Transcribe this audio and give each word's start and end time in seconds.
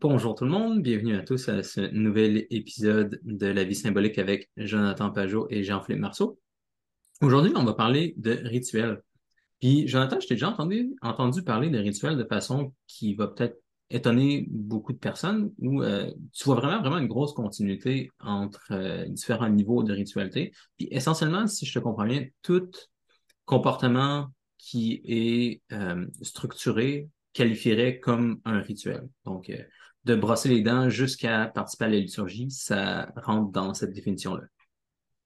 Bonjour 0.00 0.36
tout 0.36 0.44
le 0.44 0.50
monde, 0.50 0.80
bienvenue 0.80 1.16
à 1.16 1.24
tous 1.24 1.48
à 1.48 1.64
ce 1.64 1.80
nouvel 1.80 2.46
épisode 2.50 3.18
de 3.24 3.46
La 3.46 3.64
vie 3.64 3.74
symbolique 3.74 4.16
avec 4.18 4.48
Jonathan 4.56 5.10
Pajot 5.10 5.48
et 5.50 5.64
Jean-Philippe 5.64 6.00
Marceau. 6.00 6.38
Aujourd'hui, 7.20 7.50
on 7.56 7.64
va 7.64 7.74
parler 7.74 8.14
de 8.16 8.30
rituels. 8.44 9.02
Puis, 9.58 9.88
Jonathan, 9.88 10.20
je 10.20 10.28
t'ai 10.28 10.34
déjà 10.34 10.50
entendu, 10.50 11.42
parler 11.44 11.68
de 11.70 11.78
rituels 11.78 12.16
de 12.16 12.22
façon 12.22 12.72
qui 12.86 13.14
va 13.16 13.26
peut-être 13.26 13.60
étonner 13.90 14.46
beaucoup 14.48 14.92
de 14.92 14.98
personnes, 14.98 15.52
où 15.58 15.82
euh, 15.82 16.12
tu 16.32 16.44
vois 16.44 16.54
vraiment, 16.54 16.80
vraiment 16.80 16.98
une 16.98 17.08
grosse 17.08 17.32
continuité 17.32 18.08
entre 18.20 18.68
euh, 18.70 19.04
différents 19.08 19.48
niveaux 19.48 19.82
de 19.82 19.92
ritualité. 19.92 20.52
Puis, 20.76 20.86
essentiellement, 20.92 21.48
si 21.48 21.66
je 21.66 21.76
te 21.76 21.80
comprends 21.80 22.06
bien, 22.06 22.24
tout 22.42 22.70
comportement 23.46 24.28
qui 24.58 25.02
est 25.04 25.60
euh, 25.72 26.06
structuré 26.22 27.08
qualifierait 27.32 27.98
comme 27.98 28.40
un 28.44 28.60
rituel. 28.60 29.08
Donc, 29.24 29.50
de 30.08 30.14
brosser 30.14 30.48
les 30.48 30.62
dents 30.62 30.88
jusqu'à 30.88 31.46
participer 31.54 31.84
à 31.84 31.88
la 31.88 31.96
liturgie, 31.96 32.50
ça 32.50 33.12
rentre 33.16 33.52
dans 33.52 33.74
cette 33.74 33.92
définition-là. 33.92 34.44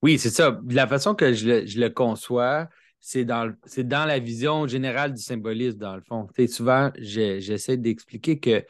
Oui, 0.03 0.19
c'est 0.19 0.31
ça. 0.31 0.61
La 0.69 0.89
façon 0.89 1.15
que 1.15 1.33
je 1.33 1.79
le, 1.79 1.89
conçois, 1.89 2.69
c'est 2.99 3.25
dans, 3.25 3.55
la 3.77 4.19
vision 4.19 4.67
générale 4.67 5.15
du 5.15 5.23
symbolisme, 5.23 5.79
dans 5.79 5.95
le 5.95 6.03
fond. 6.03 6.27
souvent, 6.49 6.91
j'essaie 6.99 7.77
d'expliquer 7.77 8.41
que 8.41 8.65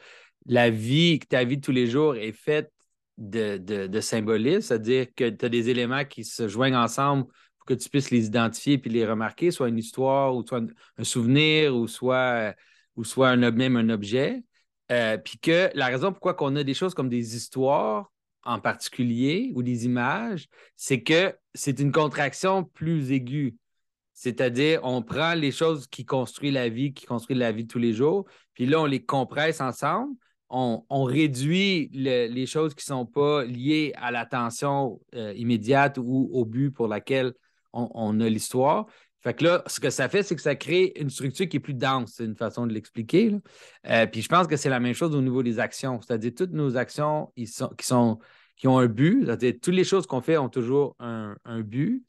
la 0.45 0.69
vie, 0.69 1.17
que 1.17 1.25
ta 1.25 1.43
vie 1.43 1.57
de 1.57 1.65
tous 1.65 1.71
les 1.71 1.87
jours 1.87 2.15
est 2.15 2.31
faite 2.31 2.71
de, 3.17 3.99
symbolisme, 3.99 4.61
c'est-à-dire 4.61 5.07
que 5.15 5.29
tu 5.29 5.45
as 5.45 5.49
des 5.49 5.69
éléments 5.69 6.05
qui 6.05 6.23
se 6.23 6.47
joignent 6.47 6.75
ensemble 6.75 7.25
pour 7.57 7.65
que 7.65 7.73
tu 7.73 7.89
puisses 7.89 8.11
les 8.11 8.27
identifier 8.27 8.77
puis 8.77 8.91
les 8.91 9.07
remarquer, 9.07 9.49
soit 9.49 9.69
une 9.69 9.79
histoire, 9.79 10.35
ou 10.35 10.45
soit 10.45 10.61
un, 10.99 11.03
souvenir, 11.03 11.75
ou 11.75 11.87
soit, 11.87 12.53
même 12.95 13.77
un 13.77 13.89
objet. 13.89 14.43
Euh, 14.93 15.17
puis 15.17 15.39
que 15.39 15.71
la 15.73 15.87
raison 15.87 16.11
pourquoi 16.11 16.35
on 16.41 16.55
a 16.55 16.63
des 16.63 16.75
choses 16.75 16.93
comme 16.93 17.09
des 17.09 17.35
histoires 17.35 18.11
en 18.43 18.59
particulier 18.59 19.51
ou 19.55 19.63
des 19.63 19.85
images, 19.85 20.47
c'est 20.75 21.01
que 21.01 21.35
c'est 21.55 21.79
une 21.79 21.91
contraction 21.91 22.63
plus 22.63 23.11
aiguë. 23.11 23.55
C'est-à-dire, 24.13 24.81
on 24.83 25.01
prend 25.01 25.33
les 25.33 25.51
choses 25.51 25.87
qui 25.87 26.05
construisent 26.05 26.53
la 26.53 26.69
vie, 26.69 26.93
qui 26.93 27.05
construisent 27.05 27.39
la 27.39 27.51
vie 27.51 27.65
tous 27.65 27.79
les 27.79 27.93
jours, 27.93 28.25
puis 28.53 28.65
là, 28.65 28.81
on 28.81 28.85
les 28.85 29.03
compresse 29.03 29.61
ensemble. 29.61 30.13
On, 30.55 31.03
réduit 31.05 31.89
les 31.93 32.45
choses 32.45 32.75
qui 32.75 32.83
ne 32.83 32.95
sont 32.95 33.05
pas 33.07 33.43
liées 33.43 33.91
à 33.95 34.11
l'attention 34.11 35.01
euh, 35.15 35.33
immédiate 35.35 35.97
ou 35.97 36.29
au 36.31 36.45
but 36.45 36.69
pour 36.69 36.87
laquelle 36.87 37.33
on 37.71 38.19
a 38.19 38.29
l'histoire. 38.29 38.85
Fait 39.23 39.33
que 39.33 39.45
là, 39.45 39.63
ce 39.67 39.79
que 39.79 39.89
ça 39.89 40.09
fait, 40.09 40.21
c'est 40.21 40.35
que 40.35 40.41
ça 40.41 40.55
crée 40.55 40.91
une 40.97 41.09
structure 41.09 41.47
qui 41.47 41.57
est 41.57 41.61
plus 41.61 41.73
dense. 41.73 42.15
C'est 42.17 42.25
une 42.25 42.35
façon 42.35 42.67
de 42.67 42.73
l'expliquer. 42.73 43.33
Euh, 43.87 44.05
puis 44.05 44.21
je 44.21 44.27
pense 44.27 44.47
que 44.47 44.57
c'est 44.57 44.69
la 44.69 44.81
même 44.81 44.93
chose 44.93 45.15
au 45.15 45.21
niveau 45.21 45.41
des 45.43 45.59
actions. 45.59 46.01
C'est-à-dire, 46.01 46.33
toutes 46.35 46.51
nos 46.51 46.75
actions 46.75 47.31
qui, 47.37 47.47
sont, 47.47 48.19
qui 48.57 48.67
ont 48.67 48.77
un 48.77 48.87
but, 48.87 49.23
c'est-à-dire, 49.25 49.53
toutes 49.61 49.75
les 49.75 49.85
choses 49.85 50.05
qu'on 50.07 50.19
fait 50.19 50.37
ont 50.37 50.49
toujours 50.49 50.97
un, 50.99 51.35
but. 51.61 52.03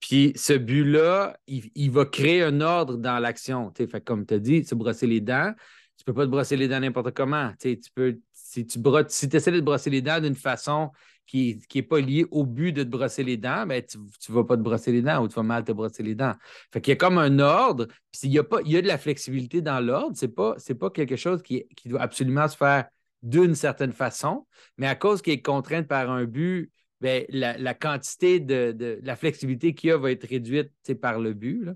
Puis 0.00 0.32
ce 0.34 0.54
but-là, 0.54 1.38
il, 1.46 1.90
va 1.92 2.06
créer 2.06 2.42
un 2.42 2.60
ordre 2.60 2.96
dans 2.96 3.20
l'action. 3.20 3.72
Fait 3.76 4.04
comme 4.04 4.26
tu 4.26 4.34
as 4.34 4.40
dit, 4.40 4.64
se 4.64 4.74
brosser 4.74 5.06
les 5.06 5.20
dents. 5.20 5.52
Tu 5.96 6.02
ne 6.02 6.12
peux 6.12 6.14
pas 6.14 6.26
te 6.26 6.30
brosser 6.30 6.56
les 6.56 6.66
dents 6.66 6.80
n'importe 6.80 7.12
comment. 7.12 7.52
Tu 7.60 7.78
peux, 7.94 8.18
si 8.32 8.66
tu 8.66 8.80
si 9.08 9.28
essaies 9.32 9.52
de 9.52 9.60
te 9.60 9.64
brosser 9.64 9.90
les 9.90 10.02
dents 10.02 10.20
d'une 10.20 10.34
façon 10.34 10.90
qui 11.26 11.60
n'est 11.74 11.82
pas 11.82 12.00
lié 12.00 12.26
au 12.30 12.44
but 12.44 12.72
de 12.72 12.82
te 12.82 12.88
brosser 12.88 13.24
les 13.24 13.36
dents, 13.36 13.66
ben, 13.66 13.82
tu 13.82 13.98
ne 13.98 14.34
vas 14.34 14.44
pas 14.44 14.56
te 14.56 14.62
brosser 14.62 14.92
les 14.92 15.02
dents 15.02 15.22
ou 15.22 15.28
tu 15.28 15.34
vas 15.34 15.42
mal 15.42 15.64
te 15.64 15.72
brosser 15.72 16.02
les 16.02 16.14
dents. 16.14 16.34
Fait 16.72 16.80
qu'il 16.80 16.92
y 16.92 16.94
a 16.94 16.96
comme 16.96 17.18
un 17.18 17.38
ordre, 17.38 17.86
puis 18.10 18.20
il 18.24 18.32
y 18.32 18.38
a, 18.38 18.44
y 18.64 18.76
a 18.76 18.82
de 18.82 18.86
la 18.86 18.98
flexibilité 18.98 19.62
dans 19.62 19.80
l'ordre, 19.80 20.16
ce 20.16 20.26
n'est 20.26 20.32
pas, 20.32 20.56
pas 20.78 20.90
quelque 20.90 21.16
chose 21.16 21.42
qui, 21.42 21.64
qui 21.76 21.88
doit 21.88 22.02
absolument 22.02 22.48
se 22.48 22.56
faire 22.56 22.86
d'une 23.22 23.54
certaine 23.54 23.92
façon, 23.92 24.46
mais 24.76 24.88
à 24.88 24.94
cause 24.94 25.22
qu'il 25.22 25.32
est 25.32 25.42
contraint 25.42 25.84
par 25.84 26.10
un 26.10 26.24
but, 26.24 26.70
ben, 27.02 27.24
la, 27.30 27.74
quantité 27.74 28.38
de, 28.38 29.00
la 29.02 29.16
flexibilité 29.16 29.74
qu'il 29.74 29.90
y 29.90 29.92
a 29.92 29.96
va 29.96 30.12
être 30.12 30.24
réduite 30.24 30.70
par 31.00 31.18
le 31.18 31.34
but. 31.34 31.68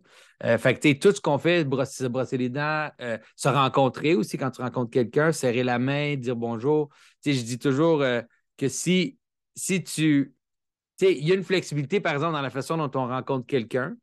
Euh, 0.45 0.57
fait 0.57 0.75
que 0.75 0.93
tout 0.93 1.13
ce 1.13 1.21
qu'on 1.21 1.37
fait, 1.39 1.67
se 1.85 2.07
brosser 2.07 2.37
les 2.37 2.49
dents, 2.49 2.91
euh, 3.01 3.19
se 3.35 3.49
rencontrer 3.49 4.15
aussi 4.15 4.39
quand 4.39 4.53
tu 4.53 4.63
rencontres 4.63 4.93
quelqu'un, 4.93 5.33
serrer 5.33 5.65
la 5.65 5.81
main, 5.81 6.15
dire 6.15 6.37
bonjour. 6.37 6.91
je 7.25 7.33
dis 7.33 7.59
toujours 7.59 8.03
euh, 8.03 8.23
que 8.57 8.69
si 8.69 9.19
si 9.57 9.83
tu. 9.83 10.35
Il 11.01 11.27
y 11.27 11.33
a 11.33 11.35
une 11.35 11.45
flexibilité, 11.45 12.01
par 12.01 12.15
exemple, 12.15 12.33
dans 12.33 12.43
la 12.43 12.51
façon 12.51 12.77
dont 12.77 12.91
on 12.95 13.09
rencontre 13.09 13.47
quelqu'un. 13.47 13.97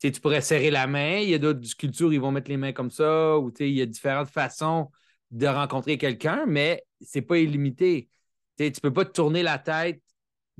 Tu 0.00 0.10
pourrais 0.20 0.40
serrer 0.40 0.70
la 0.70 0.88
main. 0.88 1.18
Il 1.18 1.28
y 1.28 1.34
a 1.34 1.38
d'autres 1.38 1.60
cultures, 1.76 2.12
ils 2.12 2.20
vont 2.20 2.32
mettre 2.32 2.50
les 2.50 2.56
mains 2.56 2.72
comme 2.72 2.90
ça. 2.90 3.38
Ou 3.38 3.52
il 3.60 3.68
y 3.68 3.82
a 3.82 3.86
différentes 3.86 4.28
façons 4.28 4.90
de 5.30 5.46
rencontrer 5.46 5.98
quelqu'un, 5.98 6.44
mais 6.46 6.84
c'est 7.00 7.22
pas 7.22 7.38
illimité. 7.38 8.08
Tu 8.58 8.64
ne 8.64 8.70
peux 8.80 8.92
pas 8.92 9.04
te 9.04 9.12
tourner 9.12 9.42
la 9.42 9.58
tête. 9.58 10.02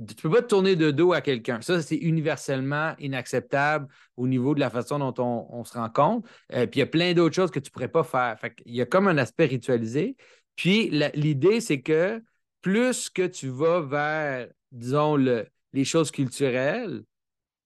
Tu 0.07 0.15
peux 0.15 0.31
pas 0.31 0.43
te 0.43 0.47
tourner 0.49 0.77
de 0.77 0.91
dos 0.91 1.13
à 1.13 1.21
quelqu'un. 1.21 1.61
Ça, 1.61 1.83
c'est 1.83 1.97
universellement 1.97 2.95
inacceptable 2.99 3.89
au 4.17 4.27
niveau 4.27 4.55
de 4.55 4.61
la 4.61 4.71
façon 4.71 4.99
dont 4.99 5.15
on, 5.19 5.65
se 5.65 5.75
rencontre. 5.75 6.29
Euh, 6.53 6.67
puis 6.67 6.79
il 6.79 6.81
y 6.81 6.85
a 6.85 6.87
plein 6.87 7.13
d'autres 7.13 7.35
choses 7.35 7.51
que 7.51 7.59
tu 7.59 7.69
ne 7.69 7.73
pourrais 7.73 7.89
pas 7.89 8.05
faire. 8.05 8.39
Il 8.65 8.75
y 8.75 8.81
a 8.81 8.87
comme 8.87 9.09
un 9.09 9.19
aspect 9.19 9.47
ritualisé. 9.47 10.17
Puis 10.57 10.89
l'idée, 11.15 11.61
c'est 11.61 11.83
que 11.83 12.23
plus 12.63 13.11
que 13.11 13.27
tu 13.27 13.49
vas 13.49 13.81
vers, 13.83 14.49
disons, 14.71 15.17
les 15.17 15.85
choses 15.85 16.11
culturelles, 16.11 17.03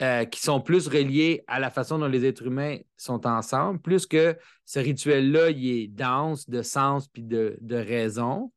euh, 0.03 0.27
qui 0.27 0.41
sont 0.41 0.61
plus 0.61 0.89
reliées 0.89 1.43
à 1.47 1.59
la 1.59 1.71
façon 1.71 1.99
dont 1.99 2.07
les 2.07 2.27
êtres 2.27 2.47
humains 2.47 2.77
sont 2.99 3.27
ensemble, 3.27 3.81
plus 3.81 4.05
que 4.05 4.37
ce 4.67 4.79
rituel-là, 4.79 5.49
il 5.49 5.67
est 5.71 5.89
dense 5.89 6.51
de 6.51 6.61
sens 6.61 7.09
puis 7.09 7.23
de, 7.23 7.57
raison. 7.71 8.53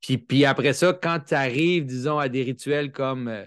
Puis, 0.00 0.18
puis, 0.18 0.44
après 0.44 0.72
ça, 0.72 0.92
quand 0.92 1.20
tu 1.28 1.34
arrives, 1.34 1.86
disons, 1.86 2.18
à 2.18 2.28
des 2.28 2.42
rituels 2.42 2.90
comme, 2.90 3.28
euh, 3.28 3.44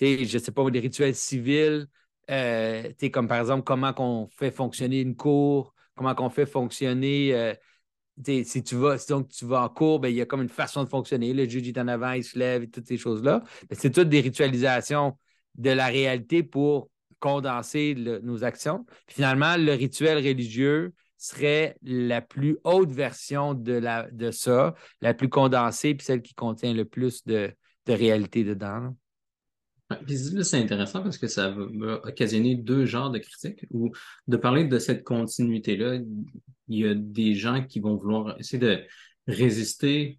je 0.00 0.22
ne 0.22 0.38
sais 0.40 0.50
pas, 0.50 0.68
des 0.70 0.80
rituels 0.80 1.14
civils, 1.14 1.86
euh, 2.30 2.90
comme 3.12 3.28
par 3.28 3.38
exemple 3.38 3.62
comment 3.62 3.94
on 3.98 4.28
fait 4.36 4.50
fonctionner 4.50 5.00
une 5.00 5.14
cour, 5.14 5.72
comment 5.94 6.16
on 6.18 6.30
fait 6.30 6.46
fonctionner 6.46 7.54
si 8.24 8.62
tu 8.62 8.76
vas, 8.76 8.96
donc 9.08 9.28
tu 9.28 9.44
vas 9.44 9.62
en 9.62 9.68
cours, 9.68 10.00
ben, 10.00 10.08
il 10.08 10.16
y 10.16 10.20
a 10.20 10.26
comme 10.26 10.42
une 10.42 10.48
façon 10.48 10.84
de 10.84 10.88
fonctionner. 10.88 11.32
Le 11.32 11.48
juge 11.48 11.68
est 11.68 11.78
en 11.78 11.88
avant, 11.88 12.12
il 12.12 12.24
se 12.24 12.38
lève 12.38 12.62
et 12.62 12.68
toutes 12.68 12.86
ces 12.86 12.96
choses-là. 12.96 13.42
C'est 13.72 13.90
toutes 13.90 14.08
des 14.08 14.20
ritualisations 14.20 15.18
de 15.56 15.70
la 15.70 15.86
réalité 15.86 16.42
pour 16.42 16.90
condenser 17.18 17.94
nos 18.22 18.44
actions. 18.44 18.84
finalement, 19.08 19.56
le 19.56 19.72
rituel 19.72 20.18
religieux 20.18 20.92
serait 21.18 21.76
la 21.82 22.20
plus 22.20 22.58
haute 22.64 22.90
version 22.90 23.54
de, 23.54 23.72
la, 23.72 24.08
de 24.10 24.30
ça, 24.30 24.74
la 25.00 25.14
plus 25.14 25.30
condensée, 25.30 25.94
puis 25.94 26.04
celle 26.04 26.20
qui 26.20 26.34
contient 26.34 26.74
le 26.74 26.84
plus 26.84 27.24
de, 27.24 27.52
de 27.86 27.92
réalité 27.92 28.44
dedans 28.44 28.94
c'est 30.42 30.58
intéressant 30.58 31.02
parce 31.02 31.18
que 31.18 31.28
ça 31.28 31.50
va 31.50 32.00
occasionner 32.04 32.56
deux 32.56 32.86
genres 32.86 33.10
de 33.10 33.18
critiques 33.18 33.66
ou 33.70 33.92
de 34.26 34.36
parler 34.36 34.64
de 34.64 34.78
cette 34.78 35.04
continuité-là. 35.04 35.98
Il 36.68 36.78
y 36.78 36.86
a 36.86 36.94
des 36.94 37.34
gens 37.34 37.64
qui 37.64 37.80
vont 37.80 37.96
vouloir 37.96 38.38
essayer 38.38 38.58
de 38.58 38.82
résister 39.26 40.18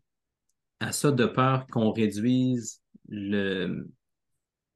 à 0.80 0.91
ça 0.91 1.12
de 1.12 1.25
peur 1.25 1.68
qu'on 1.68 1.91
réduise 1.91 2.81
le, 3.09 3.88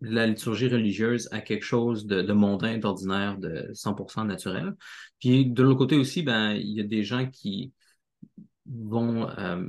la 0.02 0.26
liturgie 0.28 0.68
religieuse 0.68 1.30
à 1.32 1.42
quelque 1.42 1.64
chose 1.64 2.06
de, 2.06 2.34
mondain, 2.34 2.78
d'ordinaire, 2.78 3.38
de 3.38 3.72
100% 3.74 4.26
naturel. 4.26 4.74
Puis 5.20 5.46
de 5.46 5.64
l'autre 5.64 5.78
côté 5.78 5.98
aussi, 5.98 6.24
ben, 6.24 6.54
il 6.54 6.72
y 6.72 6.80
a 6.80 6.84
des 6.84 7.04
gens 7.04 7.30
qui 7.30 7.72
vont 8.66 9.30
euh, 9.30 9.68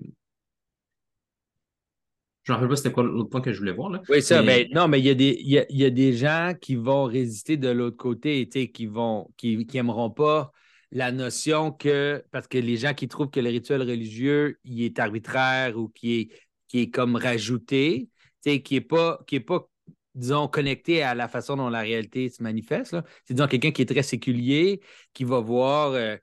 je 2.44 2.50
ne 2.50 2.56
me 2.56 2.60
rappelle 2.60 2.70
pas 2.70 2.76
c'était 2.76 2.92
quoi 2.92 3.04
l'autre 3.04 3.30
point 3.30 3.40
que 3.40 3.52
je 3.52 3.58
voulais 3.58 3.72
voir. 3.72 3.90
Là. 3.90 4.02
Oui, 4.08 4.20
ça, 4.20 4.42
mais... 4.42 4.64
Ben, 4.64 4.74
non, 4.74 4.88
mais 4.88 4.98
il 4.98 5.06
y, 5.06 5.10
a 5.10 5.14
des, 5.14 5.36
il, 5.38 5.64
y 5.78 5.84
a, 5.84 5.90
des 5.90 6.12
gens 6.12 6.54
qui 6.60 6.74
vont 6.74 7.04
résister 7.04 7.56
de 7.56 7.68
l'autre 7.68 7.96
côté, 7.96 8.48
qui 8.48 8.86
vont, 8.86 9.30
qui, 9.36 9.64
qui 9.64 9.78
aimeront 9.78 10.10
pas 10.10 10.50
la 10.92 11.10
notion 11.10 11.72
que, 11.72 12.22
parce 12.30 12.46
que 12.46 12.58
les 12.58 12.76
gens 12.76 12.94
qui 12.94 13.08
trouvent 13.08 13.30
que 13.30 13.40
le 13.40 13.48
rituel 13.48 13.80
religieux, 13.82 14.58
est 14.64 14.98
arbitraire 14.98 15.76
ou 15.78 15.88
qui 15.88 16.20
est, 16.20 16.28
qui 16.68 16.90
comme 16.90 17.16
rajouté, 17.16 18.10
qui 18.44 18.62
n'est 18.70 18.80
pas, 18.82 19.18
qui 19.26 19.36
est 19.36 19.40
pas, 19.40 19.68
disons, 20.14 20.48
connecté 20.48 21.02
à 21.02 21.14
la 21.14 21.28
façon 21.28 21.56
dont 21.56 21.70
la 21.70 21.80
réalité 21.80 22.28
se 22.28 22.42
manifeste. 22.42 22.94
C'est 23.24 23.34
disons 23.34 23.48
quelqu'un 23.48 23.70
qui 23.72 23.82
est 23.82 23.86
très 23.86 24.02
séculier, 24.02 24.80
qui 25.14 25.24
va 25.24 25.40
voir. 25.40 25.92
Euh, 25.92 26.16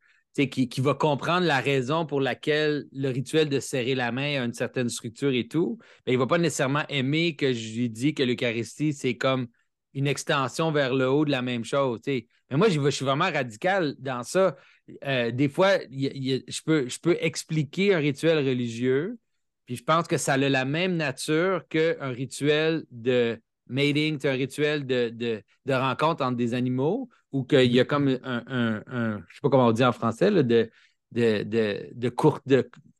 qui, 0.47 0.79
va 0.79 0.93
comprendre 0.93 1.45
la 1.45 1.59
raison 1.59 2.05
pour 2.05 2.21
laquelle 2.21 2.85
le 2.93 3.09
rituel 3.09 3.49
de 3.49 3.59
serrer 3.59 3.93
la 3.93 4.13
main 4.13 4.39
a 4.39 4.45
une 4.45 4.53
certaine 4.53 4.87
structure 4.87 5.33
et 5.33 5.49
tout, 5.49 5.79
mais 6.05 6.13
il 6.13 6.15
ne 6.15 6.21
va 6.21 6.27
pas 6.27 6.37
nécessairement 6.37 6.85
aimer 6.87 7.35
que 7.35 7.51
je 7.51 7.75
lui 7.75 7.89
dise 7.89 8.13
que 8.13 8.23
l'Eucharistie, 8.23 8.93
c'est 8.93 9.17
comme 9.17 9.47
une 9.93 10.07
extension 10.07 10.71
vers 10.71 10.93
le 10.93 11.09
haut 11.09 11.25
de 11.25 11.31
la 11.31 11.41
même 11.41 11.63
chose. 11.63 11.99
Mais 12.05 12.25
moi, 12.51 12.69
je, 12.69 12.89
suis 12.89 13.05
vraiment 13.05 13.31
radical 13.31 13.95
dans 13.99 14.23
ça. 14.23 14.55
Euh, 15.05 15.31
des 15.31 15.49
fois, 15.49 15.77
je, 15.91 16.97
peux, 17.01 17.17
expliquer 17.19 17.93
un 17.93 17.99
rituel 17.99 18.37
religieux, 18.37 19.17
puis 19.65 19.75
je 19.75 19.83
pense 19.83 20.07
que 20.07 20.17
ça 20.17 20.33
a 20.33 20.37
la 20.37 20.65
même 20.65 20.95
nature 20.95 21.67
qu'un 21.67 22.09
rituel 22.09 22.85
de 22.91 23.39
mating, 23.67 24.19
un 24.25 24.31
rituel 24.31 24.85
de, 24.85 25.43
rencontre 25.67 26.23
entre 26.23 26.37
des 26.37 26.53
animaux 26.53 27.09
ou 27.31 27.43
qu'il 27.43 27.71
y 27.71 27.79
a 27.79 27.85
comme 27.85 28.17
un, 28.23 28.43
je 28.87 29.15
ne 29.15 29.19
sais 29.31 29.39
pas 29.41 29.49
comment 29.49 29.67
on 29.67 29.71
dit 29.71 29.83
en 29.83 29.91
français, 29.91 30.31
de, 30.31 30.69
de, 31.11 31.91
de 31.93 32.09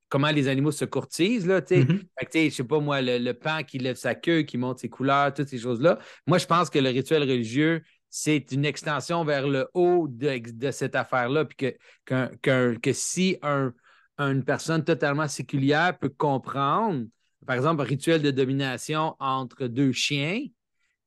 comment 0.09 0.31
les 0.31 0.47
animaux 0.47 0.71
se 0.71 0.85
courtisent. 0.85 1.47
Là, 1.47 1.61
tu 1.61 1.85
que, 1.85 2.25
tu 2.31 2.51
sais, 2.51 2.63
pas 2.63 2.79
moi, 2.79 3.01
le, 3.01 3.17
le 3.19 3.33
pan 3.33 3.63
qui 3.63 3.77
lève 3.77 3.95
sa 3.95 4.15
queue, 4.15 4.41
qui 4.41 4.57
monte 4.57 4.79
ses 4.79 4.89
couleurs, 4.89 5.33
toutes 5.33 5.47
ces 5.47 5.59
choses-là. 5.59 5.99
Moi, 6.27 6.37
je 6.39 6.45
pense 6.45 6.69
que 6.69 6.79
le 6.79 6.89
rituel 6.89 7.21
religieux, 7.21 7.81
c'est 8.09 8.51
une 8.51 8.65
extension 8.65 9.23
vers 9.23 9.47
le 9.47 9.67
haut 9.73 10.07
de, 10.09 10.39
de 10.51 10.71
cette 10.71 10.95
affaire-là. 10.95 11.45
Puis 11.45 11.75
que, 12.05 12.91
si 12.91 13.37
un- 13.41 13.71
une 14.17 14.43
personne 14.43 14.83
totalement 14.83 15.27
séculière 15.27 15.97
peut 15.97 16.09
comprendre, 16.09 17.05
par 17.45 17.55
exemple, 17.55 17.81
un 17.81 17.85
rituel 17.85 18.21
de 18.21 18.31
domination 18.31 19.15
entre 19.19 19.67
deux 19.67 19.93
chiens, 19.93 20.41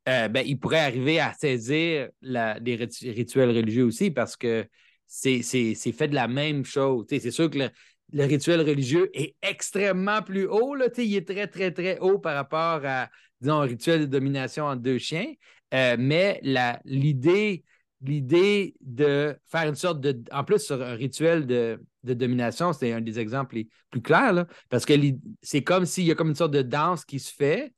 euh, 0.09 0.29
ben, 0.29 0.45
il 0.47 0.59
pourrait 0.59 0.81
arriver 0.81 1.21
à 1.21 1.33
saisir 1.33 2.09
la- 2.23 2.59
les 2.59 2.77
ritu- 2.77 3.11
rituels 3.11 3.51
religieux 3.51 3.85
aussi 3.85 4.11
parce 4.11 4.37
que 4.37 4.67
c'est 5.07 5.43
fait 5.43 6.09
de 6.09 6.15
la 6.15 6.27
même 6.27 6.65
chose. 6.65 7.05
C'est 7.09 7.31
sûr 7.31 7.51
que 7.51 7.59
le, 7.59 7.71
le 8.13 8.25
rituel 8.25 8.61
religieux 8.61 9.11
est 9.15 9.35
extrêmement 9.43 10.23
plus 10.23 10.47
haut. 10.47 10.75
Là, 10.75 10.87
il 10.99 11.17
est 11.17 11.27
très, 11.27 11.47
très, 11.47 11.73
très 11.73 11.99
haut 11.99 12.19
par 12.19 12.35
rapport 12.35 12.81
à, 12.85 13.09
disons, 13.41 13.61
un 13.61 13.67
rituel 13.67 14.01
de 14.01 14.07
domination 14.07 14.67
entre 14.67 14.83
deux 14.83 14.99
chiens. 14.99 15.33
Euh, 15.75 15.97
mais 15.99 16.41
l'idée 16.85 17.65
de 18.01 19.37
faire 19.47 19.69
une 19.69 19.75
sorte 19.75 20.01
de. 20.01 20.23
En 20.33 20.45
plus, 20.45 20.59
sur 20.59 20.83
un 20.83 20.95
rituel 20.95 21.47
de, 21.47 21.81
de 22.05 22.15
domination, 22.15 22.73
c'est 22.73 22.93
un 22.93 23.01
des 23.01 23.19
exemples 23.19 23.57
les 23.57 23.69
plus 23.91 24.03
clairs, 24.03 24.33
là, 24.33 24.47
parce 24.69 24.85
que 24.85 24.95
c'est 25.41 25.63
comme 25.63 25.87
s'il 25.87 26.05
y 26.05 26.11
a 26.11 26.15
comme 26.15 26.29
une 26.29 26.35
sorte 26.35 26.53
de 26.53 26.63
danse 26.63 27.05
qui 27.05 27.19
se 27.19 27.33
fait, 27.33 27.73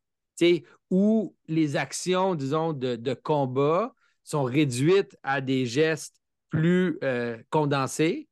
où 0.91 1.37
les 1.47 1.77
actions, 1.77 2.35
disons, 2.35 2.73
de, 2.73 2.97
de 2.97 3.15
combat 3.15 3.95
sont 4.25 4.43
réduites 4.43 5.17
à 5.23 5.41
des 5.41 5.67
gestes 5.67 6.17
plus 6.51 6.99
euh, 7.03 7.37
condensés. 7.51 8.29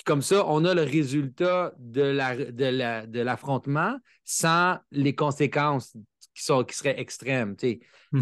Puis 0.00 0.04
comme 0.06 0.22
ça, 0.22 0.46
on 0.46 0.64
a 0.64 0.72
le 0.72 0.80
résultat 0.82 1.74
de 1.78 2.00
la, 2.00 2.34
de 2.34 2.64
la- 2.64 3.06
de 3.06 3.20
l'affrontement 3.20 3.98
sans 4.24 4.78
les 4.92 5.14
conséquences 5.14 5.92
qui, 6.34 6.42
sont, 6.42 6.64
qui 6.64 6.74
seraient 6.74 6.98
extrêmes. 6.98 7.54
Fait 7.58 7.78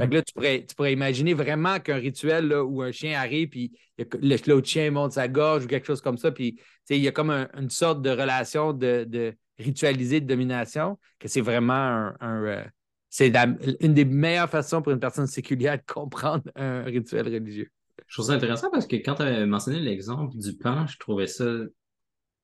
que 0.09 0.15
là, 0.15 0.23
tu 0.23 0.33
pourrais, 0.35 0.67
tu 0.67 0.75
pourrais 0.75 0.93
imaginer 0.93 1.35
vraiment 1.35 1.79
qu'un 1.79 1.99
rituel 1.99 2.49
là, 2.49 2.65
où 2.65 2.83
un 2.83 2.91
chien 2.91 3.17
arrive, 3.17 3.49
puis 3.51 3.79
l'autre 4.21 4.67
chien 4.67 4.91
monte 4.91 5.13
sa 5.13 5.29
gorge 5.29 5.67
ou 5.67 5.69
quelque 5.69 5.87
chose 5.87 6.01
comme 6.01 6.19
ça, 6.19 6.33
puis 6.33 6.59
il 6.91 6.97
y 6.97 7.07
a 7.07 7.13
comme 7.13 7.31
un- 7.31 7.49
une 7.57 7.71
sorte 7.71 8.03
de 8.03 8.11
relation 8.11 8.73
de, 8.73 9.05
de 9.09 9.37
ritualisée 9.61 10.21
de 10.21 10.27
domination, 10.27 10.99
que 11.21 11.29
c'est 11.29 11.41
vraiment 11.41 11.75
un. 11.75 12.17
un, 12.21 12.45
euh, 12.45 12.65
c'est 13.09 13.33
une 13.81 13.95
des 13.95 14.05
meilleures 14.05 14.51
façons 14.51 14.83
pour 14.83 14.93
une 14.93 15.01
personne 15.01 15.29
séculière 15.29 15.77
de 15.79 15.83
comprendre 15.93 16.43
un 16.57 16.83
rituel 16.83 17.27
religieux. 17.33 17.71
Je 18.09 18.15
trouve 18.17 18.27
ça 18.27 18.33
intéressant 18.33 18.71
parce 18.71 18.87
que 18.87 18.97
quand 18.97 19.15
tu 19.15 19.23
as 19.23 19.47
mentionné 19.47 19.81
l'exemple 19.81 20.37
du 20.37 20.55
pan, 20.57 20.87
je 20.87 20.99
trouvais 20.99 21.27
ça 21.27 21.45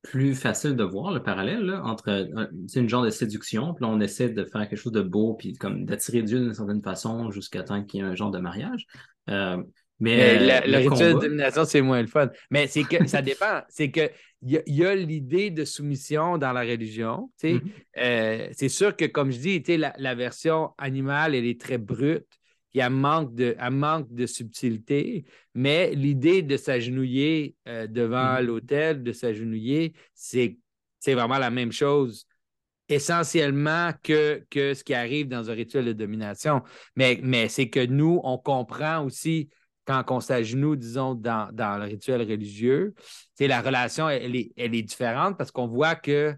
plus 0.03 0.35
facile 0.35 0.77
de 0.77 0.85
voir 0.85 1.13
le 1.13 1.23
parallèle 1.23 1.63
là, 1.63 1.83
entre 1.83 2.11
euh, 2.11 2.47
c'est 2.69 2.81
une 2.81 2.91
genre 2.91 3.03
de 3.03 3.09
séduction, 3.09 3.73
puis 3.73 3.87
là 3.87 3.91
on 3.91 4.01
essaie 4.01 4.29
de 4.29 4.45
faire 4.45 4.69
quelque 4.69 4.77
chose 4.77 4.93
de 4.93 5.01
beau, 5.01 5.33
puis 5.33 5.55
comme 5.55 5.87
d'attirer 5.87 6.23
Dieu 6.23 6.41
d'une 6.41 6.53
certaine 6.53 6.83
façon 6.83 7.31
jusqu'à 7.31 7.63
temps 7.63 7.83
qu'il 7.83 8.01
y 8.01 8.03
ait 8.03 8.07
un 8.07 8.15
genre 8.15 8.31
de 8.31 8.39
mariage. 8.39 8.87
Euh, 9.31 9.57
mais 10.01 10.39
Mais 10.47 10.67
euh, 10.67 10.83
le, 10.83 10.89
rituel 10.91 11.15
de 11.15 11.21
domination, 11.21 11.65
c'est 11.65 11.81
moins 11.81 12.03
le 12.03 12.09
fun. 12.09 12.29
Mais 12.51 12.67
c'est 12.67 12.83
que 12.85 13.07
ça 13.07 13.23
dépend. 13.23 13.63
C'est 13.69 13.91
que 13.91 14.11
il 14.43 14.63
y 14.67 14.85
a, 14.85 14.95
l'idée 14.95 15.51
de 15.51 15.65
soumission 15.65 16.37
dans 16.37 16.53
la 16.53 16.61
religion. 16.61 17.31
Mhm. 17.43 17.61
Euh, 17.97 18.49
c'est 18.53 18.69
sûr 18.69 18.95
que, 18.95 19.07
comme 19.07 19.31
je 19.31 19.39
dis, 19.39 19.77
la, 19.79 19.95
la 19.97 20.15
version 20.15 20.73
animale, 20.77 21.35
elle 21.35 21.47
est 21.47 21.59
très 21.59 21.79
brute. 21.79 22.27
Puis 22.75 22.81
elle 22.83 22.91
manque 22.91 23.35
de, 23.37 23.57
elle 23.59 23.71
manque 23.73 24.13
de 24.13 24.27
subtilité. 24.27 25.25
Mais 25.55 25.95
l'idée 25.95 26.43
de 26.43 26.57
s'agenouiller 26.57 27.55
euh, 27.69 27.87
devant 27.87 28.41
Mhm. 28.41 28.47
l'autel, 28.47 29.03
de 29.05 29.13
s'agenouiller, 29.13 29.95
c'est 30.13 30.59
c'est 30.99 31.15
vraiment 31.15 31.39
la 31.39 31.51
même 31.51 31.71
chose 31.71 32.27
essentiellement 32.89 33.93
que, 34.03 34.45
que 34.51 34.75
ce 34.75 34.83
qui 34.85 34.95
arrive 34.95 35.29
dans 35.29 35.51
un 35.51 35.55
rituel 35.55 35.85
de 35.87 35.93
domination. 35.93 36.63
Mais, 36.97 37.21
mais 37.23 37.49
c'est 37.49 37.69
que 37.69 37.85
nous, 37.85 38.21
on 38.25 38.39
comprend 38.39 39.05
aussi 39.05 39.49
quand 39.87 40.03
on 40.11 40.21
s'agenouille, 40.21 40.79
disons, 40.79 41.15
dans, 41.15 41.51
dans 41.53 41.79
le 41.79 41.85
rituel 41.85 42.23
religieux, 42.23 42.95
la 43.39 43.61
relation, 43.61 44.09
elle 44.09 44.35
est, 44.35 44.53
elle 44.57 44.75
est 44.75 44.83
différente 44.83 45.37
parce 45.37 45.51
qu'on 45.51 45.67
voit 45.69 45.95
que, 45.95 46.35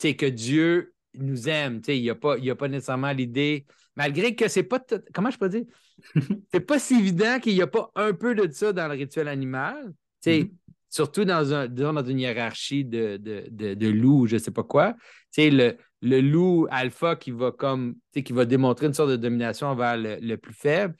que 0.00 0.26
Dieu 0.26 0.94
nous 1.14 1.48
aime. 1.48 1.80
Il 1.88 2.02
n'y 2.02 2.10
a, 2.10 2.14
pas- 2.14 2.38
y 2.38 2.50
a 2.50 2.56
pas 2.56 2.68
nécessairement 2.68 3.12
l'idée, 3.12 3.66
malgré 3.98 4.36
que 4.36 4.48
c'est 4.48 4.62
pas, 4.62 4.80
comment 5.12 5.30
je 5.30 5.38
peux 5.38 5.48
dire, 5.48 5.64
c'est 6.52 6.60
pas 6.60 6.78
si 6.78 6.94
évident 6.94 7.40
qu'il 7.40 7.54
n'y 7.54 7.62
a 7.62 7.66
pas 7.66 7.90
un 7.96 8.14
peu 8.14 8.34
de 8.34 8.50
ça 8.50 8.72
dans 8.72 8.86
le 8.86 8.94
rituel 8.94 9.28
animal. 9.28 9.92
Mhm. 10.24 10.50
Surtout 10.88 11.26
dans, 11.26 11.52
un, 11.52 11.66
disons, 11.66 11.92
dans 11.92 12.04
une 12.04 12.18
hiérarchie 12.18 12.84
de, 12.84 13.18
de, 13.18 13.44
de, 13.50 13.74
de 13.74 13.88
loups, 13.88 14.26
je 14.26 14.36
ne 14.36 14.38
sais 14.40 14.52
pas 14.52 14.62
quoi. 14.62 14.94
Le, 15.36 15.72
le 16.00 16.20
loup 16.20 16.66
alpha 16.70 17.16
qui 17.16 17.30
va 17.30 17.50
comme 17.52 17.96
qui 18.14 18.32
va 18.32 18.46
démontrer 18.46 18.86
une 18.86 18.94
sorte 18.94 19.10
de 19.10 19.16
domination 19.16 19.66
envers 19.66 19.98
le, 19.98 20.16
le 20.20 20.36
plus 20.38 20.54
faible, 20.54 20.94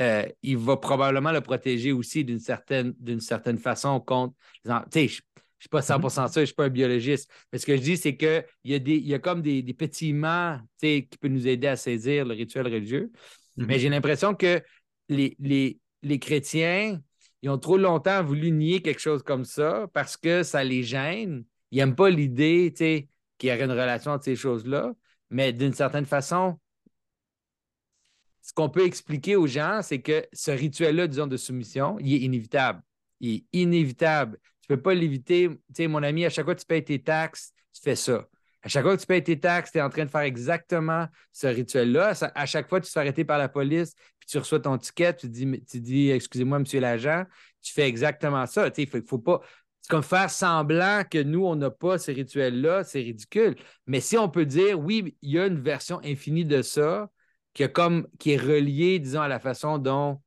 euh, 0.00 0.24
il 0.42 0.56
va 0.56 0.76
probablement 0.76 1.32
le 1.32 1.40
protéger 1.40 1.92
aussi 1.92 2.24
d'une 2.24 2.38
certaine, 2.38 2.94
d'une 3.00 3.20
certaine 3.20 3.58
façon 3.58 3.98
contre. 4.00 4.34
Je 4.64 5.20
suis 5.64 5.68
pas 5.70 5.82
100% 5.82 6.28
ça, 6.28 6.34
je 6.36 6.40
ne 6.40 6.46
suis 6.46 6.54
pas 6.54 6.66
un 6.66 6.68
biologiste. 6.70 7.30
Mais 7.52 7.58
ce 7.58 7.66
que 7.66 7.76
je 7.76 7.82
dis, 7.82 7.96
c'est 7.96 8.16
qu'il 8.16 8.44
y, 8.64 8.74
a 8.74 8.78
des- 8.78 8.98
y 8.98 9.14
a 9.14 9.18
comme 9.18 9.42
des, 9.42 9.62
des 9.62 9.74
pétillements 9.74 10.58
qui 10.80 11.08
peuvent 11.20 11.30
nous 11.30 11.46
aider 11.48 11.66
à 11.66 11.76
saisir 11.76 12.24
le 12.24 12.34
rituel 12.34 12.66
religieux. 12.66 13.10
Mais 13.56 13.78
j'ai 13.78 13.88
l'impression 13.88 14.34
que 14.34 14.62
les, 15.08 15.36
les, 15.38 15.78
les 16.02 16.18
chrétiens, 16.18 17.00
ils 17.42 17.50
ont 17.50 17.58
trop 17.58 17.76
longtemps 17.78 18.22
voulu 18.24 18.50
nier 18.50 18.82
quelque 18.82 19.00
chose 19.00 19.22
comme 19.22 19.44
ça 19.44 19.86
parce 19.92 20.16
que 20.16 20.42
ça 20.42 20.64
les 20.64 20.82
gêne. 20.82 21.44
Ils 21.70 21.78
n'aiment 21.78 21.94
pas 21.96 22.10
l'idée 22.10 22.72
qu'il 22.76 23.48
y 23.48 23.52
aurait 23.52 23.64
une 23.64 23.70
relation 23.72 24.12
entre 24.12 24.24
ces 24.24 24.36
choses-là. 24.36 24.92
Mais 25.30 25.52
d'une 25.52 25.72
certaine 25.74 26.06
façon, 26.06 26.58
ce 28.42 28.52
qu'on 28.52 28.68
peut 28.68 28.84
expliquer 28.84 29.36
aux 29.36 29.46
gens, 29.46 29.80
c'est 29.82 30.02
que 30.02 30.26
ce 30.32 30.50
rituel-là, 30.50 31.06
disons, 31.06 31.26
de 31.26 31.36
soumission, 31.36 31.98
il 32.00 32.14
est 32.14 32.20
inévitable. 32.20 32.82
Il 33.20 33.34
est 33.36 33.44
inévitable. 33.52 34.38
Tu 34.64 34.72
ne 34.72 34.76
peux 34.76 34.82
pas 34.82 34.94
l'éviter. 34.94 35.48
Tu 35.50 35.56
sais, 35.74 35.86
mon 35.88 36.02
ami, 36.02 36.24
à 36.24 36.30
chaque 36.30 36.46
fois 36.46 36.54
que 36.54 36.60
tu 36.60 36.66
payes 36.66 36.84
tes 36.84 37.02
taxes, 37.02 37.52
tu 37.74 37.82
fais 37.82 37.96
ça. 37.96 38.26
À 38.62 38.68
chaque 38.68 38.82
fois 38.82 38.96
que 38.96 39.00
tu 39.02 39.06
payes 39.06 39.22
tes 39.22 39.38
taxes, 39.38 39.72
tu 39.72 39.78
es 39.78 39.82
en 39.82 39.90
train 39.90 40.06
de 40.06 40.10
faire 40.10 40.22
exactement 40.22 41.06
ce 41.32 41.46
rituel-là. 41.46 42.14
À 42.34 42.46
chaque 42.46 42.66
fois 42.66 42.80
tu 42.80 42.86
te 42.86 42.92
fais 42.92 43.00
arrêter 43.00 43.22
par 43.22 43.36
la 43.36 43.50
police, 43.50 43.92
puis 44.18 44.26
tu 44.26 44.38
reçois 44.38 44.58
ton 44.58 44.78
ticket, 44.78 45.14
tu 45.14 45.28
dis, 45.28 45.62
tu 45.70 45.80
dis 45.80 46.08
excusez-moi, 46.08 46.60
monsieur 46.60 46.80
l'agent, 46.80 47.24
tu 47.60 47.74
fais 47.74 47.86
exactement 47.86 48.46
ça. 48.46 48.70
Sais, 48.74 48.86
faut, 48.86 48.98
faut 49.06 49.18
pas. 49.18 49.40
C'est 49.82 49.90
comme 49.90 50.02
faire 50.02 50.30
semblant 50.30 51.02
que 51.10 51.22
nous, 51.22 51.44
on 51.44 51.56
n'a 51.56 51.70
pas 51.70 51.98
ces 51.98 52.14
rituels-là, 52.14 52.84
c'est 52.84 53.00
ridicule. 53.00 53.54
Mais 53.86 54.00
si 54.00 54.16
on 54.16 54.30
peut 54.30 54.46
dire, 54.46 54.80
oui, 54.80 55.14
il 55.20 55.32
y 55.32 55.38
a 55.38 55.46
une 55.46 55.60
version 55.60 56.00
infinie 56.02 56.46
de 56.46 56.62
ça, 56.62 57.10
qui, 57.52 57.70
comme, 57.70 58.08
qui 58.18 58.32
est 58.32 58.40
reliée, 58.40 58.98
disons, 58.98 59.20
à 59.20 59.28
la 59.28 59.40
façon 59.40 59.76
dont 59.76 60.22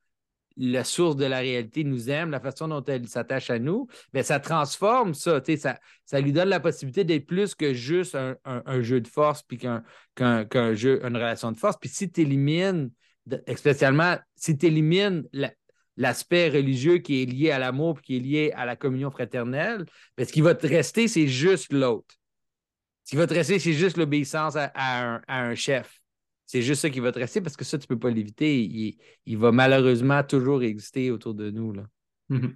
la 0.57 0.83
source 0.83 1.15
de 1.15 1.25
la 1.25 1.39
réalité 1.39 1.83
nous 1.83 2.09
aime, 2.09 2.31
la 2.31 2.39
façon 2.39 2.67
dont 2.67 2.83
elle 2.83 3.07
s'attache 3.07 3.49
à 3.49 3.59
nous, 3.59 3.87
bien, 4.13 4.23
ça 4.23 4.39
transforme 4.39 5.13
ça, 5.13 5.41
ça, 5.57 5.79
ça 6.05 6.19
lui 6.19 6.31
donne 6.31 6.49
la 6.49 6.59
possibilité 6.59 7.03
d'être 7.03 7.25
plus 7.25 7.55
que 7.55 7.73
juste 7.73 8.15
un, 8.15 8.81
jeu 8.81 8.99
de 9.01 9.07
force, 9.07 9.43
puis 9.43 9.57
qu'un 9.57 10.73
jeu, 10.73 11.05
une 11.05 11.15
relation 11.15 11.51
de 11.51 11.57
force. 11.57 11.77
Puis 11.79 11.89
si 11.89 12.11
tu 12.11 12.21
élimines, 12.21 12.91
spécialement, 13.55 14.17
si 14.35 14.57
tu 14.57 14.65
élimines 14.67 15.23
la- 15.31 15.53
l'aspect 15.95 16.49
religieux 16.49 16.99
qui 16.99 17.21
est 17.21 17.25
lié 17.25 17.51
à 17.51 17.59
l'amour, 17.59 17.95
puis 17.95 18.03
qui 18.03 18.17
est 18.17 18.19
lié 18.19 18.51
à 18.55 18.65
la 18.65 18.75
communion 18.75 19.11
fraternelle, 19.11 19.85
bien, 20.15 20.25
ce 20.25 20.33
qui 20.33 20.41
va 20.41 20.55
te 20.55 20.67
rester, 20.67 21.07
c'est 21.07 21.27
juste 21.27 21.71
l'autre. 21.73 22.15
Ce 23.03 23.11
qui 23.11 23.15
va 23.15 23.25
te 23.25 23.33
rester, 23.33 23.57
c'est 23.59 23.73
juste 23.73 23.97
l'obéissance 23.97 24.55
à 24.57 25.21
un 25.27 25.55
chef. 25.55 26.01
C'est 26.47 26.61
juste 26.61 26.81
ça 26.81 26.89
qui 26.89 27.01
va 27.01 27.11
te 27.11 27.19
rester 27.19 27.41
parce 27.41 27.57
que 27.57 27.65
ça, 27.65 27.77
tu 27.77 27.83
ne 27.83 27.87
peux 27.87 27.99
pas 27.99 28.09
l'éviter. 28.09 28.63
Il, 28.63 28.97
il 29.25 29.37
va 29.37 29.51
malheureusement 29.51 30.23
toujours 30.23 30.63
exister 30.63 31.11
autour 31.11 31.35
de 31.35 31.51
nous. 31.51 31.73
Là. 31.73 31.83
Mhm. 32.29 32.55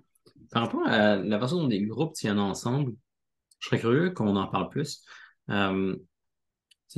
Par 0.52 0.64
rapport 0.64 0.88
à 0.88 1.18
la 1.18 1.40
façon 1.40 1.62
dont 1.62 1.68
des 1.68 1.82
groupes 1.82 2.14
tiennent 2.14 2.40
ensemble, 2.40 2.94
je 3.60 3.68
serais 3.68 3.80
curieux 3.80 4.10
qu'on 4.12 4.36
en 4.36 4.48
parle 4.48 4.70
plus. 4.70 5.04
Euh, 5.50 5.96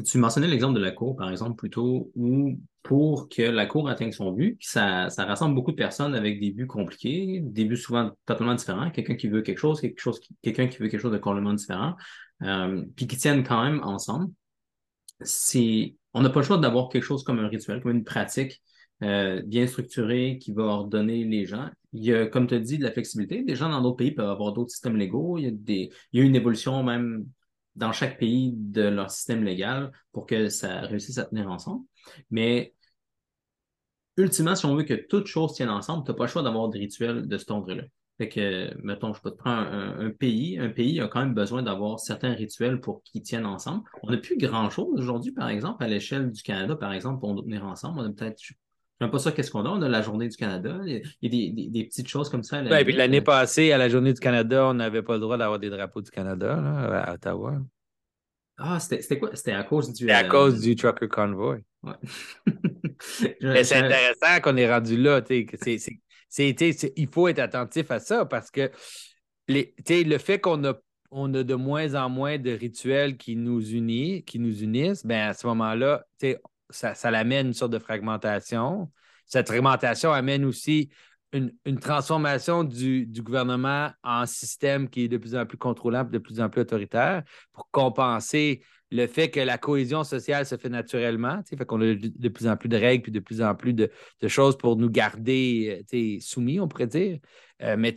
tu 0.02 0.18
mentionnais 0.18 0.48
l'exemple 0.48 0.76
de 0.76 0.84
la 0.84 0.92
cour, 0.92 1.16
par 1.16 1.30
exemple, 1.30 1.56
plutôt, 1.56 2.12
où 2.16 2.60
pour 2.82 3.30
que 3.30 3.44
la 3.44 3.66
cour 3.66 3.88
atteigne 3.90 4.12
son 4.12 4.32
but, 4.32 4.58
ça, 4.60 5.10
ça 5.10 5.26
rassemble 5.26 5.56
beaucoup 5.56 5.72
de 5.72 5.78
personnes 5.78 6.16
avec 6.16 6.40
des 6.40 6.52
buts 6.52 6.68
compliqués, 6.68 7.42
des 7.44 7.66
buts 7.66 7.78
souvent 7.78 8.12
totalement 8.26 8.56
différents, 8.56 8.90
quelqu'un 8.90 9.16
qui 9.16 9.28
veut 9.28 9.42
quelque 9.42 9.60
chose, 9.60 9.80
quelque 9.80 10.00
chose 10.00 10.20
quelqu'un 10.42 10.68
qui 10.68 10.80
veut 10.80 10.90
quelque 10.90 11.02
chose 11.02 11.12
de 11.12 11.18
complètement 11.18 11.54
différent, 11.54 11.96
euh, 12.42 12.84
puis 12.96 13.08
qui 13.08 13.18
tiennent 13.18 13.44
quand 13.44 13.64
même 13.64 13.82
ensemble. 13.84 14.32
C'est, 15.22 15.96
on 16.14 16.22
n'a 16.22 16.30
pas 16.30 16.42
le 16.42 16.46
choix 16.46 16.58
d'avoir 16.58 16.90
quelque 16.90 17.04
chose 17.04 17.24
comme 17.24 17.40
un 17.40 17.48
rituel, 17.48 17.82
comme 17.82 17.92
une 17.92 18.04
pratique 18.04 18.62
euh, 19.02 19.42
bien 19.46 19.68
structurée 19.68 20.38
qui 20.40 20.52
va 20.54 20.64
ordonner 20.64 21.24
les 21.24 21.46
gens. 21.46 21.70
Il 21.94 22.04
y 22.04 22.14
a, 22.14 22.28
comme 22.28 22.48
tu 22.48 22.60
dit, 22.60 22.78
de 22.78 22.84
la 22.84 22.92
flexibilité. 22.92 23.44
Des 23.44 23.56
gens 23.56 23.70
dans 23.70 23.82
d'autres 23.82 23.98
pays 23.98 24.12
peuvent 24.12 24.30
avoir 24.30 24.54
d'autres 24.54 24.72
systèmes 24.72 24.98
légaux. 24.98 25.38
Il 25.38 25.44
y 25.44 25.48
a 25.48 25.52
il 26.12 26.20
y 26.20 26.22
a 26.22 26.26
une 26.26 26.36
évolution 26.36 26.84
même 26.84 27.26
dans 27.76 27.92
chaque 27.92 28.20
pays 28.20 28.54
de 28.56 28.84
leur 28.84 29.10
système 29.12 29.44
légal 29.44 29.92
pour 30.12 30.26
que 30.26 30.50
ça 30.50 30.82
réussisse 30.82 31.18
à 31.18 31.26
tenir 31.26 31.50
ensemble. 31.50 31.86
Mais 32.30 32.74
ultimement, 34.18 34.56
si 34.56 34.66
on 34.66 34.76
veut 34.76 34.84
que 34.84 34.94
toutes 34.94 35.28
choses 35.28 35.54
tiennent 35.54 35.70
ensemble, 35.70 36.06
tu 36.06 36.12
n'as 36.12 36.18
pas 36.18 36.26
le 36.26 36.30
choix 36.30 36.44
d'avoir 36.44 36.70
des 36.70 36.80
rituels 36.80 37.28
de 37.28 37.38
cet 37.38 37.52
ordre-là. 37.52 37.84
Fait 38.20 38.30
que, 38.30 38.70
mettons, 38.84 39.14
je 39.14 39.22
peux 39.22 39.32
te 39.32 39.38
prendre 39.38 39.68
un, 39.72 40.12
pays. 40.12 40.60
Un 40.60 40.70
pays 40.70 41.00
a 41.02 41.08
quand 41.08 41.20
même 41.20 41.34
besoin 41.34 41.64
d'avoir 41.64 42.00
certains 42.00 42.34
rituels 42.34 42.80
pour 42.80 43.02
qu'ils 43.04 43.24
tiennent 43.24 43.46
ensemble. 43.46 43.84
On 44.04 44.12
n'a 44.12 44.18
plus 44.18 44.38
grand-chose 44.38 45.00
aujourd'hui, 45.00 45.32
par 45.32 45.50
exemple, 45.50 45.84
à 45.84 45.88
l'échelle 45.88 46.32
du 46.32 46.44
Canada, 46.44 46.76
par 46.76 46.94
exemple, 46.94 47.20
pour 47.20 47.34
nous 47.34 47.42
tenir 47.42 47.66
ensemble. 47.66 48.02
On 48.02 48.06
a 48.06 48.10
peut-être, 48.12 48.40
je 48.40 48.54
sais 48.54 49.10
pas 49.10 49.18
ça, 49.20 49.32
qu'est-ce 49.32 49.50
qu'on 49.50 49.66
a? 49.66 49.70
On 49.70 49.82
a 49.82 49.90
la 49.90 50.04
journée 50.04 50.28
du 50.28 50.38
Canada. 50.38 50.80
Il 50.86 51.02
y 51.24 51.26
a 51.26 51.30
des, 51.30 51.70
des, 51.70 51.84
petites 51.86 52.08
choses 52.08 52.30
comme 52.30 52.44
ça. 52.44 52.62
Ouais, 52.62 52.86
puis 52.86 52.96
l'année 52.96 53.22
passée, 53.22 53.72
à 53.72 53.80
la 53.80 53.90
journée 53.90 54.14
du 54.14 54.20
Canada, 54.20 54.68
on 54.68 54.76
n'avait 54.76 55.02
pas 55.02 55.16
le 55.16 55.20
droit 55.20 55.38
d'avoir 55.38 55.58
des 55.58 55.72
drapeaux 55.72 56.02
du 56.02 56.12
Canada 56.12 56.56
là, 56.56 57.02
à 57.02 57.14
Ottawa. 57.16 57.58
Ah, 58.58 58.80
c'était 58.80 59.18
quoi? 59.18 59.32
C'était 59.34 59.54
à 59.54 59.64
cause 59.64 59.92
du. 59.92 60.04
C'était 60.04 60.12
à 60.12 60.24
cause 60.26 60.62
du 60.62 60.76
Trucker 60.76 61.08
Convoy. 61.08 61.64
Ouais. 61.82 61.94
c'est 63.00 63.76
intéressant 63.76 64.42
qu'on 64.42 64.58
est 64.58 64.72
rendu 64.72 64.96
là. 64.98 65.22
Il 66.38 67.08
faut 67.12 67.28
être 67.28 67.40
attentif 67.40 67.92
à 67.92 68.00
ça 68.00 68.26
parce 68.26 68.52
que 68.52 68.72
le 69.48 70.18
fait 70.18 70.40
qu'on 70.40 70.64
a, 70.66 70.74
on 71.12 71.34
a 71.34 71.44
de 71.44 71.56
moins 71.56 71.96
en 71.96 72.10
moins 72.10 72.38
de 72.38 72.52
rituels 72.52 73.18
qui 73.18 73.36
nous 73.36 73.72
unissent, 73.72 74.24
qui 74.26 74.40
nous 74.40 74.64
unissent, 74.64 75.06
ben 75.06 75.30
à 75.30 75.34
ce 75.34 75.46
moment-là, 75.48 76.06
ça, 76.70 76.96
ça 76.96 77.10
amène 77.10 77.48
une 77.48 77.54
sorte 77.54 77.72
de 77.72 77.80
fragmentation. 77.80 78.92
Cette 79.26 79.48
fragmentation 79.48 80.12
amène 80.12 80.46
aussi 80.46 80.90
une, 81.34 81.80
transformation 81.80 82.64
du, 82.64 83.08
gouvernement 83.22 83.92
en 84.04 84.26
système 84.26 84.90
qui 84.90 85.06
est 85.06 85.08
de 85.08 85.18
plus 85.18 85.36
en 85.36 85.46
plus 85.46 85.58
contrôlant, 85.58 86.04
de 86.04 86.18
plus 86.18 86.40
en 86.40 86.50
plus 86.50 86.62
autoritaire 86.62 87.24
pour 87.52 87.70
compenser 87.72 88.64
le 88.94 89.08
fait 89.08 89.32
que 89.32 89.40
la 89.40 89.58
cohésion 89.58 90.04
sociale 90.04 90.46
se 90.46 90.56
fait 90.56 90.70
naturellement. 90.70 91.42
Fait 91.50 91.66
qu'on 91.66 91.82
a 91.82 91.96
de 91.96 92.30
plus 92.30 92.48
en 92.48 92.56
plus 92.56 92.70
de 92.70 92.78
règles 92.78 93.02
puis 93.02 93.12
de 93.12 93.20
plus 93.20 93.42
en 93.42 93.56
plus 93.56 93.74
de, 93.74 93.90
choses 94.28 94.56
pour 94.56 94.76
nous 94.76 94.90
garder 94.90 95.84
euh, 95.94 96.18
soumis, 96.20 96.60
on 96.60 96.68
pourrait 96.68 96.88
dire. 96.88 97.18
Euh, 97.64 97.76
mais 97.76 97.96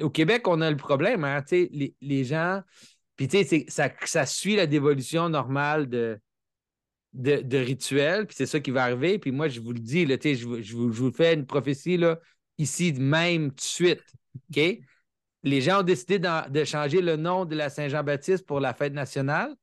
au 0.00 0.08
Québec, 0.08 0.48
on 0.48 0.62
a 0.62 0.70
le 0.70 0.78
problème. 0.78 1.24
Hein, 1.24 1.44
les, 1.50 1.94
les, 2.00 2.24
gens, 2.24 2.62
puis 3.16 3.28
ça, 3.68 3.90
ça 4.06 4.24
suit 4.24 4.56
la 4.56 4.66
dévolution 4.66 5.28
normale 5.28 5.90
de, 5.90 6.18
de, 7.12 7.58
rituels, 7.58 8.26
puis 8.26 8.34
c'est 8.34 8.46
ça 8.46 8.60
qui 8.60 8.70
va 8.70 8.84
arriver. 8.84 9.18
Puis 9.18 9.32
moi, 9.32 9.48
je 9.48 9.60
vous 9.60 9.72
le 9.72 9.78
dis, 9.78 10.06
je, 10.06 10.62
je, 10.62 10.74
vous 10.74 11.12
fais 11.12 11.34
une 11.34 11.44
prophétie, 11.44 11.98
là, 11.98 12.18
ici 12.56 12.94
même 12.94 13.48
de 13.48 13.60
suite. 13.60 14.04
Les 15.42 15.60
gens 15.60 15.80
ont 15.80 15.84
décidé 15.84 16.18
de, 16.18 16.64
changer 16.64 17.02
le 17.02 17.16
nom 17.16 17.44
de 17.44 17.56
la 17.56 17.68
Saint-Jean-Baptiste 17.68 18.46
pour 18.46 18.58
la 18.58 18.72
fête 18.72 18.94
nationale. 18.94 19.54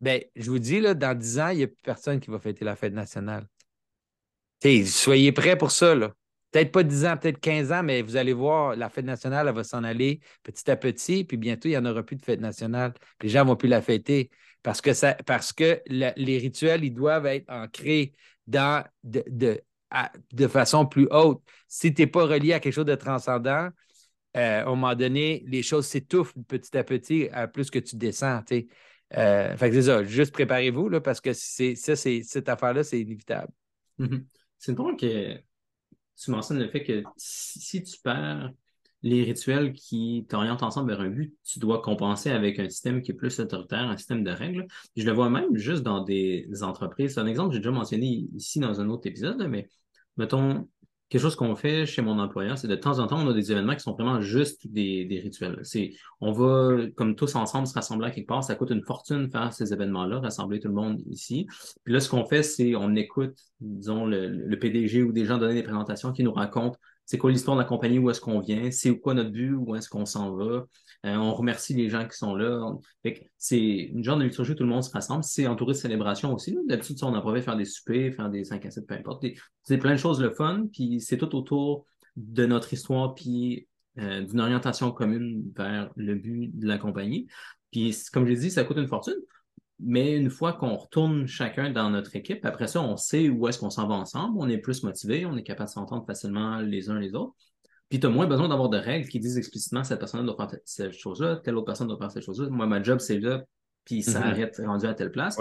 Bien, 0.00 0.20
je 0.34 0.50
vous 0.50 0.58
dis, 0.58 0.80
là, 0.80 0.94
dans 0.94 1.16
10 1.16 1.38
ans, 1.40 1.48
il 1.48 1.58
n'y 1.58 1.62
a 1.64 1.66
plus 1.66 1.82
personne 1.82 2.20
qui 2.20 2.30
va 2.30 2.38
fêter 2.38 2.64
la 2.64 2.76
fête 2.76 2.94
nationale. 2.94 3.46
soyez 4.86 5.32
prêts 5.32 5.56
pour 5.56 5.70
ça. 5.70 5.94
Peut-être 6.50 6.72
pas 6.72 6.82
10 6.82 7.04
ans, 7.06 7.16
peut-être 7.16 7.38
15 7.38 7.70
ans, 7.70 7.82
mais 7.82 8.02
vous 8.02 8.16
allez 8.16 8.32
voir, 8.32 8.74
la 8.76 8.88
fête 8.88 9.04
nationale, 9.04 9.46
elle 9.48 9.54
va 9.54 9.62
s'en 9.62 9.84
aller 9.84 10.20
petit 10.42 10.68
à 10.70 10.76
petit, 10.76 11.24
puis 11.24 11.36
bientôt, 11.36 11.68
il 11.68 11.72
n'y 11.72 11.76
en 11.76 11.84
aura 11.84 12.02
plus 12.02 12.16
de 12.16 12.24
fête 12.24 12.40
nationale. 12.40 12.94
Les 13.22 13.28
gens 13.28 13.44
ne 13.44 13.50
vont 13.50 13.56
plus 13.56 13.68
la 13.68 13.82
fêter 13.82 14.30
parce 14.62 14.80
que, 14.80 14.92
ça, 14.94 15.14
parce 15.26 15.52
que 15.52 15.80
les 15.86 16.38
rituels, 16.38 16.84
ils 16.84 16.92
doivent 16.92 17.26
être 17.26 17.48
ancrés 17.48 18.14
dans 18.46 18.84
de, 19.04 19.24
de 20.32 20.46
façon 20.48 20.86
plus 20.86 21.08
haute. 21.10 21.42
Si 21.68 21.92
tu 21.94 22.02
n'es 22.02 22.06
pas 22.06 22.24
relié 22.24 22.52
à 22.52 22.60
quelque 22.60 22.72
chose 22.72 22.84
de 22.84 22.94
transcendant, 22.94 23.68
euh, 24.36 24.60
à 24.60 24.62
un 24.62 24.64
moment 24.64 24.94
donné, 24.94 25.44
les 25.46 25.62
choses 25.62 25.86
s'étouffent 25.86 26.34
petit 26.46 26.76
à 26.76 26.84
petit 26.84 27.28
à 27.32 27.48
plus 27.48 27.70
que 27.70 27.78
tu 27.78 27.96
descends. 27.96 28.42
Euh, 29.16 29.56
fait 29.56 29.70
que 29.70 29.76
c'est 29.76 29.88
ça, 29.88 30.04
juste 30.04 30.32
préparez-vous 30.32 31.00
parce 31.00 31.20
que 31.20 31.32
c'est, 31.32 31.74
ça, 31.74 31.96
c'est, 31.96 32.22
cette 32.22 32.48
affaire-là, 32.48 32.84
c'est 32.84 33.00
inévitable. 33.00 33.52
Mm-hmm. 33.98 34.24
C'est 34.58 34.74
drôle 34.74 34.96
que 34.96 35.36
tu 36.16 36.30
mentionnes 36.30 36.58
le 36.58 36.68
fait 36.68 36.84
que 36.84 37.02
si 37.16 37.82
tu 37.82 37.98
perds 38.00 38.52
les 39.02 39.24
rituels 39.24 39.72
qui 39.72 40.26
t'orientent 40.28 40.62
ensemble 40.62 40.90
vers 40.90 41.00
un 41.00 41.08
but, 41.08 41.34
tu 41.44 41.58
dois 41.58 41.80
compenser 41.80 42.30
avec 42.30 42.58
un 42.58 42.68
système 42.68 43.00
qui 43.00 43.12
est 43.12 43.14
plus 43.14 43.40
autoritaire, 43.40 43.88
un 43.88 43.96
système 43.96 44.22
de 44.22 44.30
règles. 44.30 44.66
Je 44.94 45.04
le 45.04 45.12
vois 45.12 45.30
même 45.30 45.56
juste 45.56 45.82
dans 45.82 46.04
des 46.04 46.46
entreprises. 46.62 47.14
C'est 47.14 47.20
un 47.20 47.26
exemple 47.26 47.48
que 47.48 47.54
j'ai 47.54 47.60
déjà 47.60 47.70
mentionné 47.70 48.28
ici 48.34 48.60
dans 48.60 48.80
un 48.80 48.88
autre 48.90 49.06
épisode, 49.06 49.42
mais 49.48 49.68
mettons, 50.18 50.68
quelque 51.10 51.20
chose 51.20 51.34
qu'on 51.34 51.56
fait 51.56 51.86
chez 51.86 52.02
mon 52.02 52.20
employeur, 52.20 52.56
c'est 52.56 52.68
de 52.68 52.76
temps 52.76 53.00
en 53.00 53.08
temps, 53.08 53.20
on 53.20 53.28
a 53.28 53.34
des 53.34 53.50
événements 53.50 53.74
qui 53.74 53.80
sont 53.80 53.92
vraiment 53.92 54.20
juste 54.20 54.66
des, 54.68 55.20
rituels. 55.22 55.58
C'est, 55.64 55.92
on 56.20 56.30
va, 56.30 56.86
comme 56.94 57.16
tous 57.16 57.34
ensemble, 57.34 57.66
se 57.66 57.74
rassembler 57.74 58.06
à 58.06 58.10
quelque 58.12 58.28
part. 58.28 58.44
Ça 58.44 58.54
coûte 58.54 58.70
une 58.70 58.84
fortune 58.84 59.28
faire 59.28 59.52
ces 59.52 59.72
événements-là, 59.72 60.20
rassembler 60.20 60.60
tout 60.60 60.68
le 60.68 60.74
monde 60.74 61.02
ici. 61.10 61.48
Puis 61.82 61.92
là, 61.92 61.98
ce 61.98 62.08
qu'on 62.08 62.24
fait, 62.24 62.44
c'est 62.44 62.76
on 62.76 62.94
écoute, 62.94 63.36
disons, 63.60 64.06
le, 64.06 64.28
le, 64.28 64.58
PDG 64.58 65.02
ou 65.02 65.12
des 65.12 65.26
gens 65.26 65.36
donner 65.36 65.54
des 65.54 65.64
présentations 65.64 66.12
qui 66.12 66.22
nous 66.22 66.32
racontent 66.32 66.78
c'est 67.10 67.18
quoi 67.18 67.32
l'histoire 67.32 67.56
de 67.56 67.62
la 67.62 67.66
compagnie, 67.66 67.98
où 67.98 68.08
est-ce 68.08 68.20
qu'on 68.20 68.38
vient, 68.38 68.70
c'est 68.70 68.96
quoi 68.96 69.14
notre 69.14 69.30
but, 69.30 69.52
où 69.52 69.74
est-ce 69.74 69.88
qu'on 69.88 70.06
s'en 70.06 70.32
va? 70.36 70.64
Euh, 71.04 71.16
on 71.16 71.34
remercie 71.34 71.74
les 71.74 71.88
gens 71.88 72.06
qui 72.06 72.16
sont 72.16 72.36
là. 72.36 72.72
c'est 73.36 73.58
une 73.58 74.04
genre 74.04 74.16
de 74.16 74.22
liturgie 74.22 74.52
où 74.52 74.54
tout 74.54 74.62
le 74.62 74.68
monde 74.68 74.84
se 74.84 74.92
rassemble. 74.92 75.24
C'est 75.24 75.48
entouré 75.48 75.72
de 75.72 75.78
célébrations 75.78 76.32
aussi. 76.32 76.56
D'habitude, 76.68 76.96
on 77.02 77.12
en 77.12 77.20
profite 77.20 77.42
faire 77.42 77.56
des 77.56 77.64
soupers, 77.64 78.12
faire 78.14 78.30
des 78.30 78.44
5 78.44 78.64
à 78.64 78.70
7, 78.70 78.86
peu 78.86 78.94
importe. 78.94 79.26
C'est 79.64 79.78
plein 79.78 79.90
de 79.90 79.96
choses 79.96 80.20
le 80.22 80.30
fun, 80.30 80.66
puis 80.72 81.00
c'est 81.00 81.18
tout 81.18 81.34
autour 81.34 81.84
de 82.14 82.46
notre 82.46 82.72
histoire, 82.72 83.16
puis 83.16 83.66
euh, 83.98 84.22
d'une 84.22 84.38
orientation 84.38 84.92
commune 84.92 85.50
vers 85.56 85.90
le 85.96 86.14
but 86.14 86.56
de 86.56 86.68
la 86.68 86.78
compagnie. 86.78 87.26
Puis, 87.72 87.92
comme 88.12 88.24
je 88.24 88.30
l'ai 88.30 88.38
dit, 88.38 88.52
ça 88.52 88.62
coûte 88.62 88.76
une 88.76 88.86
fortune. 88.86 89.18
Mais 89.82 90.16
une 90.16 90.30
fois 90.30 90.52
qu'on 90.52 90.76
retourne 90.76 91.26
chacun 91.26 91.70
dans 91.70 91.90
notre 91.90 92.14
équipe, 92.16 92.44
après 92.44 92.66
ça, 92.66 92.82
on 92.82 92.96
sait 92.96 93.28
où 93.28 93.48
est-ce 93.48 93.58
qu'on 93.58 93.70
s'en 93.70 93.88
va 93.88 93.94
ensemble, 93.94 94.36
on 94.38 94.48
est 94.48 94.58
plus 94.58 94.82
motivé, 94.82 95.24
on 95.26 95.36
est 95.36 95.42
capable 95.42 95.68
de 95.68 95.74
s'entendre 95.74 96.04
facilement 96.06 96.58
les 96.58 96.90
uns 96.90 96.98
les 96.98 97.14
autres. 97.14 97.34
Puis 97.88 97.98
tu 97.98 98.06
as 98.06 98.10
moins 98.10 98.26
besoin 98.26 98.48
d'avoir 98.48 98.68
de 98.68 98.78
règles 98.78 99.08
qui 99.08 99.18
disent 99.18 99.38
explicitement 99.38 99.82
cette 99.82 99.98
personne 99.98 100.24
doit 100.24 100.36
faire 100.36 100.58
cette 100.64 100.92
chose-là, 100.92 101.36
telle 101.36 101.56
autre 101.56 101.66
personne 101.66 101.88
doit 101.88 101.98
faire 101.98 102.10
cette 102.10 102.24
chose-là. 102.24 102.48
Moi, 102.48 102.66
ma 102.66 102.82
job, 102.82 103.00
c'est 103.00 103.18
là, 103.18 103.42
puis 103.84 104.02
ça 104.02 104.20
mm-hmm. 104.20 104.22
arrête 104.22 104.60
rendu 104.64 104.86
à 104.86 104.94
telle 104.94 105.10
place. 105.10 105.38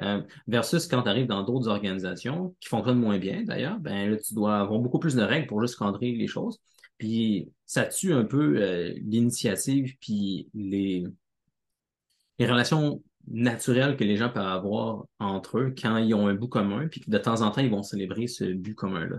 Euh, 0.00 0.22
versus 0.46 0.86
quand 0.86 1.02
tu 1.02 1.08
arrives 1.08 1.26
dans 1.26 1.42
d'autres 1.42 1.68
organisations 1.68 2.54
qui 2.60 2.68
fonctionnent 2.68 3.00
moins 3.00 3.18
bien 3.18 3.42
d'ailleurs, 3.42 3.78
ben 3.80 4.10
là, 4.10 4.16
tu 4.16 4.34
dois 4.34 4.60
avoir 4.60 4.78
beaucoup 4.78 4.98
plus 4.98 5.14
de 5.14 5.22
règles 5.22 5.46
pour 5.46 5.60
juste 5.60 5.78
cadrer 5.78 6.12
les 6.12 6.26
choses. 6.26 6.58
Puis 6.96 7.50
ça 7.66 7.84
tue 7.84 8.12
un 8.12 8.24
peu 8.24 8.56
euh, 8.56 8.94
l'initiative 9.02 9.96
puis 10.00 10.48
les, 10.54 11.04
les 12.38 12.46
relations 12.46 13.02
naturel 13.30 13.96
que 13.96 14.04
les 14.04 14.16
gens 14.16 14.28
peuvent 14.28 14.46
avoir 14.46 15.04
entre 15.18 15.58
eux 15.58 15.74
quand 15.80 15.96
ils 15.96 16.14
ont 16.14 16.26
un 16.26 16.34
bout 16.34 16.48
commun, 16.48 16.88
puis 16.88 17.02
de 17.06 17.18
temps 17.18 17.42
en 17.42 17.50
temps, 17.50 17.60
ils 17.60 17.70
vont 17.70 17.82
célébrer 17.82 18.26
ce 18.26 18.44
but 18.44 18.74
commun-là. 18.74 19.18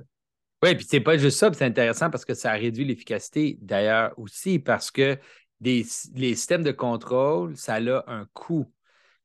Oui, 0.64 0.76
puis 0.76 0.86
c'est 0.88 1.00
pas 1.00 1.18
juste 1.18 1.40
ça, 1.40 1.52
c'est 1.54 1.66
intéressant 1.66 2.10
parce 2.12 2.24
que 2.24 2.36
ça 2.36 2.52
réduit 2.52 2.86
l'efficacité 2.86 3.58
d'ailleurs 3.62 4.14
aussi 4.18 4.60
parce 4.60 4.92
que 4.92 5.18
les 5.60 5.84
systèmes 5.84 6.64
de 6.64 6.72
contrôle, 6.72 7.56
ça 7.56 7.76
a 7.76 8.04
un 8.12 8.28
coût. 8.34 8.72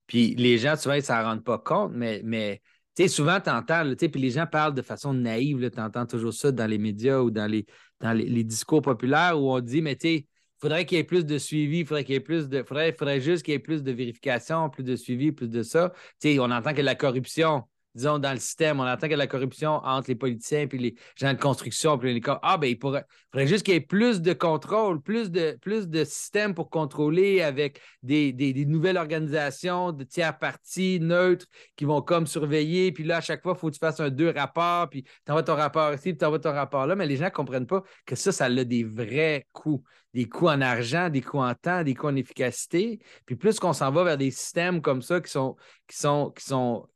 Puis 0.07 0.35
les 0.35 0.59
gens, 0.59 0.76
souvent, 0.76 0.95
ils 0.95 0.99
ne 0.99 1.02
s'en 1.02 1.23
rendent 1.23 1.45
pas 1.45 1.59
compte, 1.59 1.93
mais, 1.95 2.23
mais 2.25 2.62
souvent, 3.09 3.40
tu 3.40 3.50
entends, 3.50 3.85
puis 3.97 4.21
les 4.21 4.31
gens 4.31 4.47
parlent 4.47 4.75
de 4.75 4.83
façon 4.83 5.12
naïve, 5.12 5.71
tu 5.71 5.81
entends 5.81 6.07
toujours 6.07 6.33
ça 6.33 6.52
dans 6.52 6.66
les 6.66 6.78
médias 6.78 7.21
ou 7.21 7.31
dans 7.31 7.50
les, 7.50 7.66
dans 8.00 8.12
les, 8.12 8.26
les 8.26 8.45
discours 8.45 8.83
populaires 8.83 9.38
où 9.40 9.50
on 9.52 9.61
dit, 9.61 9.83
mais 9.83 9.97
tu 9.97 10.09
sais, 10.09 10.26
faudrait 10.61 10.87
qu'il 10.87 10.97
y 10.97 11.01
ait 11.01 11.05
plus 11.05 11.25
de 11.25 11.39
suivi, 11.39 11.81
il 11.81 11.87
faudrait 11.87 12.05
qu'il 12.05 12.15
y 12.15 12.17
ait 12.17 12.21
plus 12.21 12.49
de. 12.49 12.63
Faudrait, 12.63 12.93
faudrait 12.93 13.21
juste 13.21 13.45
qu'il 13.45 13.53
y 13.53 13.55
ait 13.57 13.61
plus 13.61 13.83
de 13.83 13.93
vérification, 13.93 14.71
plus 14.71 14.85
de 14.85 14.97
suivi, 14.97 15.33
plus 15.33 15.49
de 15.49 15.63
ça. 15.63 15.93
Tu 16.21 16.39
on 16.41 16.51
entend 16.51 16.75
que 16.75 16.83
la 16.83 16.95
corruption, 16.95 17.65
disons, 17.97 18.19
dans 18.19 18.33
le 18.33 18.38
système, 18.38 18.79
on 18.79 18.87
entend 18.87 19.09
que 19.09 19.15
la 19.15 19.26
corruption 19.26 19.81
entre 19.83 20.09
les 20.09 20.15
politiciens 20.15 20.69
et 20.71 20.76
les 20.76 20.95
gens 21.17 21.33
de 21.33 21.38
construction, 21.38 21.97
puis 21.99 22.12
les 22.12 22.21
Ah, 22.43 22.59
ben, 22.59 22.69
il 22.69 22.79
pourrait, 22.79 23.07
faudrait 23.33 23.47
juste 23.47 23.65
qu'il 23.65 23.75
y 23.75 23.76
ait 23.79 23.81
plus 23.81 24.21
de 24.21 24.35
contrôle, 24.35 25.00
plus 25.00 25.31
de, 25.31 25.59
plus 25.62 25.88
de 25.88 26.05
systèmes 26.05 26.55
pour 26.55 26.69
contrôler 26.69 27.41
avec 27.43 27.81
des, 28.03 28.65
nouvelles 28.67 28.99
organisations 28.99 29.93
de 29.93 30.05
tiers 30.05 30.38
partis 30.38 31.00
neutres 31.00 31.47
qui 31.75 31.87
vont 31.87 32.03
comme 32.03 32.26
surveiller. 32.26 32.93
Puis 32.93 33.05
là, 33.05 33.17
à 33.17 33.21
chaque 33.21 33.43
fois, 33.43 33.55
il 33.57 33.59
faut 33.59 33.69
que 33.69 33.75
tu 33.75 33.79
fasses 33.79 34.00
un 34.00 34.11
deux 34.11 34.31
rapports, 34.31 34.88
puis 34.91 35.03
tu 35.03 35.33
envoies 35.33 35.43
ton 35.43 35.57
rapport 35.57 35.93
ici, 35.95 36.11
puis 36.12 36.19
tu 36.19 36.25
envoies 36.25 36.38
ton 36.38 36.53
rapport 36.53 36.87
là. 36.87 36.95
Mais 36.97 37.07
les 37.07 37.17
gens 37.17 37.25
ne 37.25 37.31
comprennent 37.31 37.67
pas 37.67 37.83
que 38.05 38.15
ça, 38.15 38.31
ça 38.31 38.45
a 38.45 38.65
des 38.65 38.85
vrais 38.85 39.47
coûts. 39.53 39.83
Des 40.12 40.29
coûts 40.29 40.49
en 40.49 40.62
argent, 40.62 41.11
des 41.11 41.21
coûts 41.21 41.41
en 41.41 41.55
temps, 41.55 41.83
des 41.83 41.95
coûts 41.95 42.07
en 42.07 42.17
efficacité. 42.17 43.00
Puis 43.26 43.37
plus 43.37 43.59
qu'on 43.59 43.75
s'en 43.75 43.91
va 43.91 44.05
vers 44.05 44.17
des 44.17 44.31
systèmes 44.31 44.81
comme 44.81 45.03
ça 45.03 45.21
qui 45.21 45.31
sont, 45.31 45.57
qui 45.87 45.97
sont 45.97 46.88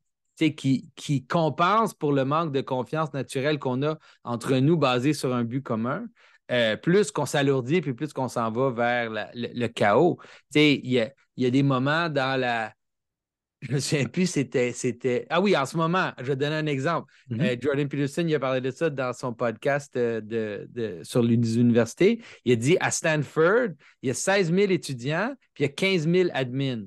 qui, 0.48 0.90
qui 0.96 1.26
compense 1.26 1.94
pour 1.94 2.12
le 2.12 2.24
manque 2.24 2.52
de 2.52 2.60
confiance 2.60 3.12
naturelle 3.12 3.58
qu'on 3.58 3.82
a 3.82 3.98
entre 4.24 4.56
nous 4.56 4.76
basé 4.76 5.12
sur 5.12 5.34
un 5.34 5.44
but 5.44 5.62
commun. 5.62 6.04
Euh, 6.50 6.76
plus 6.76 7.12
qu'on 7.12 7.26
s'alourdit, 7.26 7.80
puis 7.80 7.94
plus 7.94 8.12
qu'on 8.12 8.26
s'en 8.26 8.50
va 8.50 8.70
vers 8.70 9.30
le, 9.34 9.66
chaos. 9.68 10.18
Il 10.54 10.90
y 10.90 10.98
a, 10.98 11.12
y 11.36 11.46
a 11.46 11.50
des 11.50 11.62
moments 11.62 12.08
dans 12.08 12.40
la, 12.40 12.72
je 13.60 13.72
me 13.72 13.78
souviens 13.78 14.06
plus, 14.06 14.26
c'était, 14.26 14.72
c'était. 14.72 15.26
Ah 15.28 15.40
oui, 15.40 15.56
en 15.56 15.66
ce 15.66 15.76
moment, 15.76 16.12
je 16.18 16.24
vais 16.24 16.36
donner 16.36 16.56
un 16.56 16.66
exemple. 16.66 17.12
Mm-hmm. 17.30 17.42
Euh, 17.42 17.56
Jordan 17.60 17.88
Peterson, 17.88 18.24
il 18.26 18.34
a 18.34 18.40
parlé 18.40 18.60
de 18.60 18.70
ça 18.70 18.88
dans 18.88 19.12
son 19.12 19.34
podcast 19.34 19.94
euh, 19.96 20.20
de, 20.20 20.66
de, 20.70 21.00
sur 21.04 21.22
l'université. 21.22 22.22
Il 22.44 22.52
a 22.52 22.56
dit 22.56 22.76
à 22.80 22.90
Stanford, 22.90 23.68
il 24.02 24.08
y 24.08 24.10
a 24.10 24.14
16 24.14 24.52
000 24.52 24.72
étudiants, 24.72 25.34
puis 25.52 25.64
il 25.64 25.66
y 25.66 25.70
a 25.70 25.72
15 25.72 26.08
000 26.08 26.30
admins. 26.32 26.86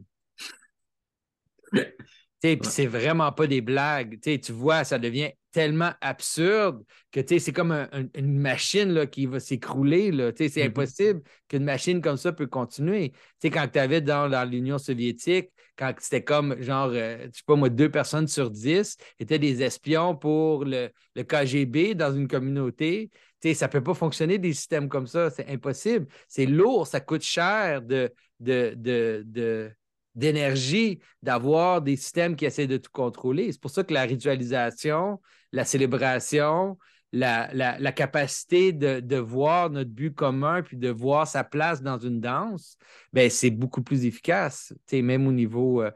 Puis 2.44 2.60
c'est 2.64 2.88
vraiment 2.88 3.32
pas 3.32 3.48
des 3.48 3.62
blagues. 3.62 4.20
tu 4.20 4.52
vois, 4.52 4.84
ça 4.84 5.00
devient 5.00 5.32
tellement 5.54 5.94
absurde 6.02 6.84
que 7.12 7.22
c'est 7.26 7.54
comme 7.54 7.88
une 8.16 8.38
machine 8.38 8.90
là, 8.92 9.06
qui 9.06 9.26
va 9.28 9.40
s'écrouler. 9.40 10.12
C'est 10.36 10.48
mm-hmm. 10.48 10.68
impossible 10.68 11.22
qu'une 11.48 11.64
machine 11.64 12.02
comme 12.02 12.18
ça 12.18 12.34
peut 12.34 12.48
continuer. 12.48 13.14
quand 13.42 13.68
tu 13.72 13.80
avais 13.80 14.02
dans, 14.02 14.50
l'Union 14.50 14.78
soviétique, 14.78 15.52
quand 15.78 15.94
c'était 16.00 16.24
comme 16.24 16.62
genre, 16.62 16.92
euh, 16.94 17.28
je 17.32 17.38
sais 17.38 17.44
pas 17.46 17.56
moi, 17.56 17.70
deux 17.70 17.90
personnes 17.90 18.28
sur 18.28 18.52
dix 18.52 18.98
étaient 19.20 19.40
des 19.40 19.64
espions 19.64 20.16
pour 20.16 20.66
le, 20.66 20.90
KGB 21.16 21.96
dans 21.96 22.14
une 22.14 22.28
communauté. 22.28 23.10
ça 23.54 23.68
ne 23.68 23.72
peut 23.72 23.82
pas 23.84 23.94
fonctionner 23.94 24.38
des 24.38 24.54
systèmes 24.54 24.90
comme 24.90 25.08
ça. 25.08 25.30
C'est 25.30 25.48
impossible. 25.50 26.08
C'est 26.28 26.46
lourd, 26.46 26.88
ça 26.88 27.00
coûte 27.00 27.24
cher 27.24 27.82
de, 27.82 28.12
de, 28.40 28.74
de 28.76 29.72
d'énergie 30.16 31.00
d'avoir 31.22 31.82
des 31.82 31.96
systèmes 31.96 32.36
qui 32.36 32.46
essaient 32.46 32.68
de 32.68 32.78
tout 32.78 32.92
contrôler. 32.92 33.52
C'est 33.52 33.62
pour 33.62 33.72
ça 33.72 33.84
que 33.84 33.94
la 33.94 34.04
ritualisation, 34.04 35.20
la 35.52 35.66
célébration, 35.66 36.78
la, 37.12 37.92
capacité 37.92 38.74
de, 38.74 39.18
voir 39.18 39.70
notre 39.70 39.92
but 39.92 40.14
commun 40.14 40.62
puis 40.64 40.78
de 40.78 40.90
voir 40.90 41.28
sa 41.28 41.44
place 41.44 41.82
dans 41.82 42.00
une 42.00 42.20
danse, 42.20 42.78
ben, 43.12 43.30
c'est 43.30 43.52
beaucoup 43.52 43.84
plus 43.84 44.06
efficace, 44.06 44.74
même 44.92 45.28
au 45.28 45.32
niveau... 45.32 45.82
Euh, 45.82 45.92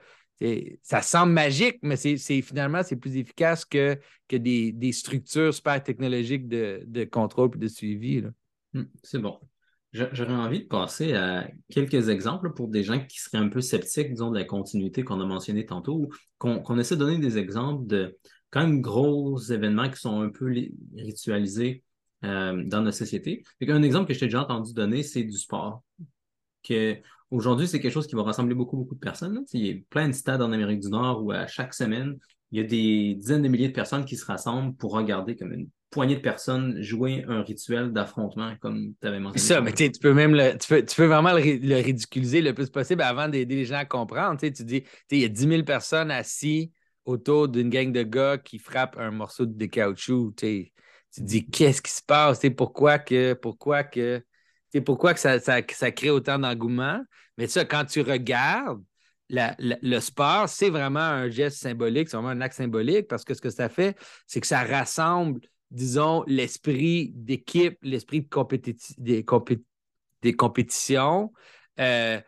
ça 0.83 1.01
semble 1.01 1.33
magique, 1.33 1.79
mais 1.81 1.95
c'est 1.95 2.41
finalement, 2.43 2.83
c'est 2.83 2.95
plus 2.95 3.17
efficace 3.17 3.65
que, 3.65 4.00
que 4.27 4.36
des, 4.36 4.91
structures 4.91 5.51
super 5.51 5.81
technologiques 5.81 6.47
de, 6.47 7.03
contrôle 7.05 7.50
et 7.55 7.57
de 7.57 7.67
suivi. 7.67 8.24
Hmm, 8.74 8.83
c'est 9.01 9.17
bon. 9.17 9.39
J'aurais 10.11 10.33
envie 10.33 10.61
de 10.61 10.67
passer 10.67 11.13
à 11.13 11.47
quelques 11.69 12.09
exemples 12.09 12.53
pour 12.53 12.67
des 12.67 12.83
gens 12.83 12.99
qui 13.05 13.19
seraient 13.19 13.37
un 13.37 13.49
peu 13.49 13.61
sceptiques, 13.61 14.11
disons, 14.11 14.31
de 14.31 14.37
la 14.37 14.45
continuité 14.45 15.03
qu'on 15.03 15.19
a 15.21 15.25
mentionné 15.25 15.65
tantôt, 15.65 16.09
qu'on 16.37 16.77
essaie 16.77 16.95
de 16.95 16.99
donner 16.99 17.17
des 17.17 17.37
exemples 17.37 17.87
de 17.87 18.17
quand 18.49 18.61
même 18.61 18.81
gros 18.81 19.37
événements 19.39 19.89
qui 19.89 19.99
sont 19.99 20.21
un 20.21 20.29
peu 20.29 20.53
ritualisés 20.95 21.83
euh, 22.23 22.63
dans 22.65 22.81
notre 22.81 22.97
société. 22.97 23.43
un 23.61 23.83
exemple 23.83 24.07
que 24.07 24.13
je 24.13 24.19
t'ai 24.19 24.25
déjà 24.25 24.41
entendu 24.41 24.73
donner, 24.73 25.03
c'est 25.03 25.23
du 25.23 25.37
sport. 25.37 25.83
Aujourd'hui, 27.29 27.67
c'est 27.67 27.79
quelque 27.79 27.93
chose 27.93 28.07
qui 28.07 28.15
va 28.15 28.23
rassembler 28.23 28.55
beaucoup, 28.55 28.77
beaucoup 28.77 28.95
de 28.95 28.99
personnes. 28.99 29.43
Il 29.53 29.65
y 29.65 29.71
a 29.71 29.75
plein 29.89 30.07
de 30.07 30.13
stades 30.13 30.41
en 30.41 30.51
Amérique 30.51 30.79
du 30.79 30.89
Nord 30.89 31.23
où 31.23 31.31
à 31.31 31.47
chaque 31.47 31.73
semaine, 31.73 32.17
il 32.51 32.59
y 32.59 32.61
a 32.61 32.67
des 32.67 33.15
dizaines 33.15 33.41
de 33.41 33.47
milliers 33.47 33.67
de 33.67 33.73
personnes 33.73 34.05
qui 34.05 34.15
se 34.15 34.25
rassemblent 34.25 34.75
pour 34.75 34.93
regarder 34.93 35.35
comme 35.35 35.51
une 35.51 35.69
poignée 35.89 36.15
de 36.15 36.22
personnes 36.22 36.82
jouer 36.82 37.24
un 37.27 37.41
rituel 37.41 37.94
d'affrontement, 37.94 38.53
comme 38.62 38.94
tu 39.00 39.08
avais 39.08 39.20
mentionné. 39.20 39.39
Ça, 39.39 39.62
mais 39.62 39.72
tu 39.72 39.89
peux 40.01 40.13
même 40.13 40.36
le, 40.36 40.58
tu, 40.58 40.96
peux, 40.96 41.06
vraiment 41.06 41.32
le, 41.32 41.82
ridiculiser 41.82 42.41
le 42.41 42.53
plus 42.53 42.70
possible 42.70 43.01
avant 43.01 43.29
d'aider 43.29 43.56
les 43.56 43.65
gens 43.65 43.77
à 43.77 43.86
comprendre. 43.86 44.39
Tu 44.39 44.51
dis, 44.51 44.84
il 45.12 45.20
y 45.20 45.25
a 45.25 45.29
10 45.29 45.48
000 45.48 45.63
personnes 45.63 46.12
assises 46.12 46.70
autour 47.06 47.48
d'une 47.48 47.70
gang 47.70 47.91
de 47.91 48.03
gars 48.03 48.38
qui 48.38 48.60
frappent 48.60 48.98
un 48.98 49.12
morceau 49.12 49.46
de 49.46 49.65
caoutchouc. 49.65 50.34
Tu 50.36 50.72
dis, 51.20 51.50
qu'est-ce 51.50 51.82
qui 51.82 51.91
se 51.91 52.03
passe? 52.03 52.41
pourquoi 52.56 53.00
que, 53.00 53.34
pourquoi 53.34 53.84
que, 53.84 54.22
pourquoi 54.86 55.13
que 55.13 55.20
ça, 55.22 55.39
ça, 55.39 55.91
crée 55.91 56.10
autant 56.10 56.38
d'engouement? 56.38 57.01
Mais 57.38 57.48
ça, 57.48 57.63
quand 57.63 57.86
tu 57.86 58.01
regardes, 58.01 58.84
le 59.29 60.00
sport, 60.00 60.50
c'est 60.50 60.70
vraiment 60.70 61.00
un 61.00 61.29
geste 61.29 61.58
symbolique, 61.58 62.10
c'est 62.10 62.17
vraiment 62.17 62.29
un 62.29 62.41
acte 62.41 62.56
symbolique 62.56 63.08
parce 63.08 63.24
que 63.24 63.34
ce 63.34 63.41
que 63.41 63.50
ça 63.50 63.70
fait, 63.70 63.98
c'est 64.25 64.41
que 64.41 64.48
ça 64.48 64.63
rassemble 64.63 65.39
disons, 65.71 66.24
l'esprit 66.27 67.12
d'équipe, 67.15 67.77
l'esprit 67.81 68.21
de 68.21 68.27
des, 68.97 69.25
des, 70.21 70.33
compétitions. 70.33 71.33
Euh, 71.79 72.19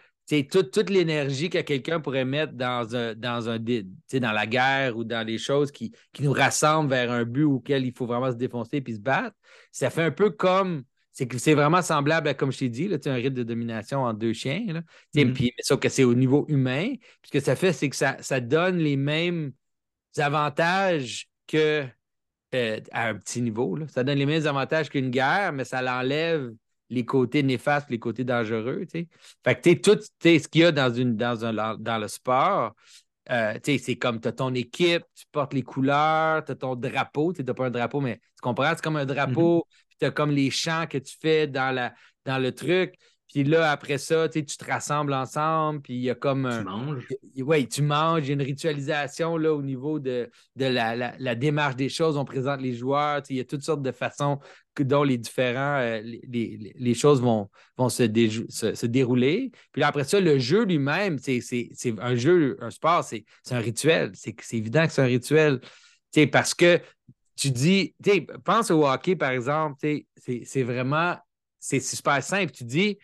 toute, 0.51 0.71
toute 0.71 0.89
l'énergie 0.89 1.49
que 1.49 1.59
quelqu'un 1.59 1.99
pourrait 1.99 2.25
mettre 2.25 2.53
dans, 2.53 2.95
un, 2.95 3.15
dans, 3.15 3.49
un, 3.49 3.57
dans 3.57 4.31
la 4.31 4.45
guerre 4.45 4.95
ou 4.95 5.03
dans 5.03 5.25
les 5.25 5.37
choses 5.37 5.71
qui, 5.71 5.91
qui, 6.13 6.23
nous 6.23 6.33
rassemblent 6.33 6.89
vers 6.89 7.11
un 7.11 7.23
but 7.23 7.45
auquel 7.45 7.85
il 7.85 7.93
faut 7.93 8.05
vraiment 8.05 8.31
se 8.31 8.37
défoncer 8.37 8.81
puis 8.81 8.95
se 8.95 8.99
battre, 8.99 9.35
ça 9.71 9.89
fait 9.89 10.03
un 10.03 10.11
peu 10.11 10.29
comme. 10.29 10.83
C'est 11.11 11.53
vraiment 11.53 11.81
semblable 11.81 12.29
à, 12.29 12.33
comme 12.33 12.49
je 12.49 12.59
t'ai 12.59 12.69
dit, 12.69 12.87
là, 12.87 12.97
un 13.05 13.13
rythme 13.15 13.33
de 13.33 13.43
domination 13.43 14.03
en 14.03 14.13
deux 14.13 14.31
chiens. 14.31 14.63
Là, 14.67 14.83
puis, 15.11 15.51
sauf 15.59 15.77
que 15.77 15.89
c'est 15.89 16.05
au 16.05 16.13
niveau 16.13 16.45
humain. 16.47 16.93
ce 17.25 17.31
que 17.31 17.41
ça 17.41 17.57
fait, 17.57 17.73
c'est 17.73 17.89
que 17.89 17.95
ça, 17.97 18.15
ça 18.21 18.39
donne 18.39 18.77
les 18.77 18.95
mêmes 18.95 19.51
avantages 20.17 21.27
que 21.45 21.85
euh, 22.55 22.79
à 22.91 23.09
un 23.09 23.15
petit 23.15 23.41
niveau. 23.41 23.77
Ça 23.87 24.03
donne 24.03 24.17
les 24.17 24.25
mêmes 24.25 24.47
avantages 24.47 24.89
qu'une 24.89 25.09
guerre, 25.09 25.53
mais 25.53 25.65
ça 25.65 25.81
l'enlève 25.81 26.51
les 26.89 27.05
côtés 27.05 27.43
néfastes, 27.43 27.89
les 27.89 27.99
côtés 27.99 28.23
dangereux. 28.23 28.85
Fait 28.91 29.55
que 29.55 29.73
tout 29.75 30.01
ce 30.23 30.47
qu'il 30.47 30.61
y 30.61 30.63
a 30.63 30.71
dans, 30.71 30.91
une, 30.91 31.15
dans, 31.15 31.45
un, 31.45 31.77
dans 31.77 31.97
le 31.97 32.07
sport, 32.07 32.73
euh, 33.29 33.53
c'est 33.63 33.95
comme 33.97 34.19
tu 34.19 34.27
as 34.27 34.31
ton 34.31 34.53
équipe, 34.55 35.03
tu 35.13 35.25
portes 35.31 35.53
les 35.53 35.61
couleurs, 35.61 36.43
tu 36.43 36.51
as 36.51 36.55
ton 36.55 36.75
drapeau. 36.75 37.31
Tu 37.31 37.43
n'as 37.43 37.53
pas 37.53 37.67
un 37.67 37.69
drapeau, 37.69 38.01
mais 38.01 38.17
tu 38.17 38.41
comprends? 38.41 38.71
C'est 38.75 38.81
comme 38.81 38.95
un 38.95 39.05
drapeau, 39.05 39.59
mm-hmm. 39.59 39.85
puis 39.87 39.97
tu 39.99 40.05
as 40.05 40.11
comme 40.11 40.31
les 40.31 40.49
chants 40.49 40.87
que 40.87 40.97
tu 40.97 41.15
fais 41.21 41.45
dans, 41.45 41.73
la, 41.73 41.93
dans 42.25 42.39
le 42.39 42.53
truc. 42.53 42.95
Puis 43.29 43.43
là, 43.43 43.69
après 43.69 43.99
ça, 43.99 44.27
tu 44.27 44.43
te 44.43 44.65
rassembles 44.65 45.13
ensemble, 45.13 45.81
puis 45.81 45.93
il 45.93 46.01
y 46.01 46.09
a 46.09 46.15
comme... 46.15 46.49
Tu 46.51 46.63
manges. 46.63 47.07
Oui, 47.37 47.67
tu 47.67 47.83
manges. 47.83 48.23
Il 48.23 48.27
y 48.29 48.31
a 48.31 48.33
une 48.33 48.41
ritualisation 48.41 49.37
là, 49.37 49.53
au 49.53 49.61
niveau 49.61 49.99
de, 49.99 50.31
de 50.55 50.65
la, 50.65 51.35
démarche 51.35 51.75
des 51.75 51.89
choses. 51.89 52.17
On 52.17 52.25
présente 52.25 52.59
les 52.59 52.73
joueurs. 52.73 53.21
Il 53.29 53.35
y 53.35 53.39
a 53.39 53.43
toutes 53.43 53.61
sortes 53.61 53.83
de 53.83 53.91
façons 53.91 54.39
dont 54.79 55.03
les 55.03 55.19
différents... 55.19 55.77
Euh, 55.79 56.01
les, 56.01 56.93
choses 56.95 57.21
vont, 57.21 57.49
vont 57.77 57.89
se, 57.89 58.03
se, 58.49 58.85
dérouler. 58.87 59.51
Puis 59.73 59.81
là, 59.81 59.89
après 59.89 60.05
ça, 60.05 60.19
le 60.19 60.39
jeu 60.39 60.65
lui-même, 60.65 61.19
c'est 61.19 61.39
un 61.99 62.15
jeu, 62.15 62.57
un 62.61 62.71
sport, 62.71 63.03
c'est 63.03 63.25
un 63.51 63.59
rituel. 63.59 64.11
C'est 64.15 64.35
évident 64.53 64.87
que 64.87 64.91
c'est 64.91 65.03
un 65.03 65.05
rituel. 65.05 65.61
parce 66.31 66.55
que 66.55 66.81
tu 67.35 67.51
dis... 67.51 67.93
Pense 68.43 68.71
au 68.71 68.87
hockey, 68.87 69.15
par 69.15 69.29
exemple. 69.29 69.77
C'est 70.17 70.63
vraiment... 70.63 71.15
C'est 71.59 71.79
super 71.79 72.23
simple. 72.23 72.51
Tu 72.53 72.63
dis 72.63 72.97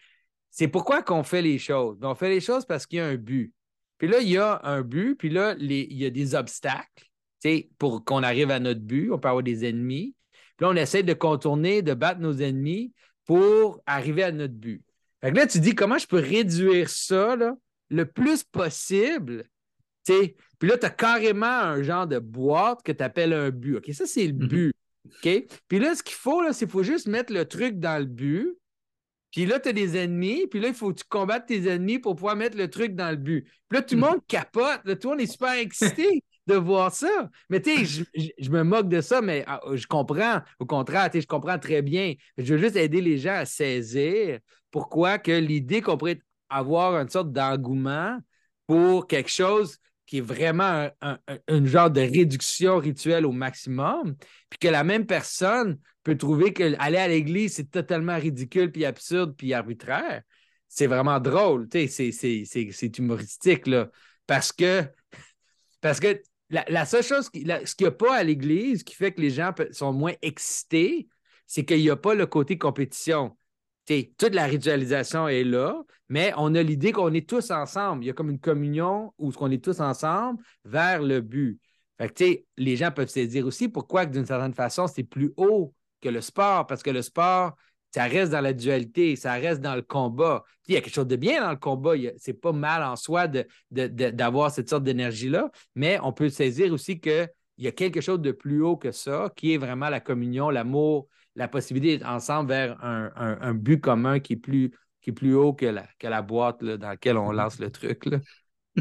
c'est 0.55 0.69
pourquoi 0.69 1.03
qu'on 1.03 1.23
fait 1.23 1.41
les 1.41 1.59
choses. 1.59 1.97
Ben, 1.99 2.07
on 2.07 2.15
fait 2.15 2.29
les 2.29 2.39
choses 2.39 2.65
parce 2.65 2.85
qu'il 2.85 2.99
y 2.99 3.01
a 3.01 3.07
un 3.07 3.17
but. 3.17 3.53
Puis 3.97 4.07
là, 4.07 4.19
il 4.21 4.29
y 4.29 4.37
a 4.37 4.61
un 4.63 4.83
but, 4.83 5.15
puis 5.15 5.29
là, 5.29 5.53
il 5.59 5.93
y 5.93 6.05
a 6.05 6.09
des 6.09 6.33
obstacles 6.33 7.09
pour 7.77 8.05
qu'on 8.05 8.23
arrive 8.23 8.51
à 8.51 8.59
notre 8.59 8.79
but. 8.79 9.11
On 9.11 9.19
peut 9.19 9.27
avoir 9.27 9.43
des 9.43 9.67
ennemis. 9.67 10.15
Puis 10.55 10.65
là, 10.65 10.69
on 10.69 10.75
essaie 10.77 11.03
de 11.03 11.13
contourner, 11.13 11.81
de 11.81 11.93
battre 11.93 12.21
nos 12.21 12.37
ennemis 12.37 12.93
pour 13.25 13.81
arriver 13.85 14.23
à 14.23 14.31
notre 14.31 14.53
but. 14.53 14.81
Fait 15.21 15.31
que 15.31 15.35
là, 15.35 15.45
tu 15.45 15.59
dis 15.59 15.75
comment 15.75 15.97
je 15.97 16.07
peux 16.07 16.19
réduire 16.19 16.89
ça 16.89 17.35
le 17.89 18.05
plus 18.05 18.45
possible. 18.45 19.43
Puis 20.05 20.35
là, 20.61 20.77
tu 20.77 20.85
as 20.85 20.89
carrément 20.89 21.45
un 21.45 21.83
genre 21.83 22.07
de 22.07 22.19
boîte 22.19 22.81
que 22.81 22.93
tu 22.93 23.03
appelles 23.03 23.33
un 23.33 23.49
but. 23.49 23.75
OK, 23.75 23.91
ça, 23.91 24.05
c'est 24.05 24.27
le 24.27 24.33
mm-hmm. 24.33 24.47
but. 24.47 24.73
OK? 25.05 25.45
Puis 25.67 25.79
là, 25.79 25.95
ce 25.95 26.01
qu'il 26.01 26.15
faut, 26.15 26.41
c'est 26.53 26.59
qu'il 26.59 26.69
faut 26.69 26.83
juste 26.83 27.07
mettre 27.07 27.33
le 27.33 27.43
truc 27.45 27.77
dans 27.77 27.99
le 27.99 28.05
but. 28.05 28.57
Puis 29.35 29.45
là, 29.45 29.59
tu 29.59 29.67
as 29.67 29.73
des 29.73 29.97
ennemis, 29.97 30.47
puis 30.47 30.61
là, 30.61 30.69
il 30.69 30.73
faut 30.73 30.93
que 30.93 30.99
tu 30.99 31.03
combattes 31.09 31.47
tes 31.47 31.67
ennemis 31.67 31.99
pour 31.99 32.15
pouvoir 32.15 32.37
mettre 32.37 32.57
le 32.57 32.69
truc 32.69 32.95
dans 32.95 33.09
le 33.09 33.17
but. 33.17 33.45
Puis 33.67 33.77
là, 33.77 33.81
tout 33.81 33.95
le 33.95 33.99
monde 33.99 34.19
capote, 34.29 34.79
là, 34.85 34.95
tout 34.95 35.09
le 35.09 35.15
monde 35.15 35.21
est 35.21 35.29
super 35.29 35.51
excité 35.51 36.23
de 36.47 36.55
voir 36.55 36.93
ça. 36.93 37.29
Mais 37.49 37.59
tu 37.61 37.85
sais, 37.85 38.05
je, 38.37 38.49
me 38.49 38.63
moque 38.63 38.87
de 38.87 39.01
ça, 39.01 39.21
mais 39.21 39.43
ah, 39.45 39.59
je 39.73 39.87
comprends. 39.87 40.39
Au 40.59 40.65
contraire, 40.65 41.09
je 41.13 41.27
comprends 41.27 41.59
très 41.59 41.81
bien. 41.81 42.13
Je 42.37 42.53
veux 42.53 42.61
juste 42.61 42.77
aider 42.77 43.01
les 43.01 43.17
gens 43.17 43.33
à 43.33 43.45
saisir 43.45 44.39
pourquoi 44.71 45.17
que 45.17 45.33
l'idée 45.33 45.81
qu'on 45.81 45.97
pourrait 45.97 46.21
avoir 46.47 46.95
une 46.95 47.09
sorte 47.09 47.33
d'engouement 47.33 48.17
pour 48.67 49.05
quelque 49.05 49.29
chose 49.29 49.79
qui 50.05 50.19
est 50.19 50.21
vraiment 50.21 50.89
un, 51.01 51.65
genre 51.65 51.89
de 51.89 52.01
réduction 52.01 52.77
rituelle 52.77 53.25
au 53.25 53.31
maximum, 53.31 54.15
puis 54.49 54.59
que 54.59 54.67
la 54.67 54.83
même 54.83 55.05
personne 55.05 55.79
peut 56.03 56.17
trouver 56.17 56.53
que 56.53 56.75
aller 56.79 56.97
à 56.97 57.07
l'église, 57.07 57.55
c'est 57.55 57.71
totalement 57.71 58.17
ridicule, 58.17 58.71
puis 58.71 58.85
absurde, 58.85 59.35
puis 59.35 59.53
arbitraire. 59.53 60.21
C'est 60.67 60.87
vraiment 60.87 61.19
drôle, 61.19 61.67
c'est 61.71 62.97
humoristique, 62.97 63.67
là. 63.67 63.89
Parce 64.27 64.51
que, 64.51 64.83
parce 65.81 65.99
que 65.99 66.21
la, 66.49 66.85
seule 66.85 67.03
chose, 67.03 67.25
ce 67.25 67.29
qu'il 67.31 67.45
n'y 67.45 67.87
a 67.87 67.91
pas 67.91 68.15
à 68.15 68.23
l'église 68.23 68.83
qui 68.83 68.95
fait 68.95 69.11
que 69.11 69.21
les 69.21 69.31
gens 69.31 69.53
sont 69.71 69.93
moins 69.93 70.13
excités, 70.21 71.07
c'est 71.47 71.65
qu'il 71.65 71.79
n'y 71.79 71.89
a 71.89 71.95
pas 71.95 72.15
le 72.15 72.25
côté 72.25 72.57
compétition 72.57 73.35
toute 73.85 74.33
la 74.33 74.45
ritualisation 74.45 75.27
est 75.27 75.43
là, 75.43 75.81
mais 76.09 76.33
on 76.37 76.53
a 76.55 76.63
l'idée 76.63 76.91
qu'on 76.91 77.13
est 77.13 77.27
tous 77.27 77.51
ensemble. 77.51 78.03
Il 78.03 78.07
y 78.07 78.09
a 78.09 78.13
comme 78.13 78.29
une 78.29 78.39
communion 78.39 79.13
où 79.17 79.31
on 79.39 79.51
est 79.51 79.63
tous 79.63 79.79
ensemble 79.79 80.41
vers 80.63 81.01
le 81.01 81.21
but. 81.21 81.59
Les 82.57 82.75
gens 82.75 82.91
peuvent 82.91 83.09
se 83.09 83.21
dire 83.21 83.45
aussi 83.45 83.69
pourquoi, 83.69 84.05
d'une 84.05 84.25
certaine 84.25 84.53
façon, 84.53 84.87
c'est 84.87 85.03
plus 85.03 85.33
haut 85.37 85.73
que 86.01 86.09
le 86.09 86.21
sport, 86.21 86.67
parce 86.67 86.83
que 86.83 86.89
le 86.89 87.01
sport, 87.01 87.55
ça 87.93 88.03
reste 88.03 88.31
dans 88.33 88.41
la 88.41 88.51
dualité, 88.51 89.15
ça 89.15 89.33
reste 89.33 89.61
dans 89.61 89.75
le 89.75 89.81
combat. 89.81 90.43
il 90.67 90.73
y 90.73 90.77
a 90.77 90.81
quelque 90.81 90.93
chose 90.93 91.07
de 91.07 91.15
bien 91.15 91.41
dans 91.41 91.51
le 91.51 91.57
combat. 91.57 91.93
C'est 92.17 92.33
pas 92.33 92.51
mal 92.51 92.83
en 92.83 92.97
soi 92.97 93.27
d'avoir 93.71 94.51
cette 94.51 94.69
sorte 94.69 94.83
d'énergie-là, 94.83 95.49
mais 95.75 95.97
on 96.03 96.11
peut 96.11 96.27
saisir 96.29 96.73
aussi 96.73 96.99
qu'il 96.99 97.29
y 97.57 97.67
a 97.67 97.71
quelque 97.71 98.01
chose 98.01 98.19
de 98.19 98.33
plus 98.33 98.61
haut 98.61 98.75
que 98.75 98.91
ça, 98.91 99.31
qui 99.37 99.53
est 99.53 99.57
vraiment 99.57 99.89
la 99.89 100.01
communion, 100.01 100.49
l'amour, 100.49 101.07
la 101.35 101.47
possibilité 101.47 101.97
d'être 101.97 102.07
ensemble 102.07 102.49
vers 102.49 102.77
un, 102.83 103.53
but 103.53 103.79
commun 103.79 104.19
qui 104.19 104.33
est 104.33 104.37
plus, 104.37 104.71
qui 105.01 105.09
est 105.09 105.13
plus 105.13 105.35
haut 105.35 105.53
que 105.53 105.65
la, 105.65 105.87
que 105.99 106.07
la 106.07 106.21
boîte 106.21 106.63
dans 106.63 106.87
laquelle 106.87 107.17
on 107.17 107.31
lance 107.31 107.59
le 107.59 107.71
truc. 107.71 108.07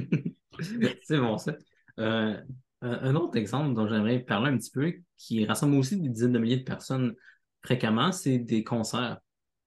c'est 1.03 1.19
bon, 1.19 1.39
ça. 1.39 1.57
Euh, 1.99 2.37
un 2.81 3.15
autre 3.15 3.37
exemple 3.37 3.75
dont 3.75 3.89
j'aimerais 3.89 4.21
parler 4.21 4.51
un 4.51 4.59
petit 4.59 4.71
peu, 4.71 4.93
qui 5.17 5.45
rassemble 5.47 5.77
aussi 5.77 6.01
des 6.01 6.09
dizaines 6.09 6.33
de 6.33 6.39
milliers 6.39 6.59
de 6.59 6.65
personnes 6.65 7.15
fréquemment, 7.63 8.13
c'est 8.13 8.39
des 8.39 8.63
concerts 8.63 9.19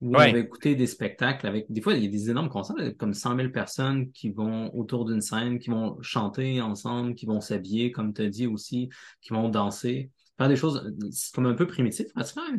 où 0.02 0.10
on 0.16 0.20
va 0.20 0.30
écouter 0.30 0.76
des 0.76 0.86
spectacles 0.86 1.48
avec, 1.48 1.66
des 1.72 1.82
fois, 1.82 1.96
il 1.96 2.04
y 2.04 2.08
a 2.08 2.12
des 2.12 2.30
énormes 2.30 2.50
concerts, 2.50 2.76
comme 2.98 3.16
100 3.16 3.36
000 3.36 3.50
personnes 3.50 4.12
qui 4.12 4.30
vont 4.30 4.74
autour 4.76 5.06
d'une 5.06 5.22
scène, 5.22 5.58
qui 5.58 5.72
vont 5.72 5.98
chanter 6.02 6.62
ensemble, 6.62 7.16
qui 7.16 7.26
vont 7.26 7.42
s'habiller, 7.42 7.92
comme 7.92 8.14
tu 8.14 8.22
as 8.22 8.30
dit 8.30 8.46
aussi, 8.46 8.90
qui 9.22 9.34
vont 9.34 9.50
danser, 9.50 10.12
faire 10.38 10.48
des 10.48 10.56
choses, 10.56 10.94
c'est 11.12 11.34
comme 11.34 11.48
un 11.48 11.54
peu 11.54 11.68
primitif, 11.68 12.08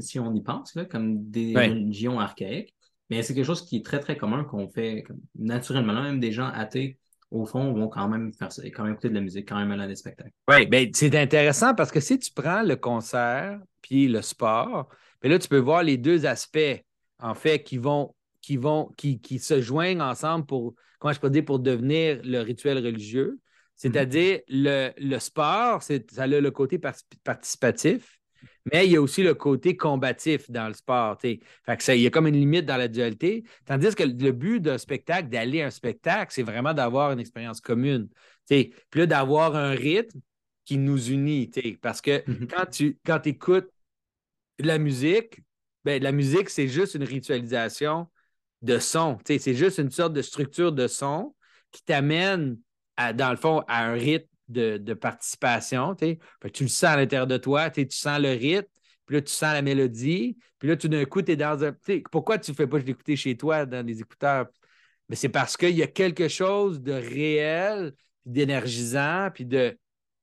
si 0.01 0.19
on 0.19 0.35
y 0.35 0.43
pense, 0.43 0.75
là, 0.75 0.85
comme 0.85 1.31
des 1.31 1.55
religions 1.55 2.19
archaïques. 2.19 2.75
Mais 3.11 3.23
c'est 3.23 3.35
quelque 3.35 3.47
chose 3.47 3.64
qui 3.64 3.77
est 3.77 3.85
très, 3.85 4.01
très 4.01 4.17
commun 4.17 4.45
qu'on 4.45 4.69
fait 4.69 5.05
naturellement. 5.38 6.03
même 6.03 6.21
des 6.21 6.33
gens 6.33 6.49
athées, 6.49 6.99
au 7.31 7.47
fond, 7.47 7.73
vont 7.73 7.88
quand 7.88 8.09
même 8.09 8.33
faire 8.33 8.53
ça, 8.53 8.62
quand 8.67 8.85
même 8.85 8.93
écouter 8.93 9.09
de 9.09 9.14
la 9.14 9.21
musique, 9.21 9.49
quand 9.49 9.57
même 9.57 9.71
aller 9.71 9.85
à 9.85 9.87
des 9.87 9.97
spectacles. 9.97 10.33
Oui, 10.49 10.67
bien, 10.67 10.87
c'est 10.93 11.14
intéressant 11.14 11.75
parce 11.75 11.91
que 11.91 12.01
si 12.01 12.19
tu 12.19 12.31
prends 12.33 12.62
le 12.62 12.77
concert 12.77 13.61
puis 13.83 14.09
le 14.09 14.23
sport, 14.23 14.88
bien 15.23 15.31
là, 15.31 15.38
tu 15.38 15.49
peux 15.49 15.59
voir 15.59 15.83
les 15.83 15.97
deux 15.97 16.27
aspects, 16.27 16.83
en 17.19 17.35
fait, 17.35 17.62
qui 17.62 17.79
vont, 17.79 18.14
qui 18.41 18.57
vont, 18.57 18.93
qui, 18.97 19.21
qui 19.21 19.38
se 19.38 19.61
joignent 19.61 20.03
ensemble 20.03 20.47
pour, 20.47 20.75
comment 20.99 21.12
je 21.12 21.21
peux 21.21 21.31
dire, 21.31 21.45
pour 21.45 21.59
devenir 21.59 22.21
le 22.25 22.41
rituel 22.41 22.79
religieux. 22.79 23.38
C'est-à-dire, 23.79 24.41
le, 24.49 24.91
le, 24.99 25.19
sport, 25.19 25.83
ça 25.83 25.95
a 26.19 26.27
le 26.27 26.51
côté 26.51 26.79
participatif, 26.79 28.19
mais 28.73 28.87
il 28.87 28.93
y 28.93 28.97
a 28.97 29.01
aussi 29.01 29.23
le 29.23 29.35
côté 29.35 29.77
combatif 29.77 30.51
dans 30.51 30.69
le 30.69 30.75
sport. 30.75 31.19
Fait 31.21 31.41
que 31.67 31.83
ça, 31.83 31.95
il 31.95 32.03
y 32.03 32.07
a 32.07 32.11
comme 32.11 32.27
une 32.27 32.37
limite 32.37 32.67
dans 32.67 32.77
la 32.77 32.88
dualité. 32.88 33.45
Tandis 33.64 33.95
que 33.95 34.03
le 34.03 34.33
but 34.33 34.61
d'un 34.61 34.79
spectacle, 34.79 35.29
d'aller 35.29 35.62
à 35.62 35.69
un 35.69 35.71
spectacle, 35.71 36.33
c'est 36.35 36.43
vraiment 36.43 36.75
d'avoir 36.75 37.12
une 37.12 37.21
expérience 37.21 37.61
commune. 37.61 38.09
Puis 38.49 38.73
là, 38.95 39.07
d'avoir 39.07 39.57
un 39.57 39.71
rythme 39.71 40.21
qui 40.64 40.77
nous 40.77 41.11
unit. 41.11 41.51
Parce 41.81 42.01
que 42.01 42.19
mm-hmm. 42.19 42.47
quand 42.49 42.67
tu 42.67 42.99
quand 43.07 43.27
écoutes 43.27 43.71
la 44.59 44.79
musique, 44.79 45.41
ben, 45.85 46.03
la 46.03 46.12
musique, 46.12 46.51
c'est 46.51 46.69
juste 46.69 46.95
une 46.95 47.05
ritualisation 47.05 48.09
de 48.62 48.79
son. 48.79 49.19
C'est 49.25 49.55
juste 49.55 49.79
une 49.79 49.91
sorte 49.91 50.12
de 50.12 50.23
structure 50.23 50.73
de 50.73 50.87
son 50.87 51.35
qui 51.71 51.83
t'amène, 51.83 52.59
dans 53.15 53.31
le 53.31 53.37
fond, 53.37 53.63
à 53.69 53.85
un 53.85 53.93
rythme 53.93 54.29
de, 54.49 54.95
participation. 54.95 55.95
tu 55.95 56.17
le 56.65 56.69
sens 56.69 56.85
à 56.85 56.97
l'intérieur 56.97 57.27
de 57.27 57.37
toi, 57.37 57.71
tu 57.71 57.87
sens 57.91 58.21
le 58.21 58.31
rythme, 58.31 58.69
puis 59.07 59.17
là, 59.17 59.23
tu 59.23 59.33
sens 59.33 59.53
la 59.55 59.63
mélodie, 59.63 60.37
puis 60.59 60.69
là, 60.69 60.77
tout 60.77 60.89
d'un 60.89 61.05
coup, 61.05 61.23
tu 61.23 61.33
es 61.33 61.37
dans 61.37 61.65
un. 61.65 61.75
Pourquoi 62.11 62.39
tu 62.39 62.51
ne 62.51 62.57
fais 62.57 62.67
pas 62.67 62.79
l'écouter 62.79 63.17
chez 63.17 63.37
toi 63.37 63.65
dans 63.65 63.87
les 63.87 64.01
écouteurs? 64.01 64.47
Mais 65.09 65.17
c'est 65.17 65.29
parce 65.29 65.57
qu'il 65.57 65.77
y 65.77 65.83
a 65.83 65.87
quelque 65.87 66.29
chose 66.29 66.83
de 66.83 66.93
réel, 66.93 67.95
d'énergisant, 68.27 69.31
puis 69.33 69.47
de 69.47 69.79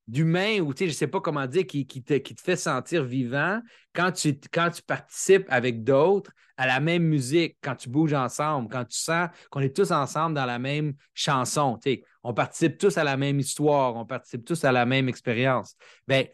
d'humain 0.08 0.60
ou 0.60 0.74
je 0.78 0.86
ne 0.86 0.90
sais 0.90 1.08
pas 1.08 1.20
comment 1.20 1.48
dire, 1.48 1.66
qui, 1.66 1.86
qui, 1.88 2.04
te, 2.04 2.14
qui, 2.16 2.36
te, 2.36 2.42
fait 2.42 2.56
sentir 2.56 3.04
vivant 3.04 3.60
quand 3.94 4.12
tu, 4.12 4.40
quand 4.52 4.70
tu 4.70 4.82
participes 4.84 5.46
avec 5.50 5.84
d'autres 5.84 6.32
à 6.58 6.68
la 6.68 6.80
même 6.80 7.04
musique, 7.04 7.58
quand 7.62 7.76
tu 7.76 7.90
bouges 7.90 8.14
ensemble, 8.14 8.70
quand 8.70 8.86
tu 8.86 8.98
sens 8.98 9.30
qu'on 9.50 9.60
est 9.62 9.76
tous 9.76 9.92
ensemble 9.92 10.36
dans 10.36 10.46
la 10.46 10.60
même 10.60 10.94
chanson. 11.14 11.80
On 12.24 12.34
participe 12.34 12.78
tous 12.78 12.98
à 12.98 13.04
la 13.04 13.18
même 13.18 13.40
histoire, 13.40 13.96
on 13.96 14.06
participe 14.06 14.46
tous 14.46 14.64
à 14.64 14.72
la 14.72 14.86
même 14.86 15.10
expérience. 15.10 15.76
Bien, 16.08 16.26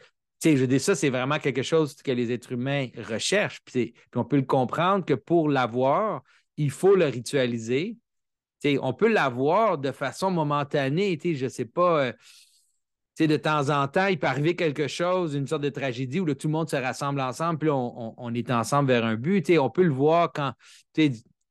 je 0.43 0.65
dis 0.65 0.79
ça, 0.79 0.95
c'est 0.95 1.09
vraiment 1.09 1.39
quelque 1.39 1.63
chose 1.63 1.95
que 1.95 2.11
les 2.11 2.31
êtres 2.31 2.51
humains 2.51 2.87
recherchent. 3.09 3.61
Puis, 3.65 3.93
on 4.15 4.25
peut 4.25 4.37
le 4.37 4.43
comprendre 4.43 5.05
que 5.05 5.13
pour 5.13 5.49
l'avoir, 5.49 6.23
il 6.57 6.71
faut 6.71 6.95
le 6.95 7.05
ritualiser. 7.05 7.97
on 8.81 8.93
peut 8.93 9.11
l'avoir 9.11 9.77
de 9.77 9.91
façon 9.91 10.29
momentanée. 10.29 11.17
Je 11.23 11.45
ne 11.45 11.49
sais 11.49 11.65
pas. 11.65 12.05
Euh, 12.05 12.13
de 13.27 13.37
temps 13.37 13.69
en 13.69 13.87
temps, 13.87 14.07
il 14.07 14.19
peut 14.19 14.27
arriver 14.27 14.55
quelque 14.55 14.87
chose, 14.87 15.35
une 15.35 15.47
sorte 15.47 15.61
de 15.61 15.69
tragédie 15.69 16.19
où 16.19 16.33
tout 16.33 16.47
le 16.47 16.51
monde 16.51 16.69
se 16.69 16.75
rassemble 16.75 17.21
ensemble, 17.21 17.59
puis 17.59 17.69
on, 17.69 18.33
est 18.33 18.51
ensemble 18.51 18.89
vers 18.89 19.05
un 19.05 19.15
but. 19.15 19.49
on 19.59 19.69
peut 19.69 19.83
le 19.83 19.91
voir 19.91 20.31
quand 20.33 20.53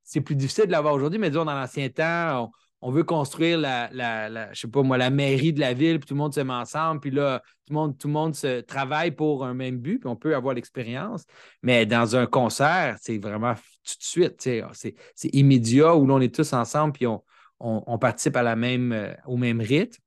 c'est 0.02 0.20
plus 0.20 0.36
difficile 0.36 0.66
de 0.66 0.72
l'avoir 0.72 0.94
aujourd'hui, 0.94 1.18
mais 1.18 1.30
disons 1.30 1.44
dans 1.44 1.54
l'ancien 1.54 1.88
temps, 1.88 2.50
on, 2.80 2.90
veut 2.90 3.04
construire 3.04 3.58
la, 3.58 5.10
mairie 5.10 5.52
de 5.52 5.60
la 5.60 5.74
ville, 5.74 6.00
puis 6.00 6.08
tout 6.08 6.14
le 6.14 6.18
monde 6.18 6.34
se 6.34 6.40
met 6.40 6.52
ensemble, 6.52 7.00
puis 7.00 7.10
là, 7.10 7.42
tout 7.66 7.72
le 7.72 7.74
monde, 7.74 7.98
tout 7.98 8.08
le 8.08 8.14
monde 8.14 8.34
se 8.34 8.60
travaille 8.60 9.10
pour 9.10 9.44
un 9.44 9.54
même 9.54 9.78
but, 9.78 9.98
puis 9.98 10.08
on 10.08 10.16
peut 10.16 10.34
avoir 10.34 10.54
l'expérience. 10.54 11.24
Mais 11.62 11.86
dans 11.86 12.16
un 12.16 12.26
concert, 12.26 12.96
c'est 13.00 13.18
vraiment 13.18 13.54
tout 13.54 13.98
de 13.98 14.04
suite, 14.04 14.40
c'est 14.40 15.34
immédiat 15.34 15.94
où 15.94 16.06
l'on 16.06 16.20
est 16.20 16.34
tous 16.34 16.52
ensemble, 16.52 16.92
puis 16.94 17.06
on, 17.06 17.22
on, 17.60 17.98
participe 17.98 18.36
à 18.36 18.42
la 18.42 18.56
même, 18.56 18.92
euh, 18.92 19.12
au 19.26 19.36
même 19.36 19.60
rythme. 19.60 20.02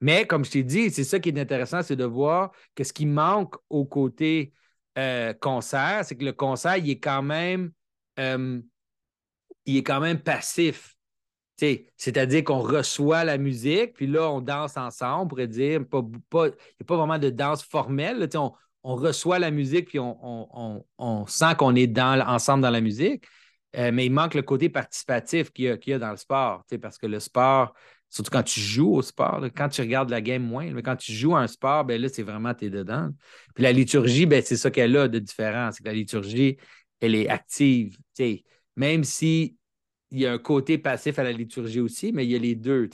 Mais 0.00 0.26
comme 0.26 0.44
je 0.44 0.50
t'ai 0.50 0.62
dit, 0.62 0.90
c'est 0.90 1.04
ça 1.04 1.18
qui 1.20 1.28
est 1.28 1.38
intéressant, 1.38 1.82
c'est 1.82 1.96
de 1.96 2.04
voir 2.04 2.52
que 2.74 2.84
ce 2.84 2.92
qui 2.92 3.06
manque 3.06 3.56
au 3.68 3.84
côté 3.84 4.52
euh, 4.98 5.34
concert, 5.34 6.02
c'est 6.04 6.16
que 6.16 6.24
le 6.24 6.32
concert, 6.32 6.76
il 6.76 6.90
est 6.90 6.98
quand 7.00 7.22
même, 7.22 7.72
euh, 8.18 8.60
il 9.66 9.76
est 9.76 9.82
quand 9.82 10.00
même 10.00 10.20
passif. 10.20 10.96
C'est-à-dire 11.96 12.44
qu'on 12.44 12.60
reçoit 12.60 13.24
la 13.24 13.36
musique, 13.36 13.92
puis 13.92 14.06
là, 14.06 14.30
on 14.30 14.40
danse 14.40 14.78
ensemble, 14.78 15.24
on 15.24 15.28
pourrait 15.28 15.46
dire. 15.46 15.86
Pas, 15.86 16.02
il 16.02 16.40
n'y 16.40 16.50
a 16.80 16.84
pas 16.86 16.96
vraiment 16.96 17.18
de 17.18 17.28
danse 17.28 17.62
formelle. 17.62 18.26
on, 18.82 18.94
reçoit 18.94 19.38
la 19.38 19.50
musique, 19.50 19.88
puis 19.88 19.98
on, 20.00 21.26
sent 21.28 21.54
qu'on 21.58 21.74
est 21.74 21.86
dans, 21.86 22.18
ensemble 22.26 22.62
dans 22.62 22.70
la 22.70 22.80
musique. 22.80 23.26
Euh, 23.76 23.92
mais 23.92 24.06
il 24.06 24.10
manque 24.10 24.34
le 24.34 24.42
côté 24.42 24.68
participatif 24.68 25.52
qu'il 25.52 25.78
y, 25.86 25.92
a 25.92 25.98
dans 25.98 26.10
le 26.10 26.16
sport, 26.16 26.64
parce 26.80 26.98
que 26.98 27.06
le 27.06 27.20
sport, 27.20 27.74
Surtout 28.10 28.30
quand 28.32 28.42
tu 28.42 28.58
joues 28.58 28.94
au 28.96 29.02
sport. 29.02 29.40
Quand 29.56 29.68
tu 29.68 29.80
regardes 29.80 30.10
la 30.10 30.20
game, 30.20 30.42
moins. 30.42 30.70
Mais 30.72 30.82
quand 30.82 30.96
tu 30.96 31.12
joues 31.12 31.36
à 31.36 31.40
un 31.40 31.46
sport, 31.46 31.84
ben 31.84 32.00
là, 32.00 32.08
c'est 32.08 32.24
vraiment, 32.24 32.52
tu 32.52 32.66
es 32.66 32.70
dedans. 32.70 33.10
Puis 33.54 33.62
la 33.62 33.72
liturgie, 33.72 34.26
ben, 34.26 34.42
c'est 34.44 34.56
ça 34.56 34.70
qu'elle 34.70 34.96
a 34.96 35.06
de 35.06 35.20
différent. 35.20 35.70
C'est 35.72 35.84
que 35.84 35.88
la 35.88 35.94
liturgie, 35.94 36.56
elle 37.00 37.14
est 37.14 37.28
active. 37.28 37.96
Même 38.76 39.04
si 39.04 39.56
il 40.10 40.18
y 40.18 40.26
a 40.26 40.32
un 40.32 40.38
côté 40.38 40.76
passif 40.76 41.20
à 41.20 41.22
la 41.22 41.30
liturgie 41.30 41.80
aussi, 41.80 42.12
mais 42.12 42.24
il 42.26 42.32
y 42.32 42.34
a 42.34 42.38
les 42.38 42.56
deux. 42.56 42.88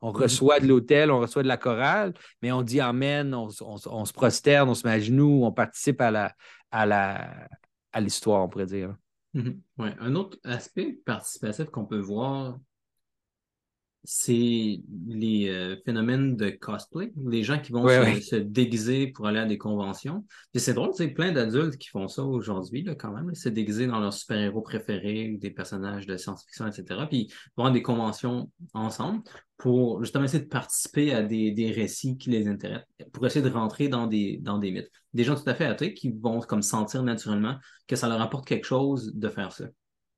on 0.00 0.10
mm-hmm. 0.10 0.16
reçoit 0.16 0.58
de 0.58 0.66
l'autel, 0.66 1.12
on 1.12 1.20
reçoit 1.20 1.44
de 1.44 1.48
la 1.48 1.56
chorale, 1.56 2.12
mais 2.42 2.50
on 2.50 2.62
dit 2.62 2.80
Amen, 2.80 3.34
on, 3.34 3.48
se 3.48 4.12
prosterne, 4.12 4.68
on 4.68 4.74
se 4.74 4.86
met 4.86 4.94
à 4.94 5.00
genoux, 5.00 5.44
on 5.44 5.52
participe 5.52 6.00
à 6.00 6.10
la 6.10 6.34
à 6.72 6.84
la 6.84 7.48
à 7.92 8.00
l'histoire, 8.00 8.42
on 8.42 8.48
pourrait 8.48 8.66
dire. 8.66 8.96
Mm-hmm. 9.34 9.94
Un 10.00 10.14
autre 10.16 10.38
aspect 10.42 10.98
participatif 11.04 11.66
qu'on 11.66 11.86
peut 11.86 12.00
voir 12.00 12.58
c'est 14.06 14.80
les 15.08 15.48
euh, 15.48 15.76
phénomènes 15.84 16.36
de 16.36 16.50
cosplay, 16.50 17.12
les 17.28 17.42
gens 17.42 17.58
qui 17.58 17.72
vont 17.72 17.86
se, 17.86 18.36
déguiser 18.36 19.08
pour 19.08 19.26
aller 19.26 19.40
à 19.40 19.44
des 19.44 19.58
conventions. 19.58 20.24
Puis 20.52 20.60
c'est 20.60 20.74
drôle, 20.74 20.90
c'est 20.94 21.08
plein 21.08 21.32
d'adultes 21.32 21.76
qui 21.76 21.88
font 21.88 22.06
ça 22.06 22.22
aujourd'hui, 22.22 22.82
là, 22.82 22.94
quand 22.94 23.12
même, 23.12 23.34
se 23.34 23.48
déguiser 23.48 23.86
dans 23.86 23.98
leurs 23.98 24.12
super-héros 24.12 24.62
préférés, 24.62 25.36
des 25.40 25.50
personnages 25.50 26.06
de 26.06 26.16
science-fiction, 26.16 26.68
etc. 26.68 27.00
Puis 27.10 27.32
vont 27.56 27.64
à 27.64 27.70
des 27.70 27.82
conventions 27.82 28.50
ensemble 28.72 29.22
pour 29.56 30.02
justement 30.02 30.24
essayer 30.24 30.44
de 30.44 30.48
participer 30.48 31.12
à 31.12 31.22
des, 31.22 31.50
des, 31.50 31.70
récits 31.72 32.16
qui 32.16 32.30
les 32.30 32.46
intéressent, 32.46 32.86
pour 33.12 33.26
essayer 33.26 33.44
de 33.44 33.52
rentrer 33.52 33.88
dans 33.88 34.06
des, 34.06 34.38
dans 34.40 34.58
des 34.58 34.70
mythes. 34.70 34.90
Des 35.14 35.24
gens 35.24 35.34
tout 35.34 35.48
à 35.48 35.54
fait 35.54 35.64
athées 35.64 35.94
qui 35.94 36.10
vont 36.12 36.40
comme 36.40 36.62
sentir 36.62 37.02
naturellement 37.02 37.56
que 37.88 37.96
ça 37.96 38.08
leur 38.08 38.20
apporte 38.20 38.46
quelque 38.46 38.66
chose 38.66 39.12
de 39.14 39.28
faire 39.28 39.52
ça. 39.52 39.64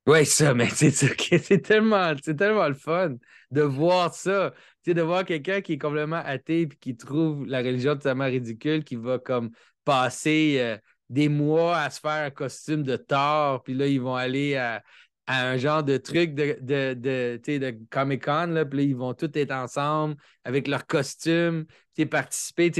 Oui, 0.09 0.25
ça, 0.25 0.55
mais 0.55 0.69
c'est 0.73 1.61
tellement, 1.61 2.15
tellement 2.15 2.67
le 2.67 2.73
fun 2.73 3.15
de 3.51 3.61
voir 3.61 4.11
ça. 4.11 4.55
de 4.87 5.01
voir 5.03 5.23
quelqu'un 5.23 5.61
qui 5.61 5.73
est 5.73 5.77
complètement 5.77 6.23
athée 6.25 6.61
et 6.61 6.67
qui 6.67 6.97
trouve 6.97 7.45
la 7.45 7.59
religion 7.59 7.93
totalement 7.93 8.25
ridicule, 8.25 8.83
qui 8.83 8.95
va 8.95 9.19
comme 9.19 9.51
passer 9.85 10.55
euh, 10.61 10.77
des 11.09 11.29
mois 11.29 11.77
à 11.77 11.91
se 11.91 11.99
faire 11.99 12.25
un 12.25 12.31
costume 12.31 12.81
de 12.81 12.95
Thor, 12.95 13.61
puis 13.61 13.75
là, 13.75 13.85
ils 13.85 14.01
vont 14.01 14.15
aller 14.15 14.55
à, 14.55 14.81
un 15.27 15.57
genre 15.57 15.83
de 15.83 15.97
truc 15.97 16.33
de, 16.33 16.57
de, 16.59 16.95
de, 16.95 17.77
Comic-Con, 17.91 18.65
puis 18.67 18.79
là, 18.79 18.83
ils 18.83 18.95
vont 18.95 19.13
tous 19.13 19.29
être 19.35 19.51
ensemble 19.51 20.15
avec 20.43 20.67
leurs 20.67 20.87
costumes, 20.87 21.67
participer. 22.05 22.71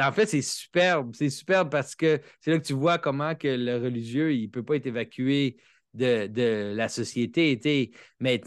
En 0.00 0.12
fait, 0.12 0.26
c'est 0.26 0.42
superbe. 0.42 1.14
C'est 1.14 1.30
superbe 1.30 1.70
parce 1.70 1.94
que 1.94 2.20
c'est 2.40 2.50
là 2.50 2.58
que 2.58 2.64
tu 2.64 2.74
vois 2.74 2.98
comment 2.98 3.34
que 3.34 3.48
le 3.48 3.76
religieux, 3.76 4.34
il 4.34 4.44
ne 4.44 4.50
peut 4.50 4.62
pas 4.62 4.76
être 4.76 4.86
évacué 4.86 5.56
de, 5.94 6.74
la 6.74 6.88
société. 6.88 7.90
Mais 8.20 8.40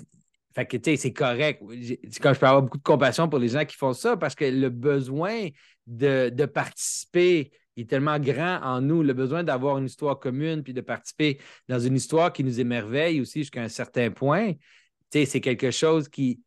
que, 0.66 0.78
c'est 0.96 1.14
correct. 1.14 1.62
Quand 2.22 2.34
je 2.34 2.40
peux 2.40 2.46
avoir 2.46 2.62
beaucoup 2.62 2.78
de 2.78 2.84
compassion 2.84 3.30
pour 3.30 3.40
les 3.40 3.50
gens 3.50 3.66
qui 3.66 3.76
font 3.76 3.94
ça 3.94 4.18
parce 4.18 4.36
que 4.36 4.46
le 4.46 4.70
besoin 4.70 5.50
de, 5.86 6.46
participer 6.46 7.52
est 7.76 7.90
tellement 7.90 8.20
grand 8.20 8.60
en 8.64 8.82
nous, 8.82 9.04
le 9.04 9.14
besoin 9.14 9.44
d'avoir 9.44 9.78
une 9.78 9.86
histoire 9.86 10.20
commune 10.20 10.64
puis 10.64 10.74
de 10.74 10.82
participer 10.82 11.40
dans 11.68 11.80
une 11.80 11.96
histoire 11.96 12.34
qui 12.34 12.44
nous 12.44 12.60
émerveille 12.60 13.22
aussi 13.22 13.40
jusqu'à 13.40 13.62
un 13.62 13.70
certain 13.70 14.10
point. 14.10 14.54
C'est 15.12 15.42
quelque 15.42 15.72
chose 15.72 16.10
qui. 16.10 16.42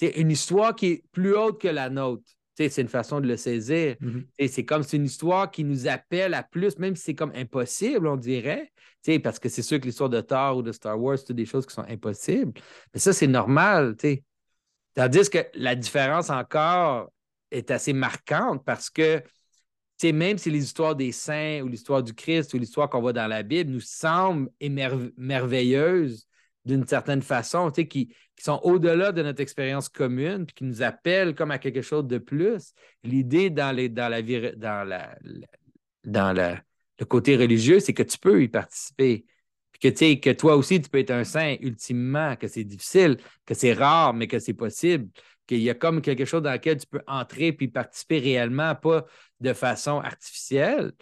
Une 0.00 0.30
histoire 0.30 0.76
qui 0.76 0.86
est 0.86 1.04
plus 1.10 1.34
haute 1.34 1.58
que 1.58 1.68
la 1.68 1.88
nôtre 1.88 2.30
c'est 2.56 2.80
une 2.80 2.88
façon 2.88 3.20
de 3.20 3.28
le 3.28 3.36
saisir. 3.36 3.96
Mm-hmm. 4.00 4.48
C'est 4.48 4.64
comme 4.64 4.82
c'est 4.82 4.96
une 4.96 5.04
histoire 5.04 5.50
qui 5.50 5.62
nous 5.62 5.86
appelle 5.86 6.34
à 6.34 6.42
plus, 6.42 6.78
même 6.78 6.96
si 6.96 7.04
c'est 7.04 7.14
comme 7.14 7.32
impossible, 7.34 8.06
on 8.06 8.16
dirait. 8.16 8.72
Parce 9.22 9.38
que 9.38 9.48
c'est 9.48 9.62
sûr 9.62 9.78
que 9.78 9.84
l'histoire 9.84 10.10
de 10.10 10.20
Thor 10.20 10.56
ou 10.56 10.62
de 10.62 10.72
Star 10.72 11.00
Wars, 11.00 11.18
c'est 11.24 11.32
des 11.32 11.46
choses 11.46 11.64
qui 11.64 11.74
sont 11.74 11.84
impossibles. 11.88 12.52
Mais 12.92 12.98
ça, 12.98 13.12
c'est 13.12 13.28
normal. 13.28 13.94
Tandis 14.94 15.30
que 15.30 15.38
la 15.54 15.76
différence 15.76 16.28
encore 16.30 17.12
est 17.52 17.70
assez 17.70 17.92
marquante 17.92 18.64
parce 18.64 18.90
que 18.90 19.22
même 20.02 20.38
si 20.38 20.50
les 20.50 20.62
histoires 20.64 20.96
des 20.96 21.12
saints 21.12 21.60
ou 21.62 21.68
l'histoire 21.68 22.02
du 22.02 22.14
Christ 22.14 22.52
ou 22.54 22.58
l'histoire 22.58 22.90
qu'on 22.90 23.00
voit 23.00 23.12
dans 23.12 23.28
la 23.28 23.42
Bible 23.42 23.70
nous 23.70 23.80
semblent 23.80 24.50
merveilleuses 25.16 26.26
d'une 26.66 26.86
certaine 26.86 27.22
façon, 27.22 27.70
qui, 27.70 27.86
qui 27.86 28.08
sont 28.38 28.60
au-delà 28.64 29.12
de 29.12 29.22
notre 29.22 29.40
expérience 29.40 29.88
commune, 29.88 30.46
qui 30.46 30.64
nous 30.64 30.82
appellent 30.82 31.34
comme 31.34 31.52
à 31.52 31.58
quelque 31.58 31.80
chose 31.80 32.06
de 32.06 32.18
plus, 32.18 32.74
l'idée 33.04 33.48
dans, 33.50 33.74
dans, 33.74 34.10
la, 34.10 34.22
dans, 34.56 35.14
dans 36.04 36.58
le 36.98 37.04
côté 37.06 37.36
religieux, 37.36 37.80
c'est 37.80 37.94
que 37.94 38.02
tu 38.02 38.18
peux 38.18 38.42
y 38.42 38.48
participer. 38.48 39.24
Puis 39.72 39.92
que, 39.92 40.14
que 40.14 40.30
toi 40.30 40.56
aussi, 40.56 40.80
tu 40.80 40.90
peux 40.90 40.98
être 40.98 41.12
un 41.12 41.24
saint 41.24 41.56
ultimement, 41.60 42.34
que 42.36 42.48
c'est 42.48 42.64
difficile, 42.64 43.18
que 43.44 43.54
c'est 43.54 43.72
rare, 43.72 44.12
mais 44.12 44.26
que 44.26 44.38
c'est 44.38 44.54
possible 44.54 45.08
qu'il 45.46 45.60
y 45.60 45.70
a 45.70 45.74
comme 45.74 46.02
quelque 46.02 46.24
chose 46.24 46.42
dans 46.42 46.52
lequel 46.52 46.78
tu 46.78 46.86
peux 46.88 47.02
entrer 47.06 47.52
puis 47.52 47.68
participer 47.68 48.18
réellement, 48.18 48.74
pas 48.74 49.06
de 49.40 49.52
façon 49.52 50.00
artificielle. 50.00 50.92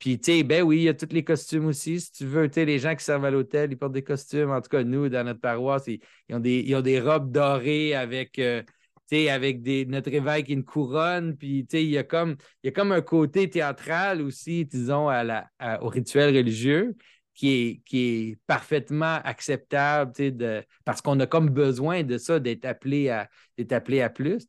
Puis, 0.00 0.18
tu 0.18 0.32
sais, 0.32 0.42
ben 0.42 0.62
oui, 0.62 0.78
il 0.78 0.82
y 0.84 0.88
a 0.88 0.94
tous 0.94 1.12
les 1.12 1.22
costumes 1.22 1.66
aussi. 1.66 2.00
Si 2.00 2.10
tu 2.10 2.24
veux, 2.24 2.48
tu 2.48 2.54
sais, 2.54 2.64
les 2.64 2.78
gens 2.78 2.96
qui 2.96 3.04
servent 3.04 3.26
à 3.26 3.30
l'hôtel, 3.30 3.70
ils 3.70 3.76
portent 3.76 3.92
des 3.92 4.02
costumes. 4.02 4.50
En 4.50 4.62
tout 4.62 4.70
cas, 4.70 4.82
nous, 4.82 5.10
dans 5.10 5.24
notre 5.24 5.40
paroisse, 5.40 5.86
ils, 5.88 6.00
ont, 6.34 6.40
des, 6.40 7.00
robes 7.00 7.30
dorées 7.30 7.94
avec, 7.94 8.38
euh, 8.38 8.62
tu 8.62 9.16
sais, 9.18 9.28
avec 9.28 9.60
des, 9.60 9.84
notre 9.84 10.08
évêque 10.12 10.48
une 10.48 10.64
couronne. 10.64 11.36
Puis, 11.36 11.66
tu 11.66 11.76
sais, 11.76 11.84
il 11.84 11.90
y, 11.90 11.98
a 11.98 12.02
comme, 12.02 12.36
un 12.64 13.00
côté 13.02 13.50
théâtral 13.50 14.22
aussi, 14.22 14.64
disons, 14.64 15.10
au 15.10 15.88
rituel 15.88 16.34
religieux 16.34 16.96
qui 17.34 17.82
est, 17.92 18.38
parfaitement 18.46 19.20
acceptable, 19.24 20.12
de, 20.14 20.64
parce 20.84 21.02
qu'on 21.02 21.20
a 21.20 21.26
comme 21.26 21.50
besoin 21.50 22.04
de 22.04 22.18
ça, 22.18 22.38
d'être 22.40 22.64
appelé 22.64 23.10
à, 23.10 23.28
appelé 23.70 24.00
à 24.00 24.10
plus. 24.10 24.46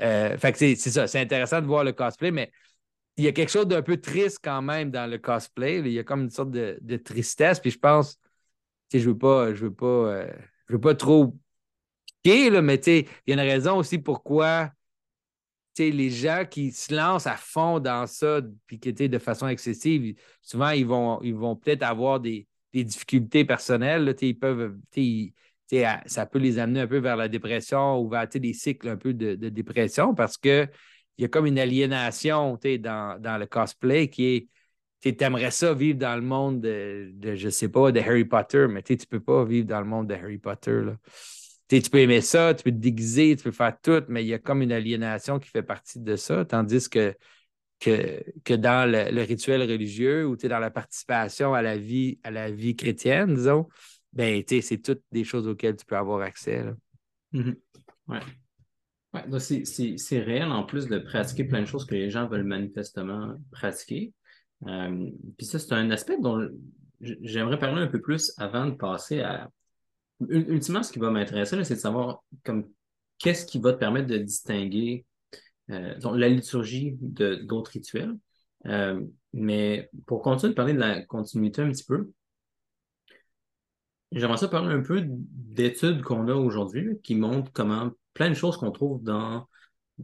Euh, 0.00 0.36
fait 0.36 0.52
que 0.52 0.58
c'est 0.58 0.76
ça, 0.76 1.06
c'est 1.06 1.20
intéressant 1.20 1.60
de 1.60 1.66
voir 1.66 1.84
le 1.84 1.92
cosplay, 1.92 2.30
mais 2.30 2.50
il 3.16 3.24
y 3.24 3.28
a 3.28 3.32
quelque 3.32 3.50
chose 3.50 3.66
d'un 3.66 3.82
peu 3.82 3.96
triste 3.98 4.40
quand 4.42 4.62
même 4.62 4.90
dans 4.90 5.08
le 5.08 5.18
cosplay. 5.18 5.78
Il 5.78 5.92
y 5.92 5.98
a 5.98 6.04
comme 6.04 6.22
une 6.22 6.30
sorte 6.30 6.50
de, 6.50 6.96
tristesse, 6.96 7.60
puis 7.60 7.70
je 7.70 7.78
pense, 7.78 8.18
je 8.92 8.98
veux 8.98 9.18
pas, 9.18 9.54
je 9.54 9.66
veux 9.66 9.74
pas, 9.74 9.86
euh, 9.86 10.32
je 10.68 10.74
veux 10.74 10.80
pas 10.80 10.94
trop 10.94 11.36
piquer, 12.22 12.50
là, 12.50 12.62
mais 12.62 12.76
il 12.76 13.06
y 13.26 13.32
a 13.32 13.34
une 13.34 13.40
raison 13.40 13.76
aussi 13.76 13.98
pourquoi 13.98 14.70
les 15.78 16.10
gens 16.10 16.44
qui 16.48 16.72
se 16.72 16.94
lancent 16.94 17.26
à 17.26 17.36
fond 17.36 17.80
dans 17.80 18.06
ça, 18.06 18.40
puis 18.66 18.78
qui 18.78 18.92
de 18.92 19.18
façon 19.18 19.48
excessive, 19.48 20.14
souvent, 20.40 20.70
ils 20.70 20.86
vont, 20.86 21.20
ils 21.22 21.34
vont 21.34 21.56
peut-être 21.56 21.82
avoir 21.82 22.20
des, 22.20 22.46
difficultés 22.72 23.44
personnelles. 23.44 24.16
ils 24.20 24.38
peuvent, 24.38 24.76
ça 26.06 26.26
peut 26.26 26.38
les 26.38 26.58
amener 26.58 26.80
un 26.80 26.86
peu 26.86 26.98
vers 26.98 27.16
la 27.16 27.28
dépression 27.28 28.00
ou 28.00 28.08
vers 28.08 28.28
des 28.28 28.52
cycles 28.52 28.88
un 28.88 28.96
peu 28.96 29.14
de, 29.14 29.34
dépression 29.48 30.14
parce 30.14 30.36
qu'il 31.14 31.22
y 31.22 31.24
a 31.24 31.28
comme 31.28 31.46
une 31.46 31.58
aliénation 31.58 32.58
dans, 32.80 33.20
dans 33.20 33.38
le 33.38 33.46
cosplay 33.46 34.08
qui 34.08 34.24
est 34.26 34.48
tu 35.02 35.14
aimerais 35.22 35.50
ça 35.50 35.74
vivre 35.74 35.98
dans 35.98 36.16
le 36.16 36.22
monde 36.22 36.62
de, 36.62 37.10
de, 37.12 37.34
je 37.34 37.50
sais 37.50 37.68
pas, 37.68 37.92
de 37.92 38.00
Harry 38.00 38.24
Potter, 38.24 38.66
mais 38.70 38.82
tu 38.82 38.94
ne 38.94 38.98
peux 39.04 39.20
pas 39.20 39.44
vivre 39.44 39.66
dans 39.66 39.80
le 39.80 39.86
monde 39.86 40.06
de 40.06 40.14
Harry 40.14 40.38
Potter. 40.38 40.80
Là 40.82 40.96
tu 41.68 41.90
peux 41.90 41.98
aimer 41.98 42.20
ça, 42.20 42.54
tu 42.54 42.62
peux 42.62 42.70
te 42.70 42.76
déguiser, 42.76 43.36
tu 43.36 43.44
peux 43.44 43.52
faire 43.52 43.76
tout, 43.80 44.02
mais 44.08 44.24
il 44.24 44.28
y 44.28 44.34
a 44.34 44.38
comme 44.38 44.62
une 44.62 44.72
aliénation 44.72 45.38
qui 45.38 45.48
fait 45.48 45.62
partie 45.62 46.00
de 46.00 46.16
ça, 46.16 46.44
tandis 46.44 46.88
que, 46.88 47.14
que, 47.80 48.22
que 48.44 48.54
dans 48.54 48.90
le, 48.90 49.22
rituel 49.22 49.62
religieux 49.62 50.26
ou 50.26 50.36
dans 50.36 50.58
la 50.58 50.70
participation 50.70 51.54
à 51.54 51.62
la 51.62 51.76
vie, 51.76 52.18
à 52.22 52.30
la 52.30 52.50
vie 52.50 52.76
chrétienne, 52.76 53.34
disons, 53.34 53.68
ben, 54.12 54.42
c'est 54.46 54.82
toutes 54.82 55.02
des 55.10 55.24
choses 55.24 55.48
auxquelles 55.48 55.76
tu 55.76 55.84
peux 55.84 55.96
avoir 55.96 56.20
accès. 56.20 56.64
Mm-hmm. 57.32 57.56
Ouais. 58.08 58.20
C'est 59.38 60.20
réel 60.20 60.50
en 60.50 60.64
plus 60.64 60.86
de 60.88 60.98
pratiquer 60.98 61.44
plein 61.44 61.60
de 61.60 61.66
choses 61.66 61.86
que 61.86 61.94
les 61.94 62.10
gens 62.10 62.26
veulent 62.26 62.44
manifestement 62.44 63.34
pratiquer. 63.50 64.12
Euh, 64.66 65.10
puis 65.36 65.46
ça, 65.46 65.58
c'est 65.58 65.72
un 65.72 65.90
aspect 65.90 66.18
dont 66.20 66.48
j'aimerais 67.00 67.58
parler 67.58 67.82
un 67.82 67.86
peu 67.86 68.00
plus 68.00 68.32
avant 68.38 68.66
de 68.66 68.74
passer 68.74 69.20
à, 69.20 69.50
ultimement, 70.28 70.82
ce 70.82 70.92
qui 70.92 70.98
va 70.98 71.10
m'intéresser, 71.10 71.62
c'est 71.64 71.74
de 71.74 71.80
savoir 71.80 72.22
comme 72.44 72.68
qu'est-ce 73.18 73.46
qui 73.46 73.58
va 73.58 73.72
te 73.72 73.78
permettre 73.78 74.06
de 74.06 74.18
distinguer 74.18 75.04
euh, 75.70 75.94
la 76.14 76.28
liturgie 76.28 76.96
d'autres 77.00 77.72
rituels. 77.72 78.16
Euh, 78.66 79.04
mais 79.32 79.90
pour 80.06 80.22
continuer 80.22 80.52
de 80.52 80.56
parler 80.56 80.72
de 80.72 80.78
la 80.78 81.02
continuité 81.02 81.62
un 81.62 81.70
petit 81.70 81.84
peu, 81.84 82.10
j'aimerais 84.12 84.38
ça 84.38 84.48
parler 84.48 84.74
un 84.74 84.82
peu 84.82 85.02
d'études 85.06 86.02
qu'on 86.02 86.28
a 86.28 86.34
aujourd'hui 86.34 86.98
qui 87.02 87.14
montrent 87.14 87.52
comment 87.52 87.90
plein 88.14 88.30
de 88.30 88.34
choses 88.34 88.56
qu'on 88.56 88.70
trouve 88.70 89.02
dans 89.02 89.46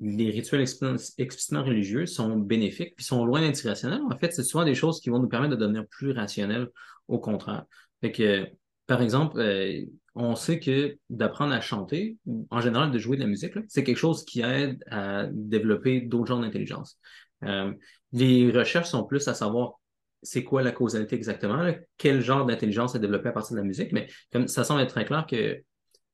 les 0.01 0.31
rituels 0.31 0.61
explicitement 0.61 1.64
religieux 1.64 2.07
sont 2.07 2.37
bénéfiques 2.37 2.94
puis 2.96 3.05
sont 3.05 3.25
loin 3.25 3.40
d'être 3.40 3.64
irrationnels. 3.64 4.03
En 4.09 4.16
fait, 4.18 4.33
c'est 4.33 4.44
souvent 4.44 4.64
des 4.64 4.75
choses 4.75 5.01
qui 5.01 5.11
vont 5.11 5.18
nous 5.18 5.29
permettre 5.29 5.57
de 5.57 5.61
devenir 5.61 5.85
plus 5.88 6.12
rationnels 6.12 6.68
au 7.09 7.18
contraire. 7.18 7.64
Fait 8.01 8.12
que, 8.12 8.46
par 8.87 9.03
exemple, 9.03 9.38
euh, 9.40 9.85
on 10.14 10.35
sait 10.37 10.61
que 10.61 10.96
d'apprendre 11.09 11.53
à 11.53 11.61
chanter, 11.61 12.16
en 12.51 12.61
général 12.61 12.90
de 12.90 12.99
jouer 12.99 13.16
de 13.16 13.23
la 13.23 13.29
musique, 13.29 13.55
c'est 13.68 13.85
quelque 13.85 13.96
chose 13.96 14.25
qui 14.25 14.42
aide 14.42 14.83
à 14.90 15.27
développer 15.33 16.01
d'autres 16.01 16.27
genres 16.27 16.40
d'intelligence. 16.40 16.99
Euh, 17.44 17.73
les 18.12 18.51
recherches 18.51 18.88
sont 18.88 19.05
plus 19.05 19.27
à 19.29 19.35
savoir 19.35 19.75
c'est 20.23 20.44
quoi 20.44 20.62
la 20.62 20.73
causalité 20.73 21.16
exactement, 21.16 21.73
quel 21.96 22.20
genre 22.20 22.44
d'intelligence 22.44 22.94
est 22.94 22.99
développé 22.99 23.31
à 23.31 23.33
partir 23.33 23.57
de 23.57 23.61
la 23.61 23.66
musique, 23.66 23.92
mais 23.92 24.09
comme 24.33 24.49
ça 24.49 24.64
semble 24.64 24.83
être 24.83 24.90
très 24.90 25.07
clair 25.07 25.27
que, 25.27 25.62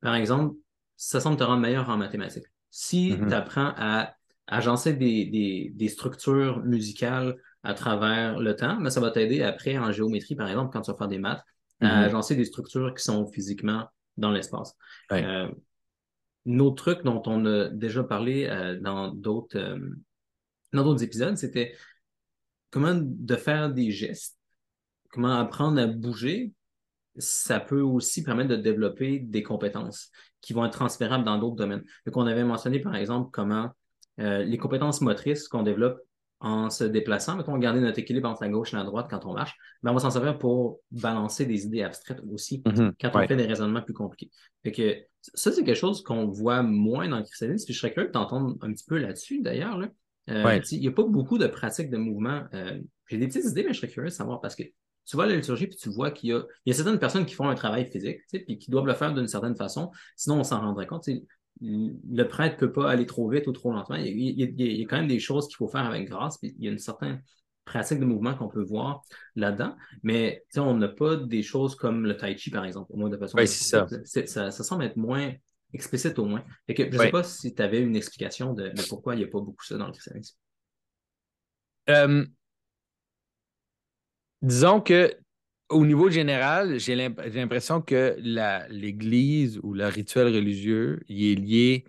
par 0.01 0.15
exemple, 0.15 0.55
ça 0.97 1.21
semble 1.21 1.37
te 1.37 1.45
rendre 1.45 1.61
meilleur 1.61 1.89
en 1.89 1.97
mathématiques. 1.97 2.47
Si 2.71 3.13
mm-hmm. 3.13 3.29
tu 3.29 3.35
apprends 3.35 3.73
à 3.77 4.15
agencer 4.47 4.93
des, 4.93 5.73
des, 5.75 5.89
structures 5.89 6.63
musicales 6.65 7.37
à 7.63 7.75
travers 7.75 8.39
le 8.39 8.55
temps, 8.55 8.77
mais 8.77 8.85
ben, 8.85 8.91
ça 8.91 9.01
va 9.01 9.11
t'aider 9.11 9.43
après 9.43 9.77
en 9.77 9.91
géométrie, 9.91 10.37
par 10.37 10.49
exemple, 10.49 10.71
quand 10.73 10.83
tu 10.83 10.91
vas 10.93 10.97
faire 10.97 11.09
des 11.09 11.19
maths, 11.19 11.43
à 11.81 11.87
mm-hmm. 11.87 12.05
agencer 12.05 12.37
des 12.37 12.45
structures 12.45 12.95
qui 12.95 13.03
sont 13.03 13.27
physiquement 13.27 13.89
dans 14.17 14.31
l'espace. 14.31 14.75
Euh, 15.13 15.49
autre 16.47 16.77
truc 16.77 17.05
dont 17.05 17.23
on 17.27 17.45
a 17.45 17.69
déjà 17.69 18.05
parlé 18.05 18.47
euh, 18.47 18.79
dans 18.81 19.09
d'autres 19.09 19.59
euh, 19.59 19.79
dans 20.73 20.85
d'autres 20.85 21.03
épisodes, 21.03 21.37
c'était 21.37 21.75
comment 22.71 22.95
de 22.95 23.37
faire 23.37 23.73
des 23.73 23.91
gestes, 23.91 24.39
comment 25.11 25.39
apprendre 25.39 25.81
à 25.81 25.87
bouger. 25.87 26.53
Ça 27.19 27.61
peut 27.61 27.81
aussi 27.81 28.23
permettre 28.23 28.51
de 28.51 28.57
développer 28.57 29.21
des 29.21 29.43
compétences 29.43 30.11
qui 30.47 30.53
vont 30.53 30.65
être 30.65 30.73
transférables 30.73 31.25
dans 31.25 31.39
d'autres 31.39 31.57
domaines. 31.57 31.83
Donc, 32.07 32.17
on 32.17 32.27
avait 32.27 32.45
mentionné, 32.45 32.79
par 32.79 32.95
exemple, 32.95 33.31
comment 33.33 33.71
les 34.19 34.57
compétences 34.57 35.03
motrices 35.03 35.47
qu'on 35.47 35.63
développe 35.63 36.01
en 36.41 36.69
se 36.69 36.85
déplaçant, 36.85 37.37
mettons, 37.37 37.57
garder 37.57 37.81
notre 37.81 37.99
équilibre 37.99 38.29
entre 38.29 38.43
la 38.43 38.51
gauche 38.51 38.75
et 38.75 38.77
la 38.77 38.85
droite 38.85 39.07
quand 39.09 39.25
on 39.25 39.33
marche, 39.33 39.55
mais 39.83 39.89
ben, 39.89 39.93
on 39.93 39.95
va 39.95 40.01
s'en 40.01 40.11
servir 40.11 40.39
pour 40.39 40.81
balancer 40.91 41.47
des 41.47 41.65
idées 41.65 41.83
abstraites 41.83 42.21
aussi 42.31 42.63
mm-hmm. 42.63 42.93
quand 43.01 43.11
on 43.15 43.27
fait 43.27 43.37
des 43.37 43.47
raisonnements 43.47 43.83
plus 43.83 43.95
compliqués. 43.95 44.31
Fait 44.63 44.73
que 44.73 44.97
ça, 45.35 45.51
c'est 45.51 45.65
quelque 45.65 45.77
chose 45.77 46.03
qu'on 46.03 46.27
voit 46.27 46.63
moins 46.63 47.09
dans 47.09 47.19
le 47.19 47.25
christianisme. 47.25 47.73
je 47.73 47.79
serais 47.79 47.93
curieux 47.93 48.09
de 48.09 48.13
t'entendre 48.13 48.57
un 48.61 48.73
petit 48.73 48.85
peu 48.87 48.99
là-dessus, 48.99 49.41
d'ailleurs. 49.41 49.81
Euh, 50.29 50.61
il 50.73 50.81
n'y 50.81 50.89
a 50.89 50.93
pas 50.93 51.05
beaucoup 51.05 51.39
de 51.39 51.47
pratiques 51.47 51.91
de 51.91 51.97
mouvement. 51.97 52.43
Euh, 52.53 52.79
j'ai 53.09 53.17
des 53.17 53.29
petites 53.29 53.47
idées, 53.47 53.65
mais 53.65 53.73
je 53.73 53.79
serais 53.79 53.89
curieux 53.89 54.11
de 54.11 54.15
savoir 54.15 54.41
parce 54.41 54.57
que 54.57 54.65
tu 55.07 55.17
vois 55.17 55.27
la 55.27 55.37
liturgie, 55.37 55.67
puis 55.67 55.77
tu 55.77 55.89
vois 55.89 56.11
qu'il 56.11 56.31
y 56.31 56.33
a, 56.33 56.43
il 56.65 56.71
y 56.71 56.73
a 56.73 56.75
certaines 56.75 56.99
personnes 56.99 57.27
qui 57.27 57.35
font 57.35 57.49
un 57.49 57.55
travail 57.55 57.91
physique, 57.91 58.21
puis 58.29 58.59
qui 58.59 58.71
doivent 58.71 58.87
le 58.87 58.95
faire 58.95 59.15
d'une 59.15 59.29
certaine 59.29 59.57
façon, 59.57 59.91
sinon 60.17 60.41
on 60.41 60.45
s'en 60.45 60.61
rendrait 60.61 60.87
compte 60.87 61.09
le 61.61 62.25
prêtre 62.25 62.57
ne 62.57 62.61
peut 62.61 62.73
pas 62.73 62.91
aller 62.91 63.07
trop 63.07 63.29
vite 63.31 63.47
ou 63.47 63.53
trop 63.53 63.73
lentement. 63.73 63.97
Il 63.97 64.19
y 64.19 64.83
a, 64.83 64.87
quand 64.87 64.99
même 64.99 65.09
des 65.09 65.19
choses 65.19 65.49
qu'il 65.49 65.57
faut 65.57 65.69
faire 65.69 65.87
avec 65.87 66.09
grâce. 66.09 66.39
il 66.43 66.63
y 66.63 66.69
a 66.69 66.71
une 66.71 66.79
certaine 66.79 67.23
pratique 67.65 67.99
de 67.99 68.05
mouvement 68.05 68.35
qu'on 68.35 68.49
peut 68.49 68.63
voir 68.63 69.03
là-dedans. 69.35 69.77
Mais 70.03 70.45
on 70.57 70.75
n'a 70.75 70.89
pas 70.89 71.17
des 71.17 71.43
choses 71.43 71.75
comme 71.75 72.05
le 72.05 72.17
tai 72.17 72.37
chi, 72.37 72.51
par 72.51 72.65
exemple, 72.65 72.91
au 72.93 72.97
moins 72.97 73.09
de 73.09 73.17
façon. 73.17 73.39
Oui, 73.39 73.49
c'est 73.49 73.65
ça. 73.65 74.51
ça. 74.51 74.65
semble 74.65 74.85
être 74.85 74.97
moins 74.97 75.33
explicite 75.73 76.19
au 76.19 76.25
moins. 76.25 76.45
je 76.69 76.83
ne 76.83 76.99
sais 76.99 77.11
pas 77.11 77.23
si 77.23 77.55
tu 77.55 77.63
avais 77.63 77.81
une 77.81 77.97
explication 77.97 78.55
de, 78.55 78.73
pourquoi 78.89 79.15
il 79.15 79.19
n'y 79.19 79.25
a 79.25 79.29
pas 79.29 79.41
beaucoup 79.41 79.65
ça 79.65 79.77
dans 79.77 79.87
le 79.87 79.93
christianisme. 79.93 80.37
Euh, 81.89 82.25
disons 84.43 84.81
que 84.81 85.17
au 85.69 85.85
niveau 85.85 86.11
général, 86.11 86.79
j'ai 86.79 86.95
l'impression 86.95 87.81
que 87.81 88.17
l'Église 88.71 89.59
ou 89.63 89.75
le 89.75 89.87
rituel 89.87 90.29
religieux, 90.29 91.01
il 91.09 91.33
est 91.33 91.35
lié, 91.35 91.85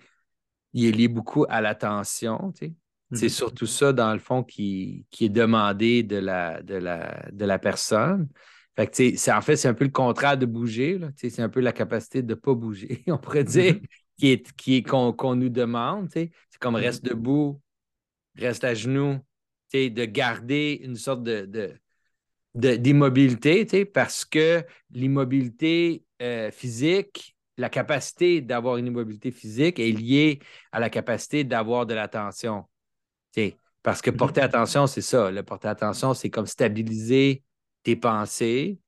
il 0.74 0.86
est 0.86 0.92
lié 0.92 1.08
beaucoup 1.08 1.46
à 1.48 1.62
l'attention. 1.62 2.52
C'est 2.56 2.74
mm-hmm. 3.12 3.30
surtout 3.30 3.68
ça, 3.68 3.94
dans 3.94 4.14
le 4.14 4.20
fond, 4.20 4.44
qui, 4.44 5.06
qui 5.12 5.26
est 5.26 5.30
demandé 5.30 6.04
de 6.04 6.18
la, 6.18 6.62
de 6.64 6.76
la, 6.76 7.30
de 7.32 7.46
la 7.46 7.60
personne. 7.60 8.28
Fait 8.76 8.88
que, 8.88 9.32
en 9.32 9.42
fait, 9.42 9.56
c'est 9.56 9.68
un 9.68 9.74
peu 9.74 9.86
le 9.86 9.92
contraire 9.92 10.38
de 10.38 10.46
bouger. 10.46 11.00
C'est 11.16 11.40
un 11.40 11.50
peu 11.50 11.60
la 11.60 11.72
capacité 11.72 12.22
de 12.22 12.30
ne 12.30 12.36
pas 12.36 12.54
bouger, 12.54 13.04
on 13.08 13.18
pourrait 13.18 13.44
dire, 13.44 13.76
mm-hmm. 13.76 13.88
qui 14.18 14.28
est, 14.32 14.52
qui 14.54 14.76
est, 14.78 14.84
qu'on 14.84 15.36
nous 15.36 15.50
demande. 15.50 16.10
C'est 16.12 16.32
comme 16.60 16.76
mm-hmm. 16.76 16.82
reste 16.82 17.06
debout, 17.06 17.62
reste 18.36 18.64
à 18.64 18.74
genoux, 18.74 19.20
de 19.72 20.06
garder 20.06 20.80
une 20.82 20.96
sorte 20.96 21.22
de 21.22 21.74
d'immobilité, 22.58 23.86
parce 23.86 24.26
que 24.26 24.63
l'immobilité 24.91 26.04
euh, 26.22 26.52
physique 26.52 27.38
la 27.58 27.70
capacité 27.70 28.41
d'avoir 28.41 28.78
une 28.78 28.88
immobilité 28.88 29.32
physique 29.32 29.80
est 29.80 29.91
liée 29.91 30.39
à 30.72 30.80
la 30.80 30.89
capacité 30.89 31.43
d'avoir 31.43 31.86
de 31.86 31.93
l'attention. 31.93 32.65
Parce 33.84 34.02
que 34.02 34.10
porter 34.10 34.41
mhm. 34.41 34.46
attention, 34.46 34.88
c'est 34.88 35.02
ça. 35.02 35.32
Le 35.32 35.43
porter 35.43 35.67
attention, 35.67 36.13
c'est 36.13 36.30
comme 36.30 36.46
stabiliser 36.46 37.43
tes 37.84 37.96
pensées, 37.96 38.80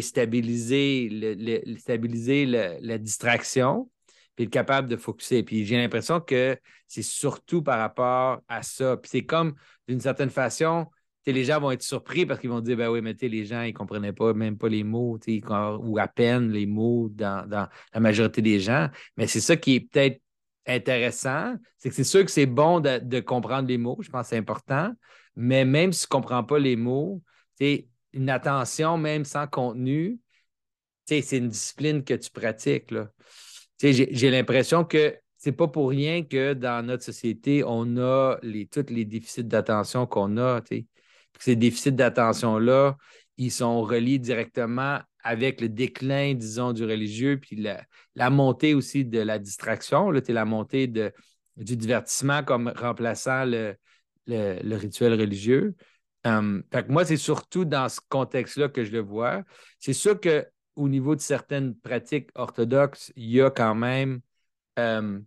stabiliser, 0.00 1.08
le, 1.10 1.76
stabiliser 1.78 2.46
la 2.46 2.98
distraction, 2.98 3.90
puis 4.34 4.44
être 4.44 4.50
capable 4.50 4.88
de 4.88 4.96
focuser. 4.96 5.42
Puis 5.42 5.64
j'ai 5.64 5.76
l'impression 5.76 6.20
que 6.20 6.58
c'est 6.86 7.02
surtout 7.02 7.62
par 7.62 7.78
rapport 7.78 8.42
à 8.48 8.62
ça. 8.62 8.96
Puis 8.96 9.10
c'est 9.10 9.24
comme, 9.24 9.54
d'une 9.88 10.00
certaine 10.00 10.30
façon, 10.30 10.86
les 11.26 11.44
gens 11.44 11.60
vont 11.60 11.70
être 11.70 11.82
surpris 11.82 12.26
parce 12.26 12.40
qu'ils 12.40 12.50
vont 12.50 12.60
dire, 12.60 12.76
ben 12.76 12.90
oui, 12.90 13.00
mais 13.00 13.14
les 13.20 13.44
gens, 13.44 13.62
ils 13.62 13.72
ne 13.72 13.76
comprenaient 13.76 14.12
pas, 14.12 14.34
même 14.34 14.58
pas 14.58 14.68
les 14.68 14.84
mots, 14.84 15.18
ou 15.80 15.98
à 15.98 16.08
peine 16.08 16.50
les 16.50 16.66
mots 16.66 17.08
dans, 17.10 17.48
la 17.48 18.00
majorité 18.00 18.42
des 18.42 18.60
gens. 18.60 18.88
Mais 19.16 19.26
c'est 19.26 19.40
ça 19.40 19.56
qui 19.56 19.76
est 19.76 19.80
peut-être 19.80 20.20
intéressant, 20.66 21.54
c'est 21.78 21.90
que 21.90 21.94
c'est 21.94 22.04
sûr 22.04 22.24
que 22.24 22.30
c'est 22.30 22.46
bon 22.46 22.80
de, 22.80 23.20
comprendre 23.20 23.68
les 23.68 23.78
mots, 23.78 23.98
je 24.00 24.10
pense 24.10 24.22
que 24.22 24.28
c'est 24.30 24.38
important, 24.38 24.90
mais 25.36 25.64
même 25.64 25.92
si 25.92 26.02
tu 26.02 26.06
ne 26.06 26.20
comprends 26.20 26.44
pas 26.44 26.58
les 26.58 26.76
mots, 26.76 27.22
une 27.60 28.30
attention, 28.30 28.96
même 28.96 29.24
sans 29.24 29.46
contenu, 29.46 30.18
c'est 31.06 31.20
une 31.32 31.48
discipline 31.48 32.02
que 32.02 32.14
tu 32.14 32.30
pratiques. 32.30 32.94
J'ai 33.80 34.30
l'impression 34.30 34.84
que 34.84 35.14
c'est 35.36 35.52
pas 35.52 35.68
pour 35.68 35.90
rien 35.90 36.22
que 36.24 36.54
dans 36.54 36.84
notre 36.86 37.02
société, 37.02 37.62
on 37.66 37.98
a 37.98 38.36
les, 38.42 38.66
tous 38.66 38.86
les 38.88 39.04
déficits 39.04 39.44
d'attention 39.44 40.06
qu'on 40.06 40.38
a. 40.38 40.62
Ces 41.38 41.56
déficits 41.56 41.92
d'attention-là, 41.92 42.96
ils 43.36 43.50
sont 43.50 43.82
reliés 43.82 44.18
directement 44.18 45.00
avec 45.22 45.60
le 45.60 45.68
déclin, 45.68 46.34
disons, 46.34 46.72
du 46.72 46.84
religieux, 46.84 47.38
puis 47.40 47.56
la, 48.14 48.30
montée 48.30 48.74
aussi 48.74 49.04
de 49.04 49.20
la 49.20 49.38
distraction, 49.38 50.10
la 50.10 50.44
montée 50.44 50.86
de, 50.86 51.12
du 51.56 51.76
divertissement 51.76 52.42
comme 52.44 52.72
remplaçant 52.76 53.44
le, 53.46 53.76
rituel 54.26 55.18
religieux. 55.18 55.74
Hum, 56.24 56.62
moi, 56.88 57.04
c'est 57.04 57.16
surtout 57.16 57.64
dans 57.64 57.88
ce 57.88 58.00
contexte-là 58.08 58.68
que 58.68 58.84
je 58.84 58.92
le 58.92 59.00
vois. 59.00 59.42
C'est 59.78 59.92
sûr 59.92 60.18
qu'au 60.20 60.88
niveau 60.88 61.14
de 61.14 61.20
certaines 61.20 61.74
pratiques 61.74 62.30
orthodoxes, 62.34 63.12
il 63.16 63.30
y 63.30 63.40
a 63.40 63.50
quand 63.50 63.74
même 63.74 64.20
hum, 64.76 65.24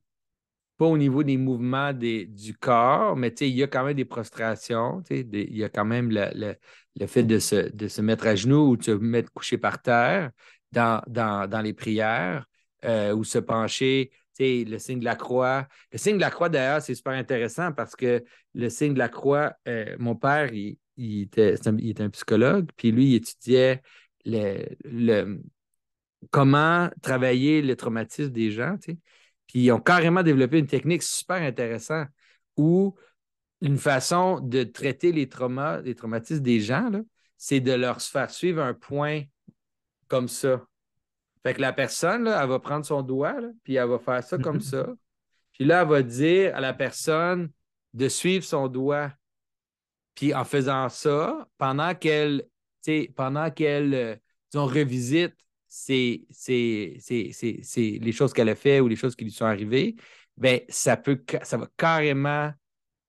pas 0.78 0.86
au 0.86 0.98
niveau 0.98 1.24
des 1.24 1.38
mouvements 1.38 1.92
du 1.94 2.56
corps, 2.60 3.16
mais 3.16 3.30
il 3.30 3.48
y 3.50 3.64
a 3.64 3.68
quand 3.68 3.84
même 3.84 3.96
des 3.96 4.06
prostrations. 4.06 5.02
il 5.10 5.58
y 5.58 5.64
a 5.64 5.70
quand 5.70 5.86
même 5.86 6.12
le, 6.12 7.08
fait 7.08 7.24
de 7.24 7.40
se, 7.40 7.70
de 7.76 7.88
se, 7.88 8.02
mettre 8.02 8.28
à 8.28 8.36
genoux 8.36 8.70
ou 8.72 8.78
de 8.78 8.84
se 8.84 8.92
mettre 8.92 9.32
couché 9.34 9.58
par 9.58 9.82
terre 9.82 10.32
dans, 10.72 11.02
dans, 11.08 11.62
les 11.64 11.74
prières 11.74 12.46
euh, 12.86 13.14
ou 13.14 13.24
se 13.24 13.40
pencher. 13.40 14.12
Le 14.40 14.78
signe 14.78 15.00
de 15.00 15.06
la 15.06 15.16
croix. 15.16 15.68
Le 15.92 15.98
signe 15.98 16.18
de 16.18 16.22
la 16.22 16.30
croix, 16.30 16.50
d'ailleurs, 16.50 16.82
c'est 16.84 16.94
super 16.94 17.14
intéressant 17.14 17.72
parce 17.72 17.96
que 17.96 18.24
le 18.54 18.70
signe 18.70 18.94
de 18.94 19.00
la 19.00 19.10
croix, 19.10 19.54
euh, 19.68 19.96
mon 19.98 20.16
père, 20.16 20.54
il, 20.54 20.78
était, 20.98 21.56
il, 21.56 21.90
était, 21.90 22.04
un 22.04 22.10
psychologue, 22.12 22.70
puis 22.78 22.92
lui, 22.92 23.14
il 23.14 23.16
étudiait 23.16 23.82
le, 24.26 25.40
comment 26.30 26.90
travailler 27.02 27.64
le 27.64 27.76
traumatisme 27.76 28.30
des 28.30 28.52
gens. 28.52 28.76
Puis 29.48 29.60
ils 29.62 29.72
ont 29.72 29.80
carrément 29.80 30.24
développé 30.24 30.60
une 30.60 30.68
technique 30.68 31.04
super 31.04 31.42
intéressante 31.42 32.08
où 32.58 32.96
une 33.62 33.78
façon 33.78 34.40
de 34.40 34.64
traiter 34.64 35.12
les 35.12 35.30
traumas, 35.30 35.82
les 35.82 35.96
traumatismes 35.96 36.44
des 36.44 36.60
gens, 36.60 36.92
c'est 37.38 37.60
de 37.60 37.72
leur 37.72 38.02
faire 38.02 38.30
suivre 38.30 38.62
un 38.62 38.74
point 38.74 39.24
comme 40.08 40.28
ça. 40.28 40.66
Fait 41.44 41.54
que 41.54 41.62
la 41.62 41.74
personne, 41.74 42.26
là, 42.26 42.42
elle 42.42 42.50
va 42.50 42.60
prendre 42.60 42.86
son 42.86 43.02
doigt, 43.02 43.36
puis 43.64 43.76
elle 43.76 43.88
va 43.88 44.00
faire 44.00 44.24
ça 44.24 44.38
comme 44.38 44.60
ça. 44.60 44.88
Puis 45.54 45.66
là, 45.66 45.82
elle 45.82 45.88
va 45.88 46.02
dire 46.04 46.56
à 46.56 46.60
la 46.60 46.74
personne 46.74 47.52
de 47.94 48.10
suivre 48.10 48.44
son 48.44 48.68
doigt. 48.68 49.12
Puis 50.14 50.34
en 50.34 50.44
faisant 50.44 50.90
ça, 50.90 51.48
pendant 51.58 51.96
qu'elle, 51.96 52.48
pendant 53.16 53.50
qu'elle, 53.52 53.94
euh, 53.94 54.16
revisite 54.54 55.36
c'est 55.68 56.26
les 58.00 58.12
choses 58.12 58.34
qu'elle 58.34 58.50
a 58.50 58.56
fait 58.56 58.80
ou 58.80 58.88
les 58.88 58.96
choses 58.96 59.16
qui 59.16 59.24
lui 59.24 59.32
sont 59.32 59.46
arrivées, 59.46 59.96
ben, 60.38 60.60
ça, 60.70 60.98
peut, 60.98 61.22
ça 61.44 61.58
va 61.58 61.68
carrément 61.78 62.52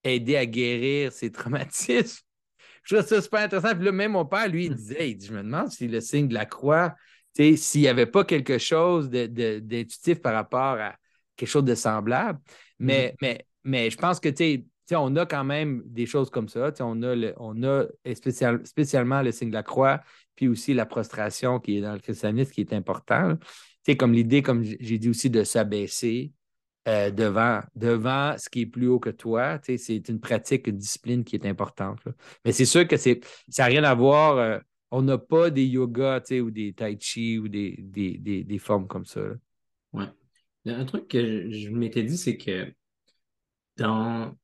aider 0.05 0.37
à 0.37 0.47
guérir 0.47 1.13
ses 1.13 1.31
traumatismes. 1.33 2.23
Je 2.83 2.97
trouve 2.97 3.07
ça 3.07 3.21
super 3.21 3.41
intéressant. 3.41 3.75
Puis 3.75 3.85
là, 3.85 3.93
même 3.93 4.13
mon 4.13 4.25
père, 4.25 4.49
lui, 4.49 4.67
il 4.67 4.73
hmm. 4.73 4.77
disait, 4.77 5.19
je 5.21 5.33
me 5.33 5.43
demande 5.43 5.71
si 5.71 5.87
le 5.89 6.01
signe 6.01 6.29
de 6.29 6.35
la 6.35 6.47
croix, 6.47 6.95
s'il 7.35 7.81
n'y 7.81 7.89
avait 7.89 8.07
pas 8.07 8.25
quelque 8.25 8.59
chose 8.59 9.11
d'intuitif 9.11 10.21
par 10.21 10.33
rapport 10.33 10.79
à 10.81 10.97
quelque 11.37 11.49
chose 11.49 11.65
de 11.65 11.75
semblable. 11.75 12.41
Mais, 12.79 13.13
hmm. 13.13 13.17
mais, 13.21 13.47
mais 13.65 13.91
je 13.91 13.97
pense 13.99 14.21
que, 14.21 14.31
tu 14.31 14.65
on 14.93 15.15
a 15.17 15.27
quand 15.27 15.45
même 15.45 15.83
des 15.85 16.07
choses 16.07 16.31
comme 16.31 16.49
ça. 16.49 16.73
On 16.81 17.03
a, 17.03 17.15
le, 17.15 17.35
on 17.37 17.63
a 17.63 17.85
spécialement 18.65 19.21
le 19.21 19.33
signe 19.33 19.51
de 19.51 19.55
la 19.55 19.63
croix, 19.63 20.01
puis 20.39 20.47
aussi 20.47 20.73
la 20.73 20.87
prostration 20.87 21.59
qui 21.59 21.79
est 21.79 21.81
dans 21.81 21.95
le 21.95 21.99
christianisme 21.99 22.53
qui 22.53 22.61
est 22.61 22.73
important. 22.73 23.37
C'est 23.85 23.97
comme 23.97 24.13
l'idée, 24.13 24.41
comme 24.41 24.63
j'ai 24.63 24.97
dit 24.97 25.09
aussi, 25.09 25.31
de 25.31 25.43
s'abaisser 25.43 26.33
euh, 26.87 27.11
devant, 27.11 27.61
devant 27.75 28.37
ce 28.39 28.49
qui 28.49 28.61
est 28.61 28.67
plus 28.67 28.87
haut 28.87 29.01
que 29.01 29.11
toi. 29.11 29.59
C'est 29.65 30.09
une 30.09 30.21
pratique, 30.21 30.69
une 30.69 30.77
discipline 30.77 31.25
qui 31.25 31.35
est 31.35 31.45
importante. 31.45 31.99
Mais 32.45 32.53
c'est 32.53 32.67
sûr 32.67 32.87
que 32.87 32.97
ça 32.97 33.11
n'a 33.59 33.65
rien 33.65 33.83
à 33.83 33.97
voir. 33.97 34.37
Euh, 34.37 34.61
on 34.93 35.03
n'a 35.03 35.19
pas 35.19 35.51
des 35.51 35.67
yogas 35.67 36.31
ou 36.31 36.53
des 36.53 36.73
tai 36.73 36.97
chi 37.01 37.37
ou 37.37 37.49
des, 37.49 37.75
des, 37.81 38.59
formes 38.59 38.87
comme 38.87 39.07
ça. 39.07 39.23
Oui. 39.93 40.05
Un 40.67 40.85
truc 40.85 41.09
que 41.09 41.51
je 41.51 41.69
m'étais 41.71 42.05
dit, 42.05 42.17
c'est 42.17 42.37
que 42.37 42.73
dans 43.77 44.39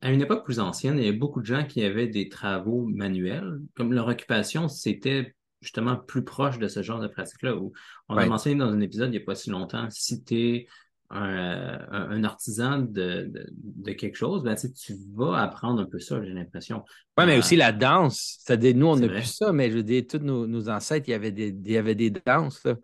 à 0.00 0.10
une 0.10 0.22
époque 0.22 0.44
plus 0.44 0.60
ancienne, 0.60 0.96
il 0.98 1.04
y 1.04 1.08
avait 1.08 1.16
beaucoup 1.16 1.40
de 1.40 1.46
gens 1.46 1.64
qui 1.64 1.82
avaient 1.84 2.08
des 2.08 2.28
travaux 2.28 2.86
manuels. 2.86 3.60
Comme 3.74 3.92
leur 3.92 4.08
occupation, 4.08 4.68
c'était 4.68 5.34
justement 5.60 5.96
plus 5.96 6.24
proche 6.24 6.58
de 6.58 6.68
ce 6.68 6.82
genre 6.82 7.00
de 7.00 7.08
pratique-là. 7.08 7.54
On 8.08 8.16
a 8.16 8.26
mentionné 8.26 8.56
dans 8.56 8.70
un 8.70 8.80
épisode 8.80 9.08
il 9.08 9.18
n'y 9.18 9.22
a 9.22 9.26
pas 9.26 9.34
si 9.34 9.50
longtemps, 9.50 9.88
si 9.90 10.22
tu 10.22 10.34
es 10.36 10.66
un, 11.10 12.22
artisan 12.24 12.80
de, 12.80 13.32
quelque 13.98 14.16
chose, 14.16 14.42
ben, 14.42 14.54
tu 14.54 14.94
vas 15.14 15.42
apprendre 15.42 15.80
un 15.80 15.86
peu 15.86 15.98
ça, 15.98 16.22
j'ai 16.22 16.32
l'impression. 16.32 16.84
Oui, 17.16 17.24
mais 17.26 17.38
aussi 17.38 17.56
la 17.56 17.72
danse. 17.72 18.38
C'est-à-dire, 18.40 18.76
nous, 18.76 18.86
on 18.86 18.96
n'a 18.96 19.08
plus 19.08 19.24
ça, 19.24 19.52
mais 19.52 19.70
je 19.70 19.76
veux 19.76 19.82
dire, 19.82 20.04
tous 20.08 20.18
nos, 20.18 20.68
ancêtres, 20.68 21.08
il 21.08 21.12
y 21.12 21.14
avait 21.14 21.32
des, 21.32 21.48
il 21.48 21.70
y 21.70 21.76
avait 21.76 21.94
des 21.94 22.10
danses. 22.10 22.62
Là 22.64 22.76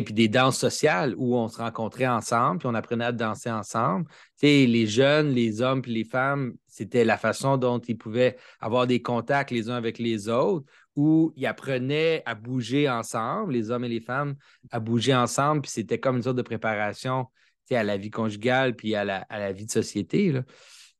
puis 0.00 0.14
des 0.14 0.28
danses 0.28 0.56
sociales 0.58 1.14
où 1.18 1.36
on 1.36 1.48
se 1.48 1.58
rencontrait 1.58 2.06
ensemble, 2.06 2.60
puis 2.60 2.68
on 2.68 2.74
apprenait 2.74 3.04
à 3.04 3.12
danser 3.12 3.50
ensemble. 3.50 4.06
les 4.40 4.86
jeunes, 4.86 5.30
les 5.32 5.60
hommes, 5.60 5.82
puis 5.82 5.92
les 5.92 6.04
femmes, 6.04 6.54
c'était 6.66 7.04
la 7.04 7.18
façon 7.18 7.58
dont 7.58 7.78
ils 7.78 7.98
pouvaient 7.98 8.38
avoir 8.60 8.86
des 8.86 9.02
contacts 9.02 9.50
les 9.50 9.68
uns 9.68 9.74
avec 9.74 9.98
les 9.98 10.30
autres, 10.30 10.64
où 10.96 11.34
ils 11.36 11.46
apprenaient 11.46 12.22
à 12.24 12.34
bouger 12.34 12.88
ensemble, 12.88 13.52
les 13.52 13.70
hommes 13.70 13.84
et 13.84 13.88
les 13.88 14.00
femmes, 14.00 14.36
à 14.70 14.80
bouger 14.80 15.14
ensemble, 15.14 15.62
puis 15.62 15.70
c'était 15.70 15.98
comme 16.00 16.16
une 16.16 16.22
sorte 16.22 16.36
de 16.36 16.42
préparation 16.42 17.26
à 17.76 17.82
la 17.82 17.96
vie 17.96 18.10
conjugale, 18.10 18.74
puis 18.76 18.94
à 18.94 19.04
la, 19.04 19.52
vie 19.52 19.66
de 19.66 19.70
société. 19.70 20.32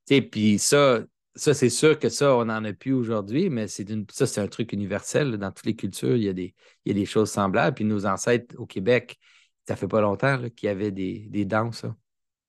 Puis 0.07 0.59
ça, 0.59 1.00
ça, 1.35 1.55
c'est 1.55 1.71
sûr 1.71 1.99
que 1.99 2.09
ça, 2.09 2.37
on 2.37 2.45
n'en 2.47 2.64
a 2.64 2.73
plus 2.73 2.92
aujourd'hui, 2.92 3.49
mais 3.49 3.66
c'est 3.66 3.87
ça, 4.11 4.27
c'est 4.27 4.40
un 4.40 4.49
truc 4.49 4.73
universel. 4.73 5.38
Dans 5.38 5.51
toutes 5.51 5.66
les 5.66 5.77
cultures, 5.77 6.16
il 6.16 6.25
y, 6.25 6.29
a 6.29 6.33
des, 6.33 6.55
il 6.85 6.92
y 6.92 6.97
a 6.97 6.99
des 6.99 7.07
choses 7.07 7.31
semblables. 7.31 7.75
Puis 7.75 7.85
nos 7.85 8.07
ancêtres 8.07 8.55
au 8.59 8.66
Québec, 8.66 9.18
ça 9.66 9.77
fait 9.77 9.88
pas 9.88 10.01
longtemps 10.01 10.38
qu'il 10.51 10.66
y 10.66 10.71
avait 10.71 10.90
des, 10.90 11.27
des 11.31 11.45
danses. 11.45 11.87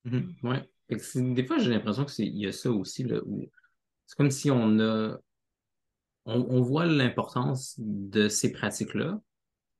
Mm-hmm. 0.05 0.33
Oui. 0.43 0.57
Des 1.33 1.45
fois, 1.45 1.57
j'ai 1.59 1.71
l'impression 1.71 2.05
qu'il 2.05 2.37
y 2.37 2.45
a 2.45 2.51
ça 2.51 2.71
aussi. 2.71 3.05
Où 3.25 3.49
c'est 4.05 4.17
comme 4.17 4.31
si 4.31 4.51
on 4.51 4.79
a. 4.79 5.17
On, 6.25 6.61
voit 6.61 6.85
l'importance 6.85 7.75
de 7.77 8.29
ces 8.29 8.53
pratiques-là, 8.53 9.19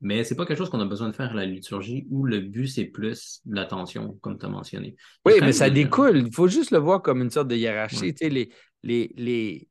mais 0.02 0.24
c'est 0.24 0.36
pas 0.36 0.46
quelque 0.46 0.58
chose 0.58 0.70
qu'on 0.70 0.82
a 0.82 0.86
besoin 0.86 1.08
de 1.08 1.16
faire 1.16 1.32
à 1.32 1.34
la 1.34 1.46
liturgie 1.46 2.06
où 2.10 2.26
le 2.26 2.40
but, 2.40 2.68
c'est 2.68 2.86
plus 2.86 3.42
l'attention, 3.46 4.18
comme 4.22 4.38
tu 4.38 4.46
as 4.46 4.50
mentionné. 4.50 4.96
Oui, 5.26 5.34
mais 5.42 5.54
ça 5.54 5.70
découle. 5.70 6.18
Il 6.18 6.34
faut 6.34 6.48
juste 6.48 6.72
le 6.72 6.80
voir 6.80 7.02
comme 7.02 7.22
une 7.22 7.30
sorte 7.30 7.48
de 7.48 7.56
hiérarchie. 7.56 8.14
Les, 8.22 8.50
les, 8.84 9.14
les... 9.16 9.68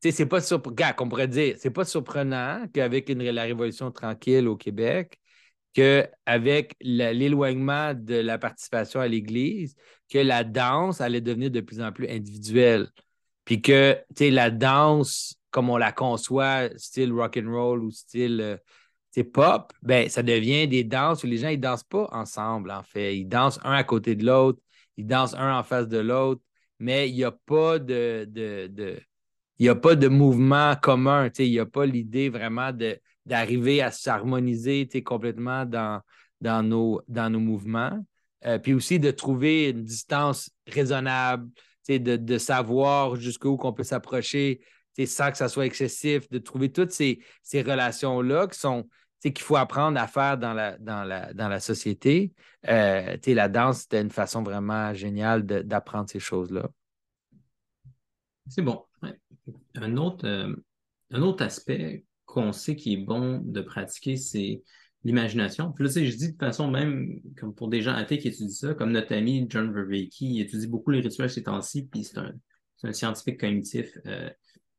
c'est 0.00 0.26
pas 0.26 0.40
surprenant, 0.40 1.08
pourrait 1.08 1.28
dire, 1.28 1.56
c'est 1.58 1.70
pas 1.70 1.84
surprenant 1.84 2.66
qu'avec 2.72 3.10
une, 3.10 3.22
la 3.22 3.42
Révolution 3.42 3.90
tranquille 3.90 4.48
au 4.48 4.56
Québec, 4.56 5.20
qu'avec 5.74 6.74
l'éloignement 6.80 7.92
de 7.92 8.14
la 8.14 8.38
participation 8.38 9.00
à 9.00 9.08
l'Église, 9.08 9.74
que 10.10 10.18
la 10.18 10.44
danse 10.44 11.00
allait 11.00 11.20
devenir 11.20 11.50
de 11.50 11.60
plus 11.60 11.80
en 11.82 11.92
plus 11.92 12.08
individuelle. 12.08 12.88
Puis 13.44 13.60
que 13.60 13.98
la 14.20 14.50
danse, 14.50 15.34
comme 15.50 15.68
on 15.68 15.76
la 15.76 15.92
conçoit, 15.92 16.70
style 16.76 17.12
rock 17.12 17.36
and 17.36 17.50
roll 17.50 17.84
ou 17.84 17.90
style 17.90 18.58
euh, 19.18 19.24
pop, 19.24 19.72
ben, 19.82 20.08
ça 20.08 20.22
devient 20.22 20.68
des 20.68 20.84
danses 20.84 21.24
où 21.24 21.26
les 21.26 21.38
gens 21.38 21.50
ne 21.50 21.56
dansent 21.56 21.84
pas 21.84 22.08
ensemble, 22.12 22.70
en 22.70 22.82
fait. 22.82 23.16
Ils 23.16 23.26
dansent 23.26 23.60
un 23.64 23.72
à 23.72 23.84
côté 23.84 24.14
de 24.14 24.24
l'autre, 24.24 24.60
ils 24.96 25.06
dansent 25.06 25.34
un 25.34 25.58
en 25.58 25.62
face 25.62 25.88
de 25.88 25.98
l'autre 25.98 26.42
mais 26.78 27.08
il 27.08 27.14
n'y 27.14 27.24
a 27.24 27.32
pas 27.32 27.78
de, 27.78 28.28
il 29.58 29.68
a 29.68 29.74
pas 29.74 29.94
de 29.94 30.08
mouvement 30.08 30.74
commun. 30.76 31.30
Il 31.38 31.50
n'y 31.50 31.58
a 31.58 31.66
pas 31.66 31.86
l'idée 31.86 32.28
vraiment 32.28 32.72
d'arriver 33.24 33.82
à 33.82 33.90
s'harmoniser 33.90 34.88
complètement 35.02 35.64
dans, 35.64 36.00
dans 36.40 36.62
nos, 36.62 37.00
dans 37.08 37.30
nos 37.30 37.40
mouvements. 37.40 38.04
Euh, 38.44 38.58
puis 38.58 38.74
aussi 38.74 38.98
de 38.98 39.10
trouver 39.10 39.70
une 39.70 39.84
distance 39.84 40.50
raisonnable, 40.66 41.48
de, 41.88 42.16
de 42.16 42.38
savoir 42.38 43.16
jusqu'où 43.16 43.56
qu'on 43.56 43.72
peut 43.72 43.84
s'approcher 43.84 44.60
sans 45.06 45.30
que 45.30 45.38
ça 45.38 45.48
soit 45.48 45.66
excessif, 45.66 46.28
de 46.30 46.38
trouver 46.38 46.70
toutes 46.70 46.92
ces, 46.92 47.20
ces 47.42 47.62
relations-là 47.62 48.46
qui 48.46 48.58
sont 48.58 48.86
qu'il 49.32 49.44
faut 49.44 49.56
apprendre 49.56 49.98
à 49.98 50.06
faire 50.06 50.38
dans 50.38 50.52
la, 50.52 50.76
dans 50.78 51.04
la, 51.04 51.32
dans 51.32 51.48
la 51.48 51.60
société. 51.60 52.32
Euh, 52.68 53.16
la 53.26 53.48
danse, 53.48 53.82
c'était 53.82 54.00
une 54.00 54.10
façon 54.10 54.42
vraiment 54.42 54.92
géniale 54.94 55.44
d'apprendre 55.44 56.08
ces 56.08 56.20
choses-là. 56.20 56.68
C'est 58.48 58.62
bon. 58.62 58.82
Un, 59.74 59.96
autre, 59.96 60.26
euh, 60.26 60.54
un 61.10 61.22
autre 61.22 61.44
aspect 61.44 62.04
qu'on 62.24 62.52
sait 62.52 62.76
qui 62.76 62.94
est 62.94 62.98
bon 62.98 63.38
de 63.44 63.60
pratiquer, 63.60 64.16
c'est 64.16 64.62
l'imagination. 65.04 65.72
Puis 65.72 65.84
là, 65.84 65.90
je 65.90 66.16
dis 66.16 66.32
de 66.32 66.38
façon 66.38 66.70
même, 66.70 67.20
comme 67.38 67.54
pour 67.54 67.68
des 67.68 67.82
gens 67.82 67.94
athées 67.94 68.18
qui 68.18 68.28
étudient 68.28 68.48
ça, 68.48 68.74
comme 68.74 68.92
notre 68.92 69.14
ami 69.14 69.46
John 69.48 69.72
Vervaeke, 69.72 70.20
il 70.20 70.40
étudie 70.40 70.66
beaucoup 70.66 70.90
les 70.90 71.00
rituels 71.00 71.30
ces 71.30 71.42
temps-ci, 71.42 71.86
puis 71.86 72.04
c'est 72.04 72.18
un, 72.18 72.32
un, 72.84 72.92
scientifique 72.92 73.40
cognitif 73.40 73.98
euh, 74.06 74.30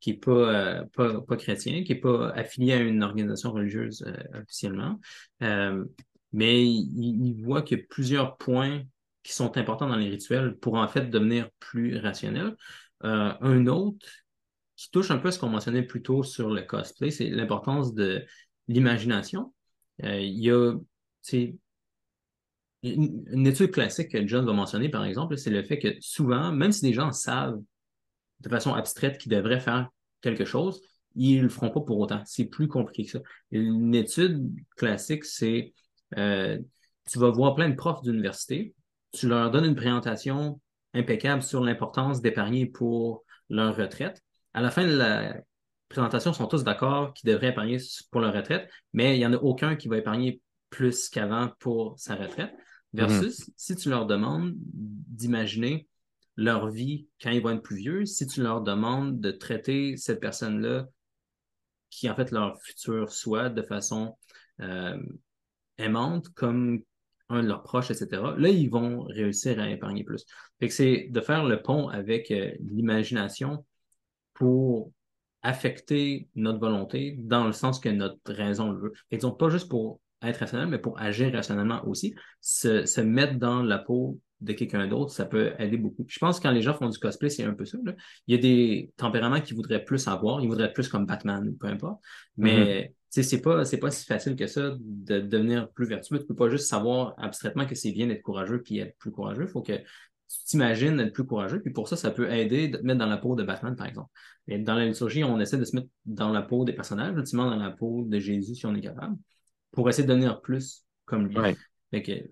qui 0.06 0.12
n'est 0.12 0.18
pas, 0.18 0.84
euh, 1.00 1.20
pas, 1.20 1.36
chrétien, 1.36 1.82
qui 1.82 1.92
n'est 1.92 2.00
pas 2.00 2.28
affilié 2.30 2.74
à 2.74 2.76
une 2.76 3.02
organisation 3.02 3.50
religieuse 3.50 4.04
euh, 4.06 4.40
officiellement. 4.42 5.00
mais 6.32 6.64
il, 6.64 7.34
voit 7.42 7.62
qu'il 7.62 7.78
y 7.78 7.80
a 7.80 7.84
plusieurs 7.90 8.36
points 8.36 8.84
qui 9.24 9.32
sont 9.32 9.56
importants 9.56 9.88
dans 9.88 9.96
les 9.96 10.08
rituels 10.08 10.56
pour 10.58 10.74
en 10.74 10.86
fait 10.86 11.10
devenir 11.10 11.50
plus 11.58 11.98
rationnels. 11.98 12.56
un 13.00 13.66
autre 13.66 14.06
qui 14.76 14.90
touche 14.92 15.10
un 15.10 15.18
peu 15.18 15.28
à 15.28 15.32
ce 15.32 15.40
qu'on 15.40 15.48
mentionnait 15.48 15.82
plus 15.82 16.02
tôt 16.02 16.22
sur 16.22 16.50
le 16.50 16.62
cosplay, 16.62 17.10
c'est 17.10 17.28
l'importance 17.28 17.92
de 17.92 18.24
l'imagination. 18.68 19.52
Euh, 20.04 20.20
il 20.20 20.38
y 20.38 20.52
a 20.52 20.72
une, 22.84 23.46
étude 23.46 23.72
classique 23.72 24.12
que 24.12 24.24
John 24.24 24.46
va 24.46 24.52
mentionner, 24.52 24.88
par 24.88 25.04
exemple, 25.04 25.36
c'est 25.36 25.50
le 25.50 25.64
fait 25.64 25.80
que 25.80 25.96
souvent, 25.98 26.52
même 26.52 26.70
si 26.70 26.82
des 26.82 26.92
gens 26.92 27.10
savent 27.10 27.60
de 28.38 28.48
façon 28.48 28.72
abstraite 28.72 29.18
qu'ils 29.18 29.32
devraient 29.32 29.58
faire 29.58 29.88
quelque 30.26 30.44
chose, 30.44 30.80
ils 31.14 31.38
ne 31.38 31.42
le 31.42 31.48
feront 31.48 31.70
pas 31.70 31.80
pour 31.80 31.98
autant. 31.98 32.22
C'est 32.24 32.44
plus 32.44 32.68
compliqué 32.68 33.04
que 33.04 33.10
ça. 33.12 33.20
Une 33.50 33.94
étude 33.94 34.52
classique, 34.76 35.24
c'est 35.24 35.72
euh, 36.16 36.58
tu 37.10 37.18
vas 37.18 37.30
voir 37.30 37.54
plein 37.54 37.68
de 37.68 37.74
profs 37.74 38.02
d'université, 38.02 38.74
tu 39.12 39.28
leur 39.28 39.50
donnes 39.50 39.64
une 39.64 39.74
présentation 39.74 40.60
impeccable 40.94 41.42
sur 41.42 41.62
l'importance 41.62 42.20
d'épargner 42.20 42.66
pour 42.66 43.24
leur 43.48 43.76
retraite. 43.76 44.22
À 44.54 44.60
la 44.60 44.70
fin 44.70 44.84
de 44.84 44.96
la 44.96 45.36
présentation 45.88 46.32
sont 46.32 46.46
tous 46.46 46.64
d'accord 46.64 47.12
qu'ils 47.12 47.30
devraient 47.30 47.50
épargner 47.50 47.78
pour 48.10 48.20
leur 48.20 48.34
retraite, 48.34 48.68
mais 48.92 49.16
il 49.16 49.18
n'y 49.18 49.26
en 49.26 49.32
a 49.32 49.36
aucun 49.36 49.76
qui 49.76 49.88
va 49.88 49.98
épargner 49.98 50.40
plus 50.70 51.08
qu'avant 51.08 51.50
pour 51.58 51.98
sa 51.98 52.14
retraite. 52.14 52.52
Versus, 52.92 53.40
mhm. 53.40 53.54
si 53.56 53.76
tu 53.76 53.90
leur 53.90 54.06
demandes 54.06 54.54
d'imaginer 54.56 55.86
leur 56.36 56.68
vie 56.68 57.08
quand 57.20 57.30
ils 57.30 57.42
vont 57.42 57.50
être 57.50 57.62
plus 57.62 57.76
vieux, 57.76 58.04
si 58.04 58.26
tu 58.26 58.42
leur 58.42 58.60
demandes 58.60 59.20
de 59.20 59.30
traiter 59.30 59.96
cette 59.96 60.20
personne-là 60.20 60.86
qui 61.90 62.10
en 62.10 62.14
fait 62.14 62.30
leur 62.30 62.60
futur 62.60 63.10
soit 63.10 63.48
de 63.48 63.62
façon 63.62 64.16
euh, 64.60 65.00
aimante 65.78 66.28
comme 66.30 66.82
un 67.28 67.42
de 67.42 67.48
leurs 67.48 67.62
proches, 67.62 67.90
etc., 67.90 68.22
là, 68.36 68.48
ils 68.48 68.70
vont 68.70 69.02
réussir 69.02 69.58
à 69.58 69.68
épargner 69.68 70.04
plus. 70.04 70.24
C'est 70.68 71.08
de 71.10 71.20
faire 71.20 71.44
le 71.44 71.60
pont 71.60 71.88
avec 71.88 72.30
euh, 72.30 72.52
l'imagination 72.60 73.64
pour 74.34 74.92
affecter 75.42 76.28
notre 76.34 76.58
volonté 76.58 77.16
dans 77.18 77.46
le 77.46 77.52
sens 77.52 77.80
que 77.80 77.88
notre 77.88 78.32
raison 78.32 78.70
le 78.70 78.78
veut. 78.78 78.92
Et 79.10 79.18
donc, 79.18 79.38
pas 79.38 79.48
juste 79.48 79.68
pour 79.68 80.00
être 80.22 80.38
rationnel, 80.38 80.68
mais 80.68 80.78
pour 80.78 80.98
agir 80.98 81.32
rationnellement 81.32 81.86
aussi. 81.86 82.14
Se, 82.40 83.00
mettre 83.00 83.38
dans 83.38 83.62
la 83.62 83.78
peau 83.78 84.20
de 84.40 84.52
quelqu'un 84.52 84.86
d'autre, 84.86 85.12
ça 85.12 85.24
peut 85.24 85.52
aider 85.58 85.76
beaucoup. 85.76 86.04
Je 86.08 86.18
pense 86.18 86.38
que 86.38 86.42
quand 86.42 86.50
les 86.50 86.62
gens 86.62 86.74
font 86.74 86.88
du 86.88 86.98
cosplay, 86.98 87.30
c'est 87.30 87.44
un 87.44 87.54
peu 87.54 87.64
ça. 87.64 87.78
Il 88.26 88.34
y 88.34 88.38
a 88.38 88.40
des 88.40 88.92
tempéraments 88.96 89.40
qu'ils 89.40 89.56
voudraient 89.56 89.84
plus 89.84 90.06
avoir, 90.08 90.40
ils 90.42 90.48
voudraient 90.48 90.66
être 90.66 90.74
plus 90.74 90.88
comme 90.88 91.06
Batman, 91.06 91.56
peu 91.58 91.68
importe. 91.68 92.00
Mais 92.36 92.92
mm-hmm. 93.10 93.22
c'est 93.22 93.40
pas, 93.40 93.64
c'est 93.64 93.78
pas 93.78 93.90
si 93.90 94.04
facile 94.04 94.36
que 94.36 94.46
ça 94.46 94.72
de 94.78 95.20
devenir 95.20 95.70
plus 95.70 95.86
vertueux. 95.86 96.18
Tu 96.18 96.26
peux 96.26 96.34
pas 96.34 96.50
juste 96.50 96.66
savoir 96.66 97.14
abstraitement 97.18 97.66
que 97.66 97.74
c'est 97.74 97.92
bien 97.92 98.06
d'être 98.06 98.22
courageux 98.22 98.62
puis 98.62 98.78
être 98.78 98.96
plus 98.98 99.10
courageux. 99.10 99.44
Il 99.44 99.48
faut 99.48 99.62
que 99.62 99.72
tu 100.28 100.44
t'imagines 100.44 100.98
être 101.00 101.12
plus 101.12 101.24
courageux. 101.24 101.60
Puis 101.60 101.72
pour 101.72 101.88
ça, 101.88 101.96
ça 101.96 102.10
peut 102.10 102.30
aider 102.30 102.68
de 102.68 102.78
te 102.78 102.82
mettre 102.82 102.98
dans 102.98 103.06
la 103.06 103.16
peau 103.16 103.36
de 103.36 103.42
Batman, 103.42 103.74
par 103.74 103.86
exemple. 103.86 104.10
Et 104.48 104.58
dans 104.58 104.74
la 104.74 104.84
liturgie, 104.84 105.24
on 105.24 105.40
essaie 105.40 105.56
de 105.56 105.64
se 105.64 105.76
mettre 105.76 105.88
dans 106.04 106.30
la 106.30 106.42
peau 106.42 106.64
des 106.64 106.72
personnages, 106.72 107.16
ultimement 107.16 107.48
dans 107.50 107.56
la 107.56 107.70
peau 107.70 108.04
de 108.06 108.18
Jésus, 108.18 108.54
si 108.54 108.66
on 108.66 108.74
est 108.74 108.80
capable, 108.80 109.16
pour 109.72 109.88
essayer 109.88 110.06
de 110.06 110.12
devenir 110.12 110.40
plus 110.40 110.84
comme 111.04 111.28
lui. 111.28 111.56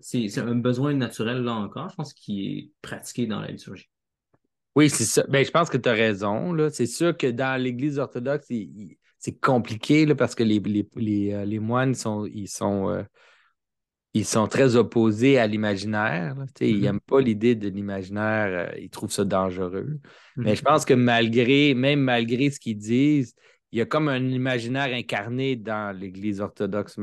C'est 0.01 0.37
un 0.39 0.55
besoin 0.55 0.93
naturel, 0.93 1.43
là 1.43 1.53
encore, 1.53 1.89
je 1.89 1.95
pense, 1.95 2.13
qui 2.13 2.47
est 2.47 2.71
pratiqué 2.81 3.25
dans 3.25 3.39
la 3.39 3.47
liturgie. 3.47 3.89
Oui, 4.75 4.89
c'est 4.89 5.05
ça. 5.05 5.23
Ben, 5.29 5.45
je 5.45 5.51
pense 5.51 5.69
que 5.69 5.77
tu 5.77 5.87
as 5.87 5.93
raison. 5.93 6.55
C'est 6.69 6.85
sûr 6.85 7.15
que 7.15 7.27
dans 7.27 7.61
l'Église 7.61 7.97
orthodoxe, 7.97 8.47
c'est 9.19 9.39
compliqué 9.39 10.05
là, 10.05 10.15
parce 10.15 10.35
que 10.35 10.43
les, 10.43 10.59
les, 10.95 11.33
euh, 11.33 11.61
moines 11.61 11.95
sont, 11.95 12.25
ils 12.25 12.49
sont 12.49 12.89
euh, 12.89 13.03
ils 14.13 14.25
sont 14.25 14.47
très 14.47 14.75
opposés 14.75 15.37
à 15.37 15.47
l'imaginaire. 15.47 16.35
Ils 16.61 16.81
n'aiment 16.81 16.97
mm-hmm. 16.97 16.99
pas 16.99 17.21
l'idée 17.21 17.55
de 17.55 17.67
l'imaginaire, 17.69 18.69
euh, 18.69 18.79
ils 18.79 18.89
trouvent 18.89 19.11
ça 19.11 19.25
dangereux. 19.25 19.99
Mais 20.35 20.53
mm-hmm. 20.53 20.55
je 20.57 20.61
pense 20.61 20.85
que 20.85 20.93
malgré, 20.93 21.73
même 21.73 22.01
malgré 22.01 22.49
ce 22.49 22.59
qu'ils 22.59 22.77
disent, 22.77 23.33
il 23.71 23.79
y 23.79 23.81
a 23.81 23.85
comme 23.85 24.07
un 24.07 24.23
imaginaire 24.29 24.93
incarné 24.93 25.57
dans 25.57 25.93
l'Église 25.97 26.39
orthodoxe. 26.39 26.97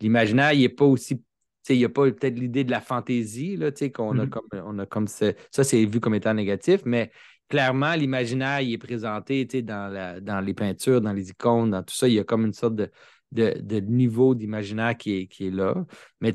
L'imaginaire, 0.00 0.52
il 0.52 0.62
n'est 0.62 0.68
pas 0.68 0.84
aussi. 0.84 1.22
Il 1.68 1.78
n'y 1.78 1.84
a 1.84 1.88
pas 1.88 2.04
peut-être 2.10 2.38
l'idée 2.38 2.64
de 2.64 2.70
la 2.70 2.80
fantaisie 2.80 3.58
qu'on 3.94 4.18
a 4.18 4.24
mm-hmm. 4.24 4.28
comme, 4.28 4.46
on 4.52 4.78
a 4.78 4.86
comme 4.86 5.08
ça, 5.08 5.32
c'est 5.50 5.84
vu 5.84 6.00
comme 6.00 6.14
étant 6.14 6.34
négatif, 6.34 6.82
mais 6.84 7.10
clairement, 7.48 7.94
l'imaginaire, 7.94 8.60
il 8.60 8.72
est 8.72 8.78
présenté 8.78 9.44
dans, 9.62 9.92
la, 9.92 10.20
dans 10.20 10.40
les 10.40 10.54
peintures, 10.54 11.00
dans 11.00 11.12
les 11.12 11.30
icônes, 11.30 11.70
dans 11.70 11.82
tout 11.82 11.94
ça. 11.94 12.08
Il 12.08 12.14
y 12.14 12.18
a 12.18 12.24
comme 12.24 12.44
une 12.44 12.52
sorte 12.52 12.76
de, 12.76 12.90
de, 13.32 13.80
niveau 13.80 14.34
d'imaginaire 14.34 14.96
qui 14.96 15.20
est, 15.20 15.26
qui 15.26 15.48
est 15.48 15.50
là. 15.50 15.74
Mais 16.20 16.32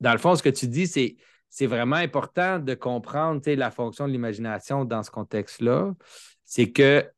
dans 0.00 0.12
le 0.12 0.18
fond, 0.18 0.34
ce 0.34 0.42
que 0.42 0.48
tu 0.48 0.68
dis, 0.68 0.86
c'est 0.86 1.16
c'est 1.54 1.66
vraiment 1.66 1.94
important 1.94 2.58
de 2.58 2.74
comprendre 2.74 3.40
la 3.46 3.70
fonction 3.70 4.08
de 4.08 4.12
l'imagination 4.12 4.84
dans 4.84 5.04
ce 5.04 5.10
contexte-là. 5.12 5.94
C'est 6.42 6.72
que, 6.72 7.08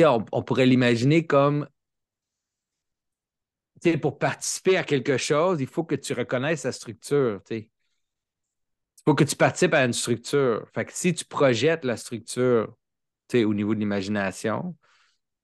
on, 0.00 0.22
on 0.30 0.42
pourrait 0.42 0.66
l'imaginer 0.66 1.26
comme, 1.26 1.66
pour 4.00 4.18
participer 4.18 4.76
à 4.76 4.84
quelque 4.84 5.16
chose, 5.16 5.60
il 5.60 5.66
faut 5.66 5.84
que 5.84 5.94
tu 5.94 6.12
reconnaisses 6.12 6.64
la 6.64 6.72
structure. 6.72 7.40
Il 7.50 7.68
faut 9.04 9.14
que 9.14 9.24
tu 9.24 9.36
participes 9.36 9.74
à 9.74 9.84
une 9.84 9.92
structure. 9.92 10.66
Fait 10.74 10.84
que 10.84 10.92
si 10.92 11.14
tu 11.14 11.24
projettes 11.24 11.84
la 11.84 11.96
structure 11.96 12.74
au 13.34 13.54
niveau 13.54 13.74
de 13.74 13.80
l'imagination, 13.80 14.76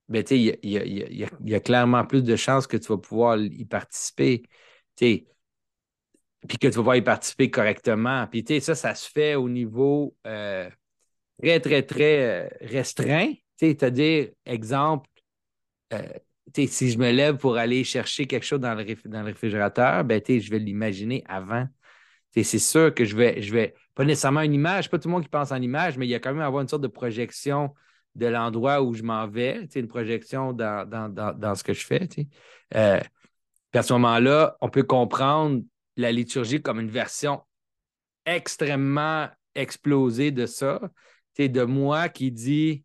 ben, 0.08 0.24
il 0.30 0.58
y, 0.62 1.54
a, 1.54 1.60
clairement 1.60 2.04
plus 2.04 2.22
de 2.22 2.36
chances 2.36 2.66
que 2.66 2.76
tu 2.76 2.88
vas 2.88 2.98
pouvoir 2.98 3.38
y 3.38 3.64
participer. 3.64 4.42
Puis 4.96 5.26
que 6.48 6.66
tu 6.66 6.68
vas 6.68 6.80
pouvoir 6.80 6.96
y 6.96 7.02
participer 7.02 7.50
correctement. 7.50 8.26
Puis 8.26 8.44
ça, 8.60 8.74
ça 8.74 8.94
se 8.94 9.08
fait 9.10 9.36
au 9.36 9.48
niveau 9.48 10.16
euh, 10.26 10.68
très, 11.40 11.60
très, 11.60 11.82
très 11.82 12.44
euh, 12.44 12.48
restreint. 12.60 13.32
C'est-à-dire, 13.56 14.30
exemple, 14.44 15.08
euh, 15.92 16.02
si 16.54 16.90
je 16.90 16.98
me 16.98 17.10
lève 17.10 17.36
pour 17.36 17.56
aller 17.56 17.84
chercher 17.84 18.26
quelque 18.26 18.44
chose 18.44 18.60
dans 18.60 18.74
le, 18.74 18.84
dans 19.08 19.24
réfrigérateur, 19.24 20.04
ben, 20.04 20.20
je 20.26 20.50
vais 20.50 20.58
l'imaginer 20.58 21.24
avant. 21.28 21.66
C'est 22.30 22.44
sûr 22.58 22.94
que 22.94 23.04
je 23.04 23.14
vais, 23.14 23.42
je 23.42 23.52
vais, 23.52 23.74
pas 23.94 24.04
nécessairement 24.04 24.40
une 24.40 24.54
image, 24.54 24.88
pas 24.88 24.98
tout 24.98 25.08
le 25.08 25.12
monde 25.12 25.22
qui 25.22 25.28
pense 25.28 25.52
en 25.52 25.60
image, 25.60 25.98
mais 25.98 26.06
il 26.06 26.10
y 26.10 26.14
a 26.14 26.18
quand 26.18 26.32
même 26.32 26.40
avoir 26.40 26.62
une 26.62 26.68
sorte 26.68 26.82
de 26.82 26.88
projection 26.88 27.74
de 28.14 28.26
l'endroit 28.26 28.82
où 28.82 28.94
je 28.94 29.02
m'en 29.02 29.26
vais, 29.26 29.68
une 29.74 29.88
projection 29.88 30.52
dans, 30.52 31.54
ce 31.54 31.62
que 31.62 31.72
je 31.72 31.84
fais. 31.84 32.08
Euh, 32.74 33.00
à 33.74 33.82
ce 33.82 33.92
moment-là, 33.94 34.56
on 34.60 34.68
peut 34.68 34.82
comprendre 34.82 35.62
la 35.96 36.12
liturgie 36.12 36.62
comme 36.62 36.80
une 36.80 36.90
version 36.90 37.42
extrêmement 38.24 39.28
explosée 39.54 40.30
de 40.30 40.46
ça. 40.46 40.80
De 41.38 41.64
moi 41.64 42.08
qui 42.08 42.30
dit, 42.30 42.84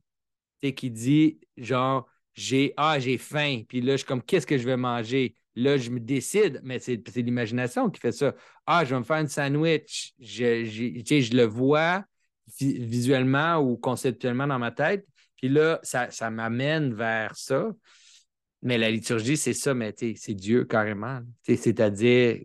qui 0.62 0.90
dit 0.90 1.40
genre, 1.58 2.08
j'ai 2.38 2.74
ah, 2.78 3.00
j'ai 3.00 3.18
faim, 3.18 3.64
puis 3.68 3.82
là, 3.82 3.94
je 3.94 3.98
suis 3.98 4.06
comme, 4.06 4.22
qu'est-ce 4.22 4.46
que 4.46 4.58
je 4.58 4.66
vais 4.66 4.78
manger? 4.78 5.36
Là, 5.56 5.78
je 5.78 5.90
me 5.90 6.00
décide, 6.00 6.62
mais 6.64 6.78
c'est 6.78 7.02
l'imagination 7.16 7.90
qui 7.90 8.00
fait 8.00 8.12
ça. 8.12 8.36
Ah, 8.68 8.86
je 8.86 8.94
vais 8.94 9.00
me 9.00 9.04
faire 9.04 9.18
un 9.18 9.28
sandwich. 9.28 10.14
Je, 10.20 10.64
je 10.64 11.36
le 11.36 11.46
vois 11.46 12.06
visuellement 12.62 13.58
ou 13.58 13.76
conceptuellement 13.76 14.46
dans 14.46 14.60
ma 14.60 14.72
tête. 14.72 15.08
Puis 15.36 15.50
là, 15.50 15.80
ça, 15.82 16.30
m'amène 16.30 16.94
vers 16.94 17.36
ça. 17.36 17.72
Mais 18.62 18.78
la 18.78 18.92
liturgie, 18.92 19.36
c'est 19.36 19.54
ça, 19.54 19.74
mais 19.74 19.96
c'est 19.98 20.34
Dieu 20.36 20.64
carrément. 20.66 21.22
C'est-à-dire, 21.42 22.42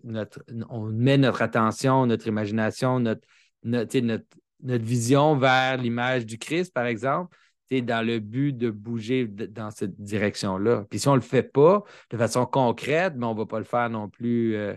on 0.71 0.87
met 0.87 1.19
notre 1.19 1.43
attention, 1.43 2.07
notre 2.07 2.27
imagination, 2.29 2.99
notre, 2.99 3.27
notre, 3.63 3.99
notre, 3.99 4.85
vision 4.85 5.37
vers 5.37 5.77
l'image 5.77 6.25
du 6.25 6.39
Christ, 6.39 6.73
par 6.73 6.87
exemple, 6.87 7.37
dans 7.81 8.07
le 8.07 8.19
but 8.19 8.53
de 8.53 8.71
bouger 8.71 9.27
dans 9.27 9.71
cette 9.71 9.99
direction-là. 10.01 10.85
Puis 10.91 10.99
si 10.99 11.09
on 11.09 11.13
ne 11.13 11.17
le 11.17 11.23
fait 11.23 11.43
pas 11.43 11.83
de 12.11 12.19
façon 12.19 12.45
concrète, 12.45 13.15
mais 13.17 13.25
on 13.25 13.33
ne 13.33 13.39
va 13.39 13.47
pas 13.47 13.59
le 13.59 13.65
faire 13.65 13.89
non 13.89 14.11
plus 14.11 14.55
euh, 14.57 14.75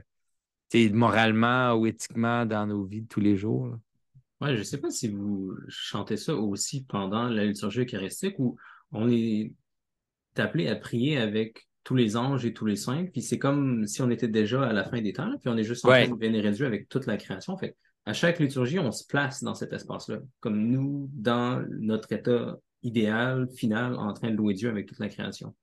moralement 0.94 1.74
ou 1.74 1.86
éthiquement 1.86 2.46
dans 2.46 2.66
nos 2.68 2.84
vies 2.86 3.02
de 3.02 3.08
tous 3.08 3.20
les 3.20 3.36
jours. 3.36 3.68
Là. 3.68 3.80
Ouais, 4.42 4.54
je 4.54 4.60
ne 4.60 4.64
sais 4.64 4.80
pas 4.80 4.92
si 4.92 5.08
vous 5.08 5.56
chantez 5.70 6.18
ça 6.18 6.36
aussi 6.36 6.84
pendant 6.84 7.30
la 7.30 7.46
liturgie 7.46 7.82
eucharistique 7.82 8.36
où 8.38 8.58
on 8.92 9.10
est 9.10 9.54
appelé 10.38 10.68
à 10.68 10.76
prier 10.76 11.18
avec 11.18 11.68
tous 11.84 11.96
les 11.96 12.18
anges 12.18 12.46
et 12.46 12.54
tous 12.54 12.66
les 12.66 12.76
saints, 12.76 13.06
puis 13.06 13.22
c'est 13.22 13.38
comme 13.38 13.86
si 13.86 14.02
on 14.02 14.10
était 14.10 14.28
déjà 14.28 14.64
à 14.64 14.74
la 14.74 14.84
fin 14.84 15.02
des 15.02 15.14
temps, 15.14 15.32
puis 15.40 15.50
on 15.50 15.56
est 15.56 15.64
juste 15.64 15.86
en 15.86 15.90
train 15.90 16.10
de 16.10 16.20
vénérer 16.20 16.52
Dieu 16.52 16.66
avec 16.66 16.90
toute 16.90 17.06
la 17.06 17.16
création. 17.16 17.56
Fait 17.58 17.78
à 18.06 18.14
chaque 18.14 18.40
liturgie, 18.40 18.80
on 18.80 18.92
se 18.92 19.06
place 19.06 19.44
dans 19.44 19.56
cet 19.56 19.72
espace-là, 19.72 20.20
comme 20.40 20.68
nous, 20.68 21.10
dans 21.14 21.64
notre 21.70 22.12
état 22.12 22.58
idéal, 22.84 23.48
final, 23.56 23.96
en 23.96 24.14
train 24.14 24.32
de 24.32 24.36
louer 24.36 24.54
Dieu 24.54 24.70
avec 24.70 24.88
toute 24.88 25.00
la 25.00 25.10
création. 25.10 25.56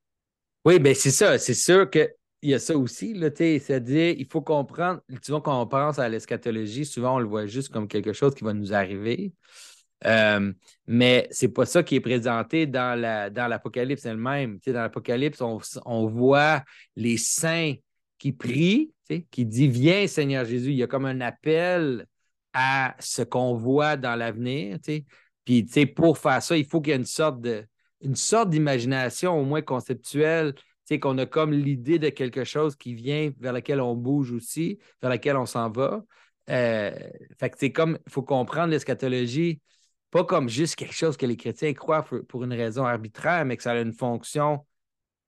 Oui, 0.65 0.79
bien 0.79 0.93
c'est 0.93 1.11
ça. 1.11 1.37
C'est 1.37 1.53
sûr 1.53 1.89
qu'il 1.89 2.09
y 2.41 2.53
a 2.53 2.59
ça 2.59 2.77
aussi, 2.77 3.17
c'est-à-dire 3.37 4.15
il 4.17 4.27
faut 4.29 4.41
comprendre, 4.41 5.01
souvent 5.21 5.41
quand 5.41 5.61
on 5.61 5.67
pense 5.67 5.99
à 5.99 6.07
l'eschatologie, 6.09 6.85
souvent 6.85 7.15
on 7.15 7.19
le 7.19 7.27
voit 7.27 7.45
juste 7.45 7.69
comme 7.69 7.87
quelque 7.87 8.13
chose 8.13 8.33
qui 8.35 8.43
va 8.43 8.53
nous 8.53 8.73
arriver. 8.73 9.33
Euh, 10.05 10.51
mais 10.85 11.27
c'est 11.31 11.49
pas 11.49 11.65
ça 11.65 11.83
qui 11.83 11.95
est 11.95 12.01
présenté 12.01 12.65
dans, 12.65 12.99
la, 12.99 13.29
dans 13.29 13.47
l'Apocalypse 13.47 14.05
elle-même. 14.05 14.59
dans 14.65 14.73
l'Apocalypse, 14.73 15.41
on, 15.41 15.59
on, 15.85 16.07
voit 16.07 16.61
les 16.95 17.17
saints 17.17 17.75
qui 18.17 18.33
prient, 18.33 18.91
qui 19.31 19.45
disent 19.45 19.71
Viens, 19.71 20.07
Seigneur 20.07 20.45
Jésus. 20.45 20.71
Il 20.71 20.77
y 20.77 20.83
a 20.83 20.87
comme 20.87 21.05
un 21.05 21.21
appel 21.21 22.05
à 22.53 22.95
ce 22.99 23.21
qu'on 23.21 23.55
voit 23.55 23.97
dans 23.97 24.15
l'avenir. 24.15 24.77
Puis 25.45 25.67
pour 25.95 26.17
faire 26.17 26.41
ça, 26.41 26.57
il 26.57 26.65
faut 26.65 26.81
qu'il 26.81 26.91
y 26.91 26.93
ait 26.93 26.99
une 26.99 27.05
sorte 27.05 27.41
de 27.41 27.65
une 28.01 28.15
sorte 28.17 28.49
d'imagination 28.49 29.39
au 29.39 29.45
moins 29.45 29.61
conceptuelle, 29.61 30.53
qu'on 30.99 31.17
a 31.17 31.25
comme 31.25 31.51
l'idée 31.51 31.99
de 31.99 32.09
quelque 32.09 32.43
chose 32.43 32.75
qui 32.75 32.93
vient 32.93 33.31
vers 33.39 33.53
laquelle 33.53 33.81
on 33.81 33.95
bouge 33.95 34.31
aussi, 34.31 34.79
vers 35.01 35.09
laquelle 35.09 35.37
on 35.37 35.45
s'en 35.45 35.69
va. 35.69 36.03
Euh, 36.49 36.91
fait 37.39 37.49
que 37.49 37.57
c'est 37.59 37.71
comme, 37.71 37.97
il 38.05 38.11
faut 38.11 38.23
comprendre 38.23 38.71
l'eschatologie, 38.71 39.61
pas 40.11 40.23
comme 40.23 40.49
juste 40.49 40.75
quelque 40.75 40.93
chose 40.93 41.17
que 41.17 41.25
les 41.25 41.37
chrétiens 41.37 41.73
croient 41.73 42.03
pour, 42.03 42.43
une 42.43 42.53
raison 42.53 42.85
arbitraire, 42.85 43.45
mais 43.45 43.57
que 43.57 43.63
ça 43.63 43.71
a 43.71 43.79
une 43.79 43.93
fonction 43.93 44.65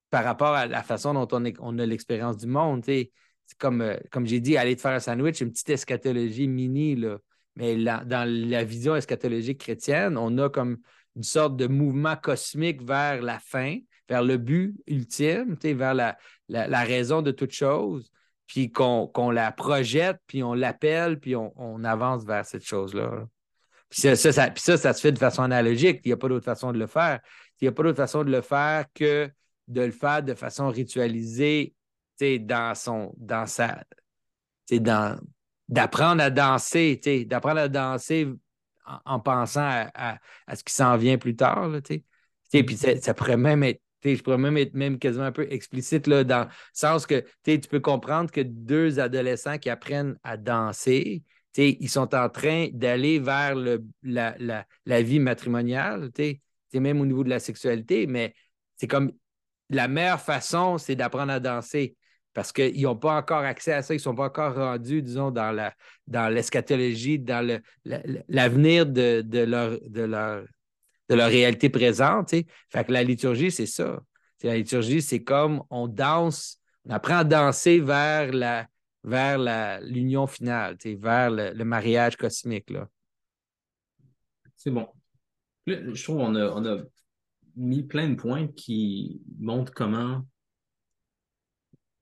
par 0.10 0.24
rapport 0.24 0.54
à 0.54 0.68
la 0.68 0.84
façon 0.84 1.14
dont 1.14 1.28
on, 1.32 1.44
on 1.60 1.80
a 1.80 1.86
l'expérience 1.86 2.38
du 2.38 2.48
monde. 2.48 2.84
C'est 2.86 3.12
comme, 3.58 3.82
euh, 3.82 3.98
comme 4.12 4.26
j'ai 4.26 4.40
dit, 4.40 4.58
aller 4.58 4.76
te 4.76 4.82
faire 4.82 4.92
un 4.92 5.00
sandwich, 5.00 5.42
une 5.42 5.52
petite 5.52 5.70
eschatologie 5.70 6.48
mini, 6.48 6.96
là. 6.96 7.18
Mais 7.56 7.76
dans 7.76 8.28
la 8.28 8.64
vision 8.64 8.96
eschatologique 8.96 9.60
chrétienne, 9.60 10.18
on 10.18 10.38
a 10.38 10.50
comme 10.50 10.78
une 11.16 11.24
sorte 11.24 11.56
de 11.56 11.68
mouvement 11.68 12.16
cosmique 12.16 12.82
vers 12.82 13.22
la 13.22 13.40
fin, 13.40 13.78
vers 14.10 14.24
le 14.24 14.38
but 14.38 14.76
ultime, 14.88 15.56
vers 15.62 15.94
la, 15.94 16.18
la, 16.50 16.84
raison 16.84 17.22
de 17.22 17.32
toute 17.32 17.52
chose, 17.52 18.12
puis 18.48 18.72
qu'on 18.72 19.32
la 19.32 19.52
projette, 19.52 20.18
puis 20.28 20.44
on 20.44 20.54
l'appelle, 20.54 21.20
puis 21.20 21.36
on, 21.36 21.84
avance 21.84 22.26
vers 22.26 22.46
cette 22.46 22.66
chose-là. 22.66 23.26
Puis 23.90 24.02
ça 24.02 24.16
ça, 24.16 24.78
ça, 24.78 24.94
se 24.94 25.02
fait 25.02 25.12
de 25.12 25.20
façon 25.20 25.44
analogique. 25.44 26.02
Il 26.04 26.10
n'y 26.10 26.14
a 26.14 26.18
pas 26.18 26.28
d'autre 26.28 26.46
façon 26.46 26.74
de 26.74 26.78
le 26.78 26.88
faire. 26.88 27.22
Il 27.62 27.66
n'y 27.66 27.70
a 27.70 27.72
pas 27.72 27.84
d'autre 27.84 27.98
façon 27.98 28.24
de 28.24 28.32
le 28.32 28.42
faire 28.42 28.86
que 28.94 29.30
de 29.68 29.82
le 29.82 29.92
faire 29.92 30.22
de 30.22 30.34
façon 30.34 30.70
ritualisée, 30.70 31.74
dans 32.20 32.76
son, 32.76 33.14
dans 33.18 33.46
sa, 33.46 33.84
dans, 34.72 35.20
d'apprendre 35.68 36.22
à 36.22 36.30
danser, 36.30 37.00
d'apprendre 37.28 37.60
à 37.60 37.68
danser 37.68 38.28
en, 39.06 39.20
pensant 39.20 39.88
à, 39.94 40.20
ce 40.56 40.64
qui 40.64 40.74
s'en 40.74 40.98
vient 40.98 41.18
plus 41.18 41.36
tard. 41.36 41.70
Là, 41.70 41.80
puis 41.82 42.78
ça, 42.78 43.14
pourrait 43.14 43.38
même 43.38 43.64
être 43.64 43.82
je 44.04 44.22
pourrais 44.22 44.38
même 44.38 44.58
être 44.58 44.76
même 44.76 45.00
quasiment 45.00 45.26
un 45.26 45.32
peu 45.32 45.48
explicite 45.52 46.08
dans 46.08 46.44
le 46.44 46.50
sens 46.74 47.08
que 47.08 47.26
tu 47.44 47.60
peux 47.68 47.80
comprendre 47.80 48.30
que 48.30 48.42
deux 48.42 49.00
adolescents 49.00 49.58
qui 49.58 49.70
apprennent 49.72 50.16
à 50.24 50.38
danser, 50.38 51.24
ils 51.58 51.90
sont 51.90 52.14
en 52.14 52.30
train 52.30 52.68
d'aller 52.72 53.18
vers 53.18 53.56
la, 54.04 55.02
vie 55.02 55.20
matrimoniale, 55.20 56.12
même 56.74 57.02
au 57.02 57.06
niveau 57.06 57.24
de 57.24 57.30
la 57.30 57.40
sexualité, 57.40 58.06
mais 58.06 58.36
c'est 58.76 58.88
comme 58.88 59.12
la 59.70 59.88
meilleure 59.88 60.22
façon, 60.22 60.78
c'est 60.78 60.96
d'apprendre 60.96 61.32
à 61.32 61.40
danser 61.40 61.96
parce 62.36 62.52
qu'ils 62.52 62.82
n'ont 62.82 62.98
pas 62.98 63.18
encore 63.18 63.44
accès 63.44 63.72
à 63.72 63.82
ça, 63.82 63.94
ils 63.94 63.98
ne 63.98 64.02
sont 64.02 64.14
pas 64.14 64.26
encore 64.26 64.54
rendus, 64.54 65.02
disons, 65.02 65.32
dans, 65.32 65.54
la, 65.54 65.74
dans 66.06 66.28
l'eschatologie, 66.28 67.18
dans 67.18 67.62
l'avenir 68.28 68.86
de, 68.86 69.22
de, 69.22 69.40
leur, 69.40 69.80
de, 69.88 70.02
leur, 70.02 70.44
de 71.08 71.16
leur 71.16 71.30
réalité 71.30 71.70
présente. 71.70 72.32
Fait 72.32 72.84
que 72.86 72.92
la 72.92 73.04
liturgie, 73.04 73.52
c'est 73.52 73.66
ça. 73.66 74.02
la 74.44 74.58
liturgie, 74.58 75.02
c'est 75.02 75.24
comme 75.24 75.64
on 75.70 75.88
danse, 75.88 76.60
on 76.84 76.92
apprend 76.92 77.20
à 77.20 77.24
danser 77.24 77.80
vers 77.80 78.32
la 78.34 78.68
vers 79.06 79.82
l'union 79.84 80.26
finale, 80.26 80.78
vers 80.84 81.30
le, 81.30 81.64
mariage 81.64 82.18
cosmique. 82.18 82.72
Là. 82.72 82.90
C'est 84.56 84.72
bon. 84.72 84.88
je 85.68 86.04
trouve 86.04 86.18
qu'on 86.18 86.36
a, 86.36 86.50
on 86.50 86.66
a 86.66 86.82
mis 87.56 87.84
plein 87.84 88.10
de 88.10 88.16
points 88.16 88.48
qui 88.48 89.22
montrent 89.38 89.72
comment 89.72 90.26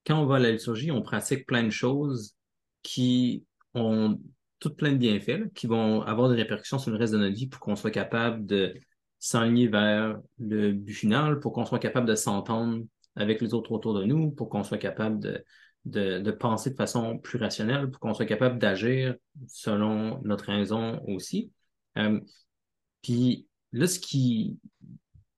quand 0.06 0.22
on 0.22 0.26
va 0.26 0.36
à 0.36 0.40
la 0.40 0.52
liturgie, 0.52 0.92
on 0.92 1.02
pratique 1.02 1.46
plein 1.46 1.64
de 1.64 1.70
choses 1.70 2.36
qui 2.82 3.46
ont 3.74 4.20
toutes 4.60 4.78
plein 4.78 4.92
de 4.94 4.98
bienfaits, 4.98 5.54
qui 5.54 5.68
vont 5.68 6.02
avoir 6.04 6.30
des 6.30 6.36
répercussions 6.36 6.80
sur 6.80 6.92
le 6.92 6.98
reste 6.98 7.14
de 7.14 7.18
notre 7.18 7.36
vie 7.36 7.48
pour 7.48 7.60
qu'on 7.60 7.76
soit 7.76 7.92
capable 7.92 8.46
de 8.46 8.74
s'enligner 9.20 9.68
vers 9.68 10.20
le 10.40 10.72
but 10.74 10.94
final, 10.94 11.40
pour 11.40 11.54
qu'on 11.54 11.66
soit 11.66 11.80
capable 11.80 12.08
de 12.08 12.16
s'entendre 12.16 12.84
avec 13.16 13.42
les 13.42 13.54
autres 13.54 13.72
autour 13.72 13.94
de 13.94 14.04
nous, 14.04 14.32
pour 14.32 14.50
qu'on 14.50 14.64
soit 14.64 14.78
capable 14.78 15.20
de, 15.20 15.44
de, 15.86 16.32
penser 16.32 16.72
de 16.72 16.76
façon 16.76 17.18
plus 17.18 17.38
rationnelle, 17.38 17.90
pour 17.90 18.00
qu'on 18.00 18.14
soit 18.14 18.26
capable 18.26 18.58
d'agir 18.58 19.16
selon 19.48 20.22
notre 20.24 20.46
raison 20.46 21.02
aussi. 21.08 21.52
Euh, 21.98 22.20
puis 23.02 23.48
là, 23.72 23.88
ce 23.88 24.00
qui, 24.00 24.58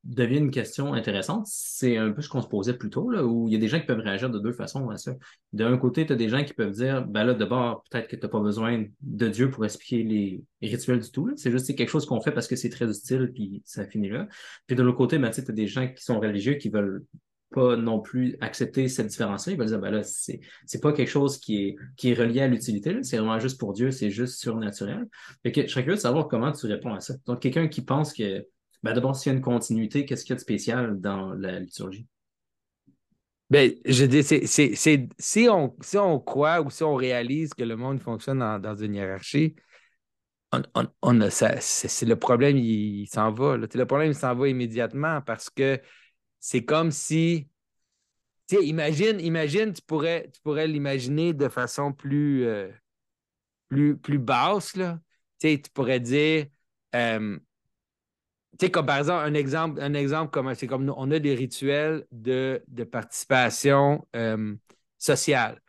devient 0.05 0.37
une 0.37 0.51
question 0.51 0.93
intéressante. 0.93 1.47
C'est 1.47 1.97
un 1.97 2.11
peu 2.11 2.21
ce 2.21 2.29
qu'on 2.29 2.41
se 2.41 2.47
posait 2.47 2.75
plus 2.75 2.89
tôt, 2.89 3.09
là, 3.09 3.25
où 3.25 3.47
il 3.47 3.53
y 3.53 3.55
a 3.55 3.59
des 3.59 3.67
gens 3.67 3.79
qui 3.79 3.87
peuvent 3.87 3.99
réagir 3.99 4.29
de 4.29 4.39
deux 4.39 4.53
façons 4.53 4.89
à 4.89 4.97
ça. 4.97 5.13
D'un 5.51 5.77
côté, 5.77 6.05
tu 6.05 6.13
as 6.13 6.15
des 6.15 6.29
gens 6.29 6.43
qui 6.43 6.53
peuvent 6.53 6.71
dire, 6.71 7.05
ben 7.05 7.23
là, 7.23 7.33
d'abord, 7.33 7.83
peut-être 7.89 8.07
que 8.07 8.15
tu 8.15 8.21
n'as 8.21 8.29
pas 8.29 8.39
besoin 8.39 8.85
de 9.01 9.27
Dieu 9.27 9.49
pour 9.49 9.65
expliquer 9.65 10.03
les, 10.03 10.43
rituels 10.61 10.99
du 10.99 11.11
tout. 11.11 11.31
C'est 11.35 11.51
juste 11.51 11.75
quelque 11.75 11.89
chose 11.89 12.07
qu'on 12.07 12.21
fait 12.21 12.31
parce 12.31 12.47
que 12.47 12.55
c'est 12.55 12.69
très 12.69 12.89
utile, 12.89 13.31
puis 13.33 13.61
ça 13.65 13.85
finit 13.85 14.09
là. 14.09 14.27
Puis 14.65 14.75
de 14.75 14.81
l'autre 14.81 14.97
côté, 14.97 15.19
ben, 15.19 15.29
tu 15.29 15.41
as 15.41 15.53
des 15.53 15.67
gens 15.67 15.87
qui 15.87 16.03
sont 16.03 16.19
religieux 16.19 16.55
qui 16.55 16.69
veulent 16.69 17.03
pas 17.51 17.77
non 17.77 17.99
plus 17.99 18.35
accepter 18.41 18.87
cette 18.87 19.07
différence-là. 19.07 19.53
Ils 19.53 19.59
veulent 19.59 19.67
dire, 19.67 19.79
ben 19.79 19.91
là, 19.91 20.03
c'est, 20.03 20.39
c'est 20.65 20.81
pas 20.81 20.91
quelque 20.91 21.09
chose 21.09 21.37
qui 21.37 21.63
est, 21.63 21.75
qui 21.95 22.11
est 22.11 22.13
relié 22.13 22.41
à 22.41 22.47
l'utilité, 22.47 22.97
c'est 23.03 23.17
vraiment 23.17 23.39
juste 23.39 23.59
pour 23.59 23.73
Dieu, 23.73 23.91
c'est 23.91 24.09
juste 24.09 24.39
surnaturel. 24.39 25.07
Fait 25.43 25.51
que 25.51 25.61
je 25.61 25.67
serais 25.67 25.83
curieux 25.83 25.95
de 25.95 26.01
savoir 26.01 26.27
comment 26.27 26.51
tu 26.51 26.65
réponds 26.65 26.93
à 26.93 26.99
ça. 26.99 27.13
Donc, 27.25 27.41
quelqu'un 27.41 27.67
qui 27.67 27.81
pense 27.81 28.11
que 28.11 28.45
ben 28.85 28.93
D'abord, 28.93 29.15
s'il 29.15 29.31
y 29.31 29.33
a 29.33 29.37
une 29.37 29.43
continuité, 29.43 30.05
qu'est-ce 30.05 30.23
qu'il 30.23 30.29
y 30.29 30.33
a 30.33 30.35
de 30.35 30.41
spécial 30.41 31.01
dans 31.01 31.33
la 31.33 31.59
liturgie? 31.59 32.05
Bien, 33.49 33.71
je 33.83 34.05
dis, 34.05 34.21
c'est, 34.21 35.09
si, 35.17 35.47
on, 35.49 35.75
si 35.81 35.97
on 35.97 36.19
croit 36.19 36.61
ou 36.61 36.69
si 36.69 36.83
on 36.83 36.93
réalise 36.93 37.55
que 37.55 37.63
le 37.63 37.75
monde 37.75 37.99
fonctionne 37.99 38.37
dans, 38.37 38.75
une 38.75 38.93
hiérarchie, 38.93 39.55
on, 41.01 41.29
ça, 41.31 41.59
c'est, 41.61 42.05
le 42.05 42.15
problème, 42.15 42.57
il, 42.57 43.07
s'en 43.07 43.31
va. 43.31 43.57
Le 43.57 43.85
problème, 43.85 44.11
il 44.11 44.15
s'en 44.15 44.35
va 44.35 44.47
immédiatement 44.47 45.19
parce 45.21 45.49
que 45.49 45.81
c'est 46.39 46.63
comme 46.63 46.91
si. 46.91 47.49
imagine, 48.51 49.19
imagine, 49.19 49.73
tu 49.73 49.81
pourrais, 49.81 50.29
tu 50.31 50.39
pourrais 50.41 50.67
l'imaginer 50.67 51.33
de 51.33 51.49
façon 51.49 51.91
plus, 51.91 52.45
euh, 52.45 52.69
plus, 53.67 53.97
plus 53.97 54.19
basse. 54.19 54.75
Là. 54.75 54.99
Tu 55.39 55.59
pourrais 55.73 55.99
dire 55.99 56.45
euh, 56.95 57.39
tu 58.57 58.65
sais, 58.65 58.71
comme 58.71 58.85
par 58.85 58.97
exemple, 58.97 59.25
un 59.25 59.33
exemple, 59.33 59.81
un 59.81 59.93
exemple 59.93 60.31
comme 60.31 60.53
c'est 60.55 60.67
comme 60.67 60.85
nous, 60.85 60.93
on 60.97 61.11
a 61.11 61.19
des 61.19 61.35
rituels 61.35 62.05
de, 62.11 62.63
de 62.67 62.83
participation 62.83 64.07
euh, 64.15 64.55
sociale. 64.97 65.61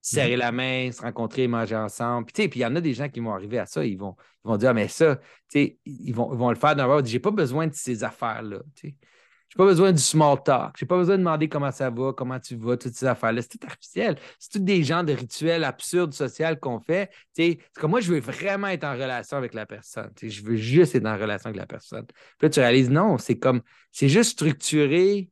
Serrer 0.00 0.32
mhm. 0.32 0.38
la 0.38 0.52
main, 0.52 0.92
se 0.92 1.00
rencontrer, 1.00 1.48
manger 1.48 1.76
ensemble. 1.76 2.26
Puis, 2.26 2.48
puis 2.48 2.60
il 2.60 2.62
y 2.62 2.66
en 2.66 2.76
a 2.76 2.80
des 2.82 2.92
gens 2.92 3.08
qui 3.08 3.20
vont 3.20 3.32
arriver 3.32 3.58
à 3.58 3.64
ça, 3.64 3.84
ils 3.86 3.96
vont, 3.96 4.16
ils 4.44 4.48
vont 4.48 4.56
dire, 4.58 4.70
ah, 4.70 4.74
mais 4.74 4.88
ça, 4.88 5.18
ils 5.54 6.12
vont, 6.12 6.30
ils 6.32 6.38
vont 6.38 6.50
le 6.50 6.56
faire 6.56 6.74
leur. 6.74 7.04
J'ai 7.06 7.20
pas 7.20 7.30
besoin 7.30 7.66
de 7.66 7.74
ces 7.74 8.04
affaires-là. 8.04 8.58
J'ai 9.54 9.58
pas 9.58 9.66
besoin 9.66 9.92
du 9.92 10.02
small 10.02 10.42
talk. 10.42 10.74
J'ai 10.76 10.84
pas 10.84 10.96
besoin 10.96 11.14
de 11.14 11.20
demander 11.20 11.48
comment 11.48 11.70
ça 11.70 11.88
va, 11.88 12.12
comment 12.12 12.40
tu 12.40 12.56
vas, 12.56 12.76
toutes 12.76 12.94
ces 12.94 13.06
affaires-là. 13.06 13.40
C'est 13.40 13.56
tout 13.56 13.64
artificiel. 13.64 14.16
C'est 14.40 14.50
tout 14.50 14.58
des 14.58 14.82
genres 14.82 15.04
de 15.04 15.12
rituels 15.12 15.62
absurdes, 15.62 16.12
sociaux 16.12 16.56
qu'on 16.60 16.80
fait. 16.80 17.08
C'est 17.32 17.60
comme 17.76 17.92
moi, 17.92 18.00
je 18.00 18.12
veux 18.12 18.18
vraiment 18.18 18.66
être 18.66 18.82
en 18.82 18.94
relation 18.94 19.36
avec 19.36 19.54
la 19.54 19.64
personne. 19.64 20.10
je 20.20 20.42
veux 20.42 20.56
juste 20.56 20.96
être 20.96 21.06
en 21.06 21.16
relation 21.16 21.50
avec 21.50 21.60
la 21.60 21.66
personne. 21.66 22.04
Puis 22.04 22.16
là, 22.42 22.50
tu 22.50 22.58
réalises, 22.58 22.90
non, 22.90 23.16
c'est 23.16 23.38
comme, 23.38 23.62
c'est 23.92 24.08
juste 24.08 24.32
structuré. 24.32 25.30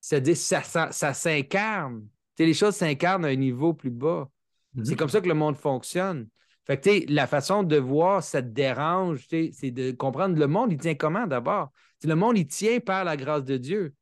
C'est-à-dire, 0.00 0.36
ça, 0.36 0.62
ça, 0.62 0.90
ça 0.90 1.12
s'incarne. 1.12 2.06
Les 2.38 2.54
choses 2.54 2.76
s'incarnent 2.76 3.26
à 3.26 3.28
un 3.28 3.36
niveau 3.36 3.74
plus 3.74 3.90
bas. 3.90 4.30
Mm-hmm. 4.74 4.84
C'est 4.86 4.96
comme 4.96 5.10
ça 5.10 5.20
que 5.20 5.28
le 5.28 5.34
monde 5.34 5.58
fonctionne. 5.58 6.26
Fait 6.66 6.80
que, 6.80 7.12
la 7.12 7.26
façon 7.26 7.62
de 7.62 7.76
voir, 7.76 8.22
ça 8.22 8.40
te 8.40 8.48
dérange, 8.48 9.26
c'est 9.28 9.70
de 9.70 9.90
comprendre 9.90 10.38
le 10.38 10.46
monde, 10.46 10.72
il 10.72 10.78
tient 10.78 10.94
comment 10.94 11.26
d'abord? 11.26 11.72
Le 12.04 12.14
monde, 12.14 12.38
il 12.38 12.46
tient 12.46 12.80
par 12.80 13.04
la 13.04 13.16
grâce 13.16 13.44
de 13.44 13.56
Dieu. 13.56 13.94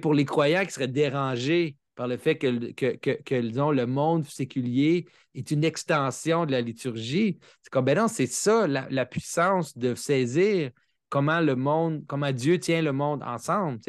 pour 0.00 0.14
les 0.14 0.24
croyants 0.24 0.64
qui 0.64 0.72
seraient 0.72 0.88
dérangés 0.88 1.76
par 1.96 2.06
le 2.06 2.16
fait 2.18 2.36
que, 2.36 2.72
que, 2.72 3.34
le 3.34 3.86
monde 3.86 4.24
séculier 4.26 5.06
est 5.34 5.50
une 5.50 5.64
extension 5.64 6.44
de 6.44 6.52
la 6.52 6.60
liturgie. 6.60 7.38
C'est 7.62 7.80
ben 7.82 8.06
c'est 8.08 8.26
ça, 8.26 8.66
la, 8.66 9.06
puissance 9.06 9.76
de 9.76 9.94
saisir 9.94 10.70
comment 11.08 11.40
le 11.40 11.56
monde, 11.56 12.04
comment 12.06 12.32
Dieu 12.32 12.60
tient 12.60 12.82
le 12.82 12.92
monde 12.92 13.22
ensemble. 13.22 13.80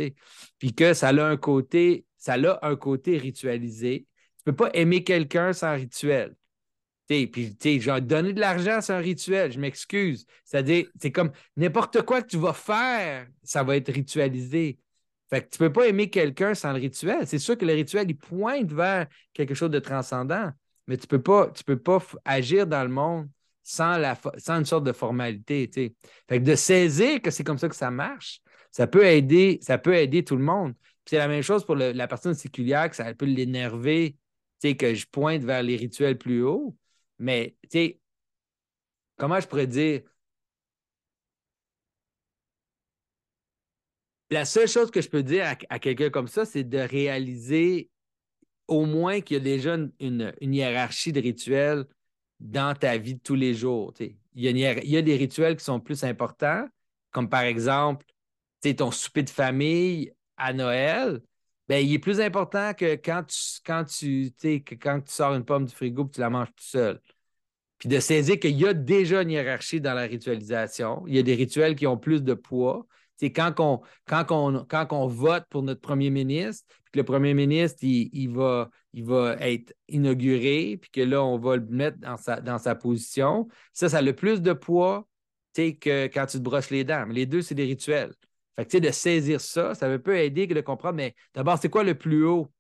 Puis 0.57 0.74
que 0.74 0.93
ça 0.93 1.09
a 1.09 1.24
un 1.24 1.38
côté, 1.38 2.05
ça 2.18 2.34
a 2.34 2.68
un 2.68 2.76
côté 2.76 3.18
ritualisé. 3.18 4.07
Tu 4.38 4.49
ne 4.49 4.51
peux 4.51 4.55
pas 4.55 4.70
aimer 4.74 5.03
quelqu'un 5.03 5.51
sans 5.51 5.76
rituel. 5.76 6.36
Puis, 7.08 7.55
tu 7.55 7.80
genre, 7.80 8.01
donner 8.01 8.34
de 8.34 8.39
l'argent, 8.39 8.82
c'est 8.82 8.93
un 8.93 8.99
rituel, 8.99 9.51
je 9.51 9.60
m'excuse. 9.60 10.26
C'est-à-dire, 10.43 10.88
c'est 10.99 11.12
comme 11.12 11.32
n'importe 11.55 12.01
quoi 12.01 12.22
que 12.22 12.28
tu 12.28 12.38
vas 12.38 12.53
faire, 12.53 13.28
ça 13.43 13.64
va 13.64 13.78
être 13.78 13.91
ritualisé. 13.91 14.80
Fait 15.30 15.41
que 15.41 15.49
tu 15.49 15.58
peux 15.58 15.72
pas 15.72 15.88
aimer 15.88 16.10
quelqu'un 16.10 16.53
sans 16.53 16.74
le 16.74 16.80
rituel. 16.80 17.26
C'est 17.26 17.39
sûr 17.39 17.58
que 17.58 17.66
le 17.66 17.74
rituel, 17.74 18.08
il 18.10 18.18
pointe 18.18 18.72
vers 18.72 19.08
quelque 19.34 19.53
chose 19.53 19.70
de 19.70 19.80
transcendant, 19.80 20.51
mais 20.88 20.97
tu 20.97 21.08
peux 21.08 21.22
pas, 21.22 21.49
tu 21.51 21.64
peux 21.64 21.80
pas 21.80 22.01
agir 22.26 22.68
dans 22.68 22.84
le 22.84 22.89
monde 22.89 23.30
sans, 23.64 23.97
la, 23.97 24.18
sans 24.38 24.60
une 24.60 24.66
sorte 24.66 24.86
de 24.86 24.93
formalité. 24.93 25.70
Fait 25.74 26.39
que 26.39 26.43
de 26.43 26.55
saisir 26.55 27.22
que 27.22 27.32
c'est 27.32 27.43
comme 27.43 27.58
ça 27.58 27.68
que 27.68 27.76
ça 27.76 27.91
marche, 27.91 28.41
ça 28.72 28.88
peut 28.88 29.05
aider, 29.05 29.60
ça 29.62 29.78
peut 29.78 29.95
aider 29.95 30.24
tout 30.24 30.38
le 30.38 30.43
monde. 30.43 30.74
C'est 31.05 31.18
la 31.18 31.28
même 31.28 31.41
chose 31.41 31.66
pour 31.66 31.76
la 31.76 32.08
personne 32.08 32.34
séculière, 32.34 32.89
que 32.89 32.95
ça 32.95 33.14
peut 33.14 33.26
l'énerver, 33.26 34.18
que 34.62 34.93
je 34.93 35.05
pointe 35.10 35.43
vers 35.43 35.64
les 35.64 35.76
rituels 35.78 36.18
plus 36.18 36.43
hauts. 36.43 36.76
Mais, 37.20 37.55
tu 37.63 37.70
sais, 37.72 37.99
comment 39.18 39.39
je 39.39 39.47
pourrais 39.47 39.68
dire? 39.68 40.01
La 44.30 44.45
seule 44.45 44.68
chose 44.68 44.91
que 44.91 45.01
je 45.01 45.09
peux 45.09 45.24
dire 45.24 45.55
à, 45.70 45.80
quelqu'un 45.80 46.09
comme 46.09 46.28
ça, 46.28 46.43
c'est 46.45 46.65
de 46.65 46.78
réaliser 46.80 47.89
au 48.68 48.86
moins 48.86 49.22
qu'il 49.22 49.38
y 49.38 49.39
a 49.39 49.43
déjà 49.43 49.78
une, 49.99 50.34
hiérarchie 50.41 51.13
de 51.13 51.22
rituels 51.22 51.86
dans 52.39 52.78
ta 52.78 52.97
vie 52.97 53.15
de 53.15 53.22
tous 53.22 53.36
les 53.36 53.53
jours. 53.53 53.93
Il 53.99 54.18
y, 54.36 54.47
a 54.47 54.74
il 54.84 54.89
y, 54.89 54.97
a 54.97 55.01
des 55.01 55.15
rituels 55.15 55.55
qui 55.55 55.63
sont 55.63 55.80
plus 55.80 56.03
importants, 56.03 56.68
comme 57.11 57.30
par 57.30 57.43
exemple 57.43 58.05
ton 58.76 58.91
souper 58.91 59.24
de 59.24 59.30
famille 59.30 60.11
à 60.36 60.53
Noël. 60.53 61.22
Ben, 61.68 61.86
il 61.86 61.93
est 61.93 61.99
plus 61.99 62.22
important 62.22 62.74
que 62.74 62.95
quand 62.95 63.24
tu, 63.28 63.38
quand 63.65 63.84
tu, 63.84 64.32
que 64.41 64.76
quand 64.76 65.01
tu 65.01 65.11
sors 65.11 65.34
une 65.34 65.43
pomme 65.43 65.65
du 65.65 65.74
frigo 65.74 66.05
et 66.05 66.09
tu 66.11 66.20
la 66.22 66.30
manges 66.30 66.49
tout 66.55 66.63
seul. 66.63 67.01
Puis 67.78 67.89
de 67.89 67.99
saisir 67.99 68.39
qu'il 68.39 68.57
y 68.57 68.65
a 68.65 68.74
déjà 68.74 69.22
une 69.22 69.32
hiérarchie 69.32 69.82
dans 69.82 69.93
la 69.93 70.03
ritualisation. 70.03 71.03
Il 71.07 71.15
y 71.15 71.20
a 71.20 71.24
des 71.24 71.36
rituels 71.36 71.76
qui 71.76 71.86
ont 71.86 71.97
plus 71.97 72.24
de 72.24 72.34
poids. 72.34 72.88
C'est 73.18 73.32
quand 73.32 73.59
on, 73.59 73.82
quand, 74.05 74.26
quand 74.68 74.88
on 74.91 75.07
vote 75.07 75.45
pour 75.49 75.63
notre 75.63 75.82
premier 75.82 76.09
ministre, 76.09 76.65
puis 76.86 76.91
que 76.93 76.99
le 76.99 77.05
premier 77.05 77.34
ministre, 77.34 77.80
il, 77.82 78.30
va, 78.30 78.70
il 78.93 79.03
va 79.03 79.36
être 79.39 79.74
inauguré, 79.89 80.78
puis 80.80 80.89
que 80.89 81.01
là, 81.01 81.24
on 81.24 81.38
va 81.38 81.57
le 81.57 81.65
mettre 81.65 81.97
dans 81.97 82.18
sa, 82.18 82.41
dans 82.41 82.57
sa 82.57 82.76
position, 82.76 83.47
ça, 83.74 83.89
ça 83.89 83.97
a 83.97 84.01
le 84.01 84.13
plus 84.13 84.41
de 84.41 84.53
poids 84.53 85.07
que 85.57 86.05
quand 86.07 86.26
tu 86.28 86.38
te 86.38 86.43
brosses 86.43 86.70
les 86.70 86.84
dents. 86.84 87.05
Mais 87.07 87.13
les 87.13 87.26
deux, 87.26 87.41
c'est 87.41 87.55
des 87.55 87.65
rituels. 87.65 88.13
Fait 88.58 88.66
que, 88.66 88.78
de 88.80 88.91
saisir 88.91 89.39
ça, 89.39 89.76
ça 89.76 89.99
peut 89.99 90.18
aider 90.18 90.47
de 90.47 90.62
comprendre, 90.62 90.95
mais 90.95 91.14
d'abord, 91.34 91.60
c'est 91.62 91.70
quoi 91.70 91.84
le 91.84 91.95
plus 91.95 92.26
haut? 92.26 92.51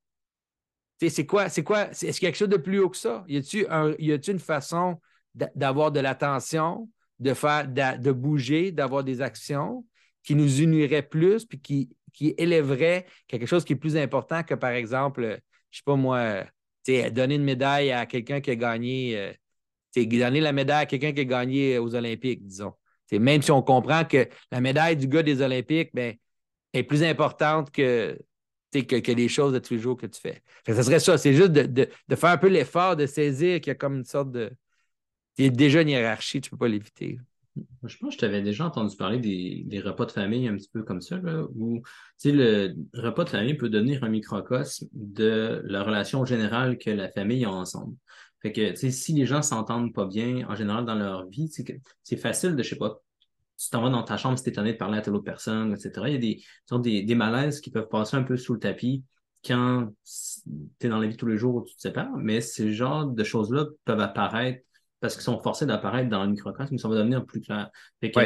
C'est 0.99 1.25
quoi, 1.25 1.49
c'est 1.49 1.63
quoi, 1.63 1.89
est-ce 1.89 2.19
qu'il 2.19 2.23
y 2.23 2.25
a 2.27 2.31
quelque 2.31 2.37
chose 2.37 2.49
de 2.49 2.57
plus 2.57 2.79
haut 2.79 2.89
que 2.89 2.97
ça? 2.97 3.23
Y 3.27 3.37
a-t-il 3.37 4.31
une 4.33 4.39
façon 4.39 4.99
d'avoir 5.33 5.91
de 5.91 5.99
l'attention, 5.99 6.89
de 7.19 7.33
faire, 7.33 7.67
de, 7.67 8.11
bouger, 8.11 8.71
d'avoir 8.71 9.03
des 9.03 9.21
actions 9.21 9.85
qui 10.23 10.35
nous 10.35 10.61
unirait 10.61 11.03
plus, 11.03 11.45
puis 11.45 11.59
qui, 11.59 11.89
qui 12.13 12.33
élèverait 12.37 13.05
quelque 13.27 13.45
chose 13.45 13.63
qui 13.63 13.73
est 13.73 13.77
plus 13.77 13.97
important 13.97 14.43
que, 14.43 14.55
par 14.55 14.71
exemple, 14.71 15.21
je 15.21 15.27
ne 15.27 15.37
sais 15.71 15.83
pas 15.85 15.95
moi, 15.95 16.43
donner 17.11 17.35
une 17.35 17.43
médaille 17.43 17.91
à 17.91 18.05
quelqu'un 18.05 18.41
qui 18.41 18.51
a 18.51 18.55
gagné, 18.55 19.17
euh, 19.17 20.05
donner 20.05 20.41
la 20.41 20.51
médaille 20.51 20.83
à 20.83 20.85
quelqu'un 20.85 21.11
qui 21.11 21.21
a 21.21 21.25
gagné 21.25 21.77
aux 21.79 21.95
Olympiques, 21.95 22.45
disons 22.45 22.73
même 23.11 23.41
si 23.41 23.51
on 23.51 23.61
comprend 23.61 24.05
que 24.05 24.27
la 24.51 24.61
médaille 24.61 24.97
du 24.97 25.07
gars 25.07 25.23
des 25.23 25.41
Olympiques 25.41 25.91
ben, 25.93 26.15
est 26.73 26.83
plus 26.83 27.03
importante 27.03 27.71
que, 27.71 28.17
que, 28.71 29.11
les 29.11 29.27
choses 29.27 29.53
de 29.53 29.59
tous 29.59 29.73
les 29.73 29.79
jours 29.79 29.97
que 29.97 30.05
tu 30.05 30.19
fais. 30.19 30.41
Ce 30.67 30.81
serait 30.81 30.99
ça, 30.99 31.17
c'est 31.17 31.33
juste 31.33 31.51
de, 31.51 31.87
faire 32.15 32.29
un 32.29 32.37
peu 32.37 32.47
l'effort 32.47 32.95
de 32.95 33.05
saisir 33.05 33.61
qu'il 33.61 33.71
y 33.71 33.71
a 33.71 33.75
comme 33.75 33.97
une 33.97 34.05
sorte 34.05 34.31
de. 34.31 34.51
Il 35.37 35.45
y 35.45 35.47
a 35.47 35.51
déjà 35.51 35.81
une 35.81 35.89
hiérarchie, 35.89 36.41
tu 36.41 36.47
ne 36.47 36.51
peux 36.51 36.57
pas 36.57 36.67
l'éviter. 36.67 37.19
Je 37.83 37.97
pense 37.97 38.09
que 38.09 38.13
je 38.13 38.17
t'avais 38.19 38.41
déjà 38.41 38.65
entendu 38.65 38.95
parler 38.95 39.19
des, 39.19 39.79
repas 39.79 40.05
de 40.05 40.11
famille 40.11 40.47
un 40.47 40.55
petit 40.55 40.69
peu 40.71 40.83
comme 40.83 41.01
ça, 41.01 41.17
là, 41.17 41.43
où 41.55 41.81
le 42.23 42.73
repas 42.93 43.23
de 43.23 43.29
famille 43.29 43.55
peut 43.55 43.69
devenir 43.69 44.03
un 44.03 44.09
microcosme 44.09 44.87
de 44.93 45.61
la 45.65 45.83
relation 45.83 46.25
générale 46.25 46.77
que 46.77 46.89
la 46.89 47.09
famille 47.09 47.45
a 47.45 47.51
ensemble. 47.51 47.95
Fait 48.47 48.53
que, 48.53 48.75
si 48.75 49.13
les 49.13 49.25
gens 49.25 49.41
s'entendent 49.41 49.93
pas 49.93 50.05
bien, 50.05 50.47
en 50.47 50.55
général, 50.55 50.85
dans 50.85 50.95
leur 50.95 51.27
vie, 51.27 51.51
c'est 52.03 52.17
facile 52.17 52.55
de, 52.55 52.63
je 52.63 52.69
sais 52.69 52.75
pas, 52.77 53.01
tu 53.57 53.69
t'en 53.69 53.81
vas 53.81 53.89
dans 53.89 54.03
ta 54.03 54.15
chambre 54.15 54.37
si 54.37 54.43
t'es 54.45 54.51
étonné 54.51 54.71
de 54.71 54.77
parler 54.77 54.99
à 54.99 55.01
telle 55.01 55.15
autre 55.15 55.25
personne, 55.25 55.73
etc. 55.73 55.91
Il 56.07 56.13
y 56.13 56.15
a 56.15 56.17
des, 56.17 56.43
des, 56.79 57.03
des 57.03 57.15
malaises 57.15 57.59
qui 57.59 57.71
peuvent 57.71 57.89
passer 57.89 58.15
un 58.15 58.23
peu 58.23 58.37
sous 58.37 58.53
le 58.53 58.59
tapis 58.59 59.03
quand 59.45 59.89
tu 60.05 60.85
es 60.85 60.89
dans 60.89 60.99
la 60.99 61.07
vie 61.07 61.17
tous 61.17 61.25
les 61.25 61.37
jours 61.37 61.55
où 61.55 61.65
tu 61.65 61.75
te 61.75 61.81
sépares, 61.81 62.15
mais 62.15 62.39
ces 62.39 62.71
genres 62.71 63.05
de 63.05 63.23
choses-là 63.23 63.65
peuvent 63.83 63.99
apparaître 63.99 64.63
parce 65.01 65.15
qu'ils 65.15 65.23
sont 65.23 65.41
forcés 65.41 65.65
d'apparaître 65.65 66.09
dans 66.09 66.23
le 66.23 66.29
microcosme, 66.29 66.69
mais 66.71 66.77
ça 66.77 66.87
va 66.87 66.95
devenir 66.95 67.25
plus 67.25 67.41
clair. 67.41 67.69
Fait 67.99 68.11
que 68.11 68.19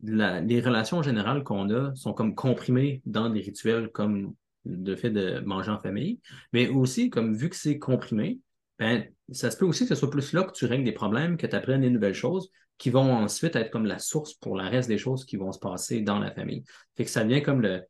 les 0.00 0.60
relations 0.62 1.02
générales 1.02 1.44
qu'on 1.44 1.68
a 1.68 1.94
sont 1.96 2.14
comme 2.14 2.34
comprimées 2.34 3.02
dans 3.04 3.28
des 3.28 3.40
rituels 3.40 3.90
comme 3.90 4.34
le 4.64 4.96
fait 4.96 5.10
de 5.10 5.40
manger 5.40 5.70
en 5.70 5.78
famille, 5.78 6.20
mais 6.54 6.68
aussi, 6.68 7.10
comme 7.10 7.34
vu 7.34 7.50
que 7.50 7.56
c'est 7.56 7.78
comprimé, 7.78 8.40
ben, 8.78 9.04
ça 9.32 9.50
se 9.50 9.56
peut 9.56 9.64
aussi 9.64 9.84
que 9.84 9.94
ce 9.94 9.94
soit 9.94 10.10
plus 10.10 10.32
là 10.32 10.44
que 10.44 10.52
tu 10.52 10.66
règles 10.66 10.84
des 10.84 10.92
problèmes, 10.92 11.36
que 11.36 11.46
tu 11.46 11.56
apprennes 11.56 11.80
des 11.80 11.90
nouvelles 11.90 12.14
choses 12.14 12.50
qui 12.78 12.90
vont 12.90 13.12
ensuite 13.12 13.56
être 13.56 13.70
comme 13.70 13.86
la 13.86 13.98
source 13.98 14.34
pour 14.34 14.56
le 14.56 14.64
reste 14.64 14.88
des 14.88 14.98
choses 14.98 15.24
qui 15.24 15.36
vont 15.36 15.52
se 15.52 15.58
passer 15.58 16.00
dans 16.00 16.18
la 16.18 16.32
famille. 16.32 16.64
Fait 16.96 17.04
que 17.04 17.10
ça 17.10 17.24
devient 17.24 17.42
comme 17.42 17.60
le. 17.60 17.82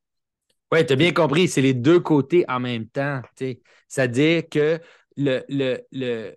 Oui, 0.73 0.85
tu 0.85 0.93
as 0.93 0.97
bien 0.97 1.13
compris, 1.13 1.49
c'est 1.49 1.63
les 1.63 1.75
deux 1.75 2.01
côtés 2.01 2.45
en 2.49 2.61
même 2.61 2.89
temps. 2.89 3.23
C'est-à-dire 3.89 4.43
que 4.51 4.81
le, 5.17 5.43
le, 5.49 5.81
le, 5.93 6.35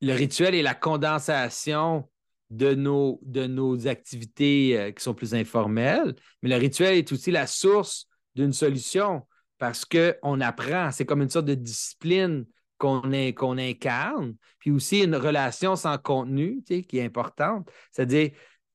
le, 0.00 0.12
rituel 0.12 0.54
est 0.54 0.62
la 0.62 0.74
condensation 0.74 2.08
de 2.50 2.74
nos, 2.74 3.20
de 3.22 3.46
nos 3.46 3.86
activités 3.86 4.78
euh, 4.78 4.90
qui 4.90 5.02
sont 5.02 5.14
plus 5.14 5.34
informelles, 5.34 6.14
mais 6.42 6.50
le 6.50 6.56
rituel 6.56 6.96
est 6.96 7.10
aussi 7.12 7.30
la 7.30 7.46
source 7.46 8.06
d'une 8.34 8.52
solution 8.52 9.26
parce 9.58 9.84
qu'on 9.84 10.40
apprend. 10.40 10.90
C'est 10.90 11.06
comme 11.06 11.22
une 11.22 11.30
sorte 11.30 11.46
de 11.46 11.54
discipline 11.54 12.44
qu'on 12.80 13.58
incarne, 13.58 14.34
puis 14.58 14.70
aussi 14.70 15.04
une 15.04 15.14
relation 15.16 15.76
sans 15.76 15.98
contenu 15.98 16.62
qui 16.64 16.98
est 16.98 17.04
importante. 17.04 17.70
C'est-à-dire, 17.92 18.30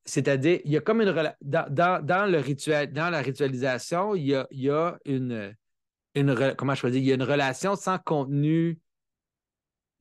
c'est-à-dire, 0.06 0.60
il 0.64 0.72
y 0.72 0.78
a 0.78 0.82
comme 0.82 1.02
une 1.02 1.12
dans, 1.42 2.32
le 2.32 2.38
rituel, 2.38 2.94
dans 2.94 3.10
la 3.10 3.22
ritualisation, 3.22 4.16
il 4.16 4.28
y 4.28 4.70
a, 4.70 4.98
une, 5.06 5.56
comment 6.58 6.76
je 6.76 6.88
il 6.88 7.04
y 7.04 7.12
a 7.12 7.16
une 7.16 7.24
relation 7.24 7.76
sans 7.76 7.98
contenu 7.98 8.80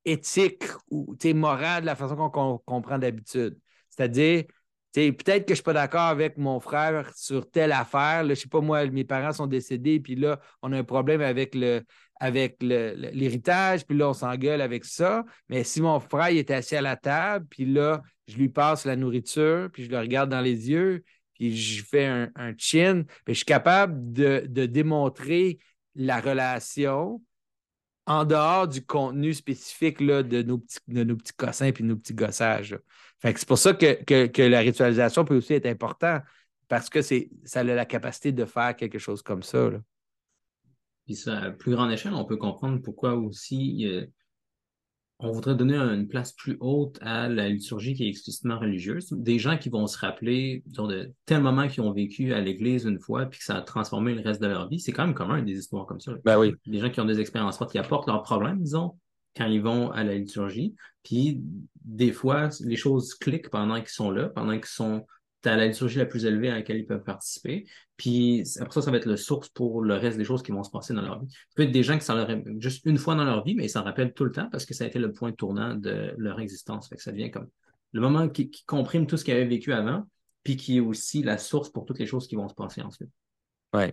éthique 0.04 0.64
ou 0.90 1.16
moral 1.34 1.80
de 1.82 1.86
la 1.86 1.96
façon 1.96 2.16
qu'on 2.30 2.58
comprend 2.58 2.98
d'habitude. 2.98 3.58
C'est-à-dire, 3.88 4.44
peut-être 4.92 5.46
que 5.46 5.48
je 5.48 5.52
ne 5.52 5.54
suis 5.54 5.62
pas 5.62 5.72
d'accord 5.72 6.02
avec 6.02 6.36
mon 6.36 6.60
frère 6.60 7.10
sur 7.16 7.50
telle 7.50 7.72
affaire. 7.72 8.24
je 8.24 8.30
ne 8.30 8.34
sais 8.34 8.48
pas, 8.48 8.60
moi, 8.60 8.86
mes 8.86 9.04
parents 9.04 9.32
sont 9.32 9.46
décédés, 9.46 10.00
puis 10.00 10.14
là, 10.16 10.40
on 10.62 10.72
a 10.72 10.78
un 10.78 10.84
problème 10.84 11.22
avec 11.22 11.54
le, 11.54 11.82
avec 12.24 12.56
l'héritage, 12.62 13.84
puis 13.84 13.98
là, 13.98 14.08
on 14.08 14.14
s'engueule 14.14 14.62
avec 14.62 14.86
ça. 14.86 15.26
Mais 15.50 15.62
si 15.62 15.82
mon 15.82 16.00
frère 16.00 16.28
est 16.28 16.50
assis 16.50 16.74
à 16.74 16.80
la 16.80 16.96
table, 16.96 17.44
puis 17.50 17.66
là, 17.66 18.00
je 18.26 18.38
lui 18.38 18.48
passe 18.48 18.86
la 18.86 18.96
nourriture, 18.96 19.68
puis 19.70 19.84
je 19.84 19.90
le 19.90 19.98
regarde 19.98 20.30
dans 20.30 20.40
les 20.40 20.70
yeux, 20.70 21.04
puis 21.34 21.54
je 21.54 21.84
fais 21.84 22.06
un, 22.06 22.54
chin, 22.56 23.02
puis 23.26 23.34
je 23.34 23.38
suis 23.40 23.44
capable 23.44 24.10
de, 24.10 24.46
démontrer 24.64 25.58
la 25.94 26.18
relation 26.18 27.20
en 28.06 28.24
dehors 28.24 28.68
du 28.68 28.82
contenu 28.86 29.34
spécifique 29.34 30.00
là, 30.00 30.22
de, 30.22 30.40
nos 30.40 30.56
petits, 30.56 30.78
de 30.88 31.04
nos 31.04 31.16
petits 31.16 31.34
cossins 31.34 31.72
puis 31.72 31.84
nos 31.84 31.96
petits 31.96 32.14
gossages. 32.14 32.78
c'est 33.22 33.46
pour 33.46 33.58
ça 33.58 33.74
que, 33.74 34.48
la 34.48 34.60
ritualisation 34.60 35.26
peut 35.26 35.36
aussi 35.36 35.52
être 35.52 35.66
importante 35.66 36.22
parce 36.68 36.88
que 36.88 37.02
ça 37.02 37.60
a 37.60 37.64
la 37.64 37.84
capacité 37.84 38.32
de 38.32 38.46
faire 38.46 38.74
quelque 38.74 38.98
chose 38.98 39.20
comme 39.20 39.42
ça. 39.42 39.68
Puis 41.04 41.16
ça, 41.16 41.38
à 41.38 41.50
plus 41.50 41.72
grande 41.72 41.92
échelle, 41.92 42.14
on 42.14 42.24
peut 42.24 42.36
comprendre 42.36 42.80
pourquoi 42.80 43.14
aussi 43.14 43.86
on 45.20 45.30
voudrait 45.30 45.54
donner 45.54 45.76
une 45.76 46.08
place 46.08 46.32
plus 46.32 46.56
haute 46.60 46.98
à 47.00 47.28
la 47.28 47.48
liturgie 47.48 47.94
qui 47.94 48.04
est 48.04 48.08
explicitement 48.08 48.58
religieuse. 48.58 49.08
Des 49.12 49.38
gens 49.38 49.56
qui 49.56 49.68
vont 49.68 49.86
se 49.86 49.96
rappeler 49.96 50.64
de 50.66 51.12
tels 51.24 51.40
moments 51.40 51.68
qu'ils 51.68 51.82
ont 51.82 51.92
vécu 51.92 52.32
à 52.34 52.40
l'Église 52.40 52.84
une 52.84 52.98
fois, 52.98 53.26
puis 53.26 53.38
que 53.38 53.44
ça 53.44 53.56
a 53.56 53.62
transformé 53.62 54.14
le 54.14 54.22
reste 54.22 54.42
de 54.42 54.48
leur 54.48 54.68
vie. 54.68 54.80
C'est 54.80 54.92
quand 54.92 55.06
même 55.06 55.14
commun 55.14 55.40
des 55.42 55.58
histoires 55.58 55.86
comme 55.86 56.00
ça. 56.00 56.12
Ben 56.24 56.38
oui. 56.38 56.54
Des 56.66 56.80
gens 56.80 56.90
qui 56.90 57.00
ont 57.00 57.04
des 57.04 57.20
expériences 57.20 57.58
fortes, 57.58 57.72
qui 57.72 57.78
apportent 57.78 58.08
leurs 58.08 58.22
problèmes, 58.22 58.60
disons, 58.60 58.98
quand 59.36 59.46
ils 59.46 59.62
vont 59.62 59.90
à 59.92 60.02
la 60.04 60.14
liturgie. 60.14 60.74
Puis 61.04 61.40
des 61.84 62.12
fois, 62.12 62.48
les 62.60 62.76
choses 62.76 63.14
cliquent 63.14 63.50
pendant 63.50 63.78
qu'ils 63.78 63.88
sont 63.88 64.10
là, 64.10 64.28
pendant 64.28 64.54
qu'ils 64.54 64.66
sont 64.66 65.06
as 65.48 65.56
la 65.56 65.66
liturgie 65.66 65.98
la 65.98 66.06
plus 66.06 66.24
élevée 66.24 66.50
à 66.50 66.54
laquelle 66.54 66.78
ils 66.78 66.86
peuvent 66.86 67.02
participer. 67.02 67.66
Puis 67.96 68.42
après 68.60 68.74
ça, 68.74 68.82
ça 68.82 68.90
va 68.90 68.96
être 68.96 69.06
le 69.06 69.16
source 69.16 69.48
pour 69.48 69.82
le 69.82 69.94
reste 69.94 70.18
des 70.18 70.24
choses 70.24 70.42
qui 70.42 70.52
vont 70.52 70.64
se 70.64 70.70
passer 70.70 70.94
dans 70.94 71.02
leur 71.02 71.20
vie. 71.20 71.32
peut 71.54 71.62
être 71.62 71.72
des 71.72 71.82
gens 71.82 71.98
qui 71.98 72.04
s'en 72.04 72.14
rappellent 72.14 72.44
juste 72.58 72.84
une 72.86 72.98
fois 72.98 73.14
dans 73.14 73.24
leur 73.24 73.44
vie, 73.44 73.54
mais 73.54 73.66
ils 73.66 73.70
s'en 73.70 73.84
rappellent 73.84 74.12
tout 74.12 74.24
le 74.24 74.32
temps 74.32 74.48
parce 74.50 74.66
que 74.66 74.74
ça 74.74 74.84
a 74.84 74.86
été 74.86 74.98
le 74.98 75.12
point 75.12 75.32
tournant 75.32 75.74
de 75.74 76.14
leur 76.18 76.40
existence. 76.40 76.88
Fait 76.88 76.96
que 76.96 77.02
ça 77.02 77.12
devient 77.12 77.30
comme 77.30 77.48
le 77.92 78.00
moment 78.00 78.28
qui, 78.28 78.50
comprime 78.66 79.06
tout 79.06 79.16
ce 79.16 79.24
qu'ils 79.24 79.34
avaient 79.34 79.44
vécu 79.44 79.72
avant, 79.72 80.04
puis 80.42 80.56
qui 80.56 80.78
est 80.78 80.80
aussi 80.80 81.22
la 81.22 81.38
source 81.38 81.70
pour 81.70 81.86
toutes 81.86 81.98
les 82.00 82.06
choses 82.06 82.26
qui 82.26 82.34
vont 82.34 82.48
se 82.48 82.54
passer 82.54 82.82
ensuite. 82.82 83.10
Oui. 83.72 83.84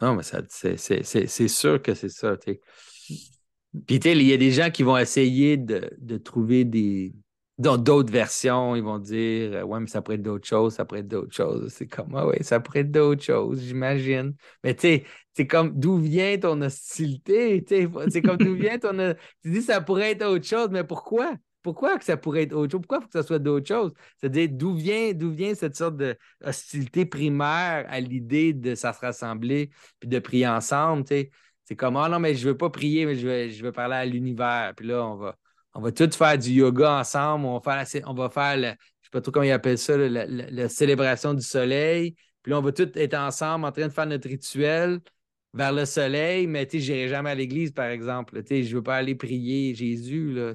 Non, 0.00 0.16
mais 0.16 0.22
c'est 0.22 1.48
sûr 1.48 1.80
que 1.82 1.94
c'est 1.94 2.08
ça. 2.08 2.36
Puis, 2.36 2.60
il 3.96 4.22
y 4.22 4.32
a 4.32 4.36
des 4.36 4.50
gens 4.50 4.70
qui 4.70 4.82
vont 4.82 4.96
essayer 4.96 5.56
de 5.56 6.16
trouver 6.16 6.64
des, 6.64 7.12
dans 7.62 7.78
d'autres 7.78 8.12
versions, 8.12 8.76
ils 8.76 8.82
vont 8.82 8.98
dire 8.98 9.52
euh, 9.54 9.62
Ouais, 9.62 9.80
mais 9.80 9.86
ça 9.86 10.02
pourrait 10.02 10.16
être 10.16 10.22
d'autres 10.22 10.46
choses, 10.46 10.74
ça 10.74 10.84
pourrait 10.84 11.00
être 11.00 11.08
d'autres 11.08 11.34
choses. 11.34 11.72
C'est 11.72 11.86
comme 11.86 12.14
Ah 12.14 12.26
ouais, 12.26 12.42
ça 12.42 12.60
pourrait 12.60 12.80
être 12.80 12.90
d'autres 12.90 13.22
choses, 13.22 13.62
j'imagine. 13.62 14.34
Mais 14.64 14.74
tu 14.74 14.82
sais, 14.82 15.04
c'est 15.34 15.46
comme 15.46 15.78
d'où 15.78 15.98
vient 15.98 16.38
ton 16.38 16.60
hostilité? 16.60 17.64
C'est 17.68 18.22
comme 18.22 18.36
d'où 18.36 18.54
vient 18.54 18.78
ton. 18.78 18.92
Tu 19.42 19.50
dis 19.50 19.62
ça 19.62 19.80
pourrait 19.80 20.12
être 20.12 20.26
autre 20.26 20.44
chose, 20.46 20.68
mais 20.70 20.84
pourquoi? 20.84 21.34
Pourquoi 21.62 21.96
que 21.96 22.04
ça 22.04 22.16
pourrait 22.16 22.42
être 22.42 22.54
autre 22.54 22.72
chose? 22.72 22.80
Pourquoi 22.80 23.00
faut 23.00 23.06
que 23.06 23.12
ça 23.12 23.22
soit 23.22 23.38
d'autres 23.38 23.68
choses? 23.68 23.92
C'est-à-dire, 24.18 24.48
d'où 24.50 24.74
vient, 24.74 25.12
d'où 25.12 25.30
vient 25.30 25.54
cette 25.54 25.76
sorte 25.76 25.96
de 25.96 26.16
hostilité 26.44 27.06
primaire 27.06 27.86
à 27.88 28.00
l'idée 28.00 28.52
de 28.52 28.74
ça 28.74 28.92
se 28.92 29.00
rassembler 29.00 29.70
puis 30.00 30.08
de 30.08 30.18
prier 30.18 30.48
ensemble? 30.48 31.04
C'est 31.06 31.76
comme 31.76 31.96
Ah 31.96 32.08
non, 32.08 32.18
mais 32.18 32.34
je 32.34 32.48
veux 32.48 32.56
pas 32.56 32.70
prier, 32.70 33.06
mais 33.06 33.14
je 33.14 33.28
veux, 33.28 33.48
je 33.48 33.62
veux 33.62 33.72
parler 33.72 33.94
à 33.94 34.04
l'univers. 34.04 34.72
Puis 34.76 34.86
là, 34.88 35.06
on 35.06 35.16
va 35.16 35.36
on 35.74 35.80
va 35.80 35.92
tous 35.92 36.16
faire 36.16 36.38
du 36.38 36.50
yoga 36.50 37.00
ensemble. 37.00 37.46
On 37.46 37.58
va 37.58 37.84
faire, 37.84 38.02
on 38.06 38.14
va 38.14 38.28
faire 38.28 38.56
je 38.56 38.66
ne 38.68 38.72
sais 38.72 39.10
pas 39.10 39.20
trop 39.20 39.32
comment 39.32 39.44
ils 39.44 39.52
appellent 39.52 39.78
ça, 39.78 39.96
la, 39.96 40.68
célébration 40.68 41.34
du 41.34 41.42
soleil. 41.42 42.14
Puis 42.42 42.50
là, 42.50 42.58
on 42.58 42.62
va 42.62 42.72
tous 42.72 42.90
être 42.94 43.14
ensemble 43.14 43.64
en 43.64 43.72
train 43.72 43.86
de 43.86 43.92
faire 43.92 44.06
notre 44.06 44.28
rituel 44.28 45.00
vers 45.54 45.72
le 45.72 45.84
soleil, 45.84 46.46
mais 46.46 46.66
tu 46.66 46.78
sais, 46.78 46.86
je 46.86 46.92
n'irai 46.92 47.08
jamais 47.08 47.30
à 47.30 47.34
l'église, 47.34 47.72
par 47.72 47.86
exemple. 47.86 48.42
Tu 48.42 48.48
sais, 48.48 48.62
je 48.62 48.70
ne 48.70 48.76
veux 48.76 48.82
pas 48.82 48.96
aller 48.96 49.14
prier 49.14 49.74
Jésus. 49.74 50.32
Là, 50.32 50.54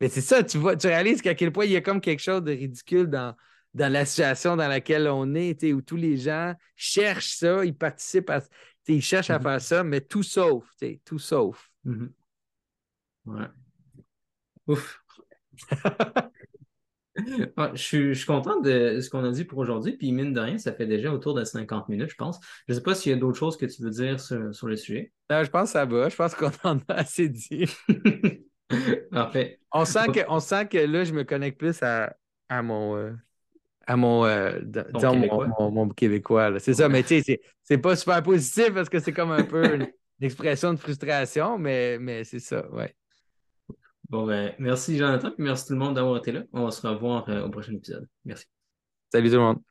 Mais 0.00 0.08
c'est 0.08 0.20
ça, 0.20 0.44
tu 0.44 0.58
vois, 0.58 0.76
tu 0.76 0.86
réalises 0.86 1.22
qu'à 1.22 1.34
quel 1.34 1.50
point 1.52 1.64
il 1.64 1.72
y 1.72 1.76
a 1.76 1.80
comme 1.80 2.00
quelque 2.00 2.22
chose 2.22 2.42
de 2.44 2.52
ridicule 2.52 3.08
dans, 3.08 3.34
dans 3.74 3.92
la 3.92 4.04
situation 4.04 4.56
dans 4.56 4.68
laquelle 4.68 5.08
on 5.08 5.34
est, 5.34 5.72
où 5.72 5.82
tous 5.82 5.96
les 5.96 6.16
gens 6.16 6.54
cherchent 6.76 7.34
ça, 7.36 7.64
ils 7.64 7.76
participent 7.76 8.30
à 8.30 8.40
ils 8.86 9.02
cherchent 9.02 9.28
à 9.28 9.38
mm-hmm. 9.38 9.42
faire 9.42 9.60
ça, 9.60 9.84
mais 9.84 10.00
tout 10.00 10.22
sauf, 10.22 10.64
tout 11.04 11.18
sauf. 11.18 11.70
Mm-hmm. 11.84 12.10
Ouais. 13.26 13.46
Ouf. 14.68 15.02
je, 17.16 17.56
suis, 17.74 18.08
je, 18.08 18.12
suis, 18.14 18.26
content 18.26 18.60
de 18.60 19.00
ce 19.00 19.10
qu'on 19.10 19.24
a 19.24 19.30
dit 19.30 19.44
pour 19.44 19.58
aujourd'hui. 19.58 19.96
Puis, 19.96 20.12
mine 20.12 20.32
de 20.32 20.40
rien, 20.40 20.58
ça 20.58 20.72
fait 20.72 20.86
déjà 20.86 21.12
autour 21.12 21.34
de 21.34 21.44
50 21.44 21.88
minutes, 21.88 22.10
je 22.10 22.16
pense. 22.16 22.38
Je 22.66 22.72
ne 22.72 22.78
sais 22.78 22.82
pas 22.82 22.94
s'il 22.94 23.12
y 23.12 23.14
a 23.14 23.18
d'autres 23.18 23.38
choses 23.38 23.56
que 23.56 23.66
tu 23.66 23.82
veux 23.82 23.90
dire 23.90 24.20
sur, 24.20 24.66
le 24.66 24.76
sujet. 24.76 25.12
Euh, 25.32 25.44
je 25.44 25.50
pense 25.50 25.70
que 25.70 25.72
ça 25.72 25.84
va. 25.84 26.08
Je 26.08 26.16
pense 26.16 26.34
qu'on 26.34 26.50
en 26.64 26.78
a 26.88 26.94
assez 26.94 27.28
dit. 27.28 27.64
Parfait. 29.10 29.58
On 29.72 29.84
sent, 29.84 30.12
que, 30.14 30.20
on 30.28 30.40
sent 30.40 30.68
que 30.68 30.78
là, 30.78 31.04
je 31.04 31.12
me 31.12 31.24
connecte 31.24 31.58
plus 31.58 31.82
à, 31.82 32.14
à 32.48 32.62
mon. 32.62 32.96
Euh, 32.96 33.12
à 33.86 33.96
mon, 33.96 34.26
euh, 34.26 34.60
mon, 35.58 35.88
québécois. 35.88 36.60
C'est 36.60 36.74
ça, 36.74 36.90
mais 36.90 37.02
tu 37.02 37.22
sais, 37.22 37.40
c'est 37.62 37.78
pas 37.78 37.96
super 37.96 38.22
positif 38.22 38.74
parce 38.74 38.90
que 38.90 38.98
c'est 38.98 39.14
comme 39.14 39.30
un 39.30 39.44
peu 39.44 39.64
une, 39.64 39.80
une, 39.80 40.26
expression 40.26 40.74
de 40.74 40.78
frustration, 40.78 41.56
mais, 41.56 41.98
mais 41.98 42.22
c'est 42.22 42.38
ça, 42.38 42.70
ouais. 42.72 42.94
Bon, 44.08 44.26
ben, 44.26 44.54
merci 44.58 44.96
Jonathan, 44.96 45.28
et 45.28 45.34
merci 45.42 45.66
tout 45.66 45.74
le 45.74 45.78
monde 45.78 45.94
d'avoir 45.94 46.16
été 46.16 46.32
là. 46.32 46.42
On 46.52 46.64
va 46.64 46.70
se 46.70 46.86
revoir 46.86 47.28
euh, 47.28 47.44
au 47.44 47.50
prochain 47.50 47.74
épisode. 47.74 48.08
Merci. 48.24 48.46
Salut 49.12 49.28
tout 49.28 49.36
le 49.36 49.40
monde. 49.40 49.67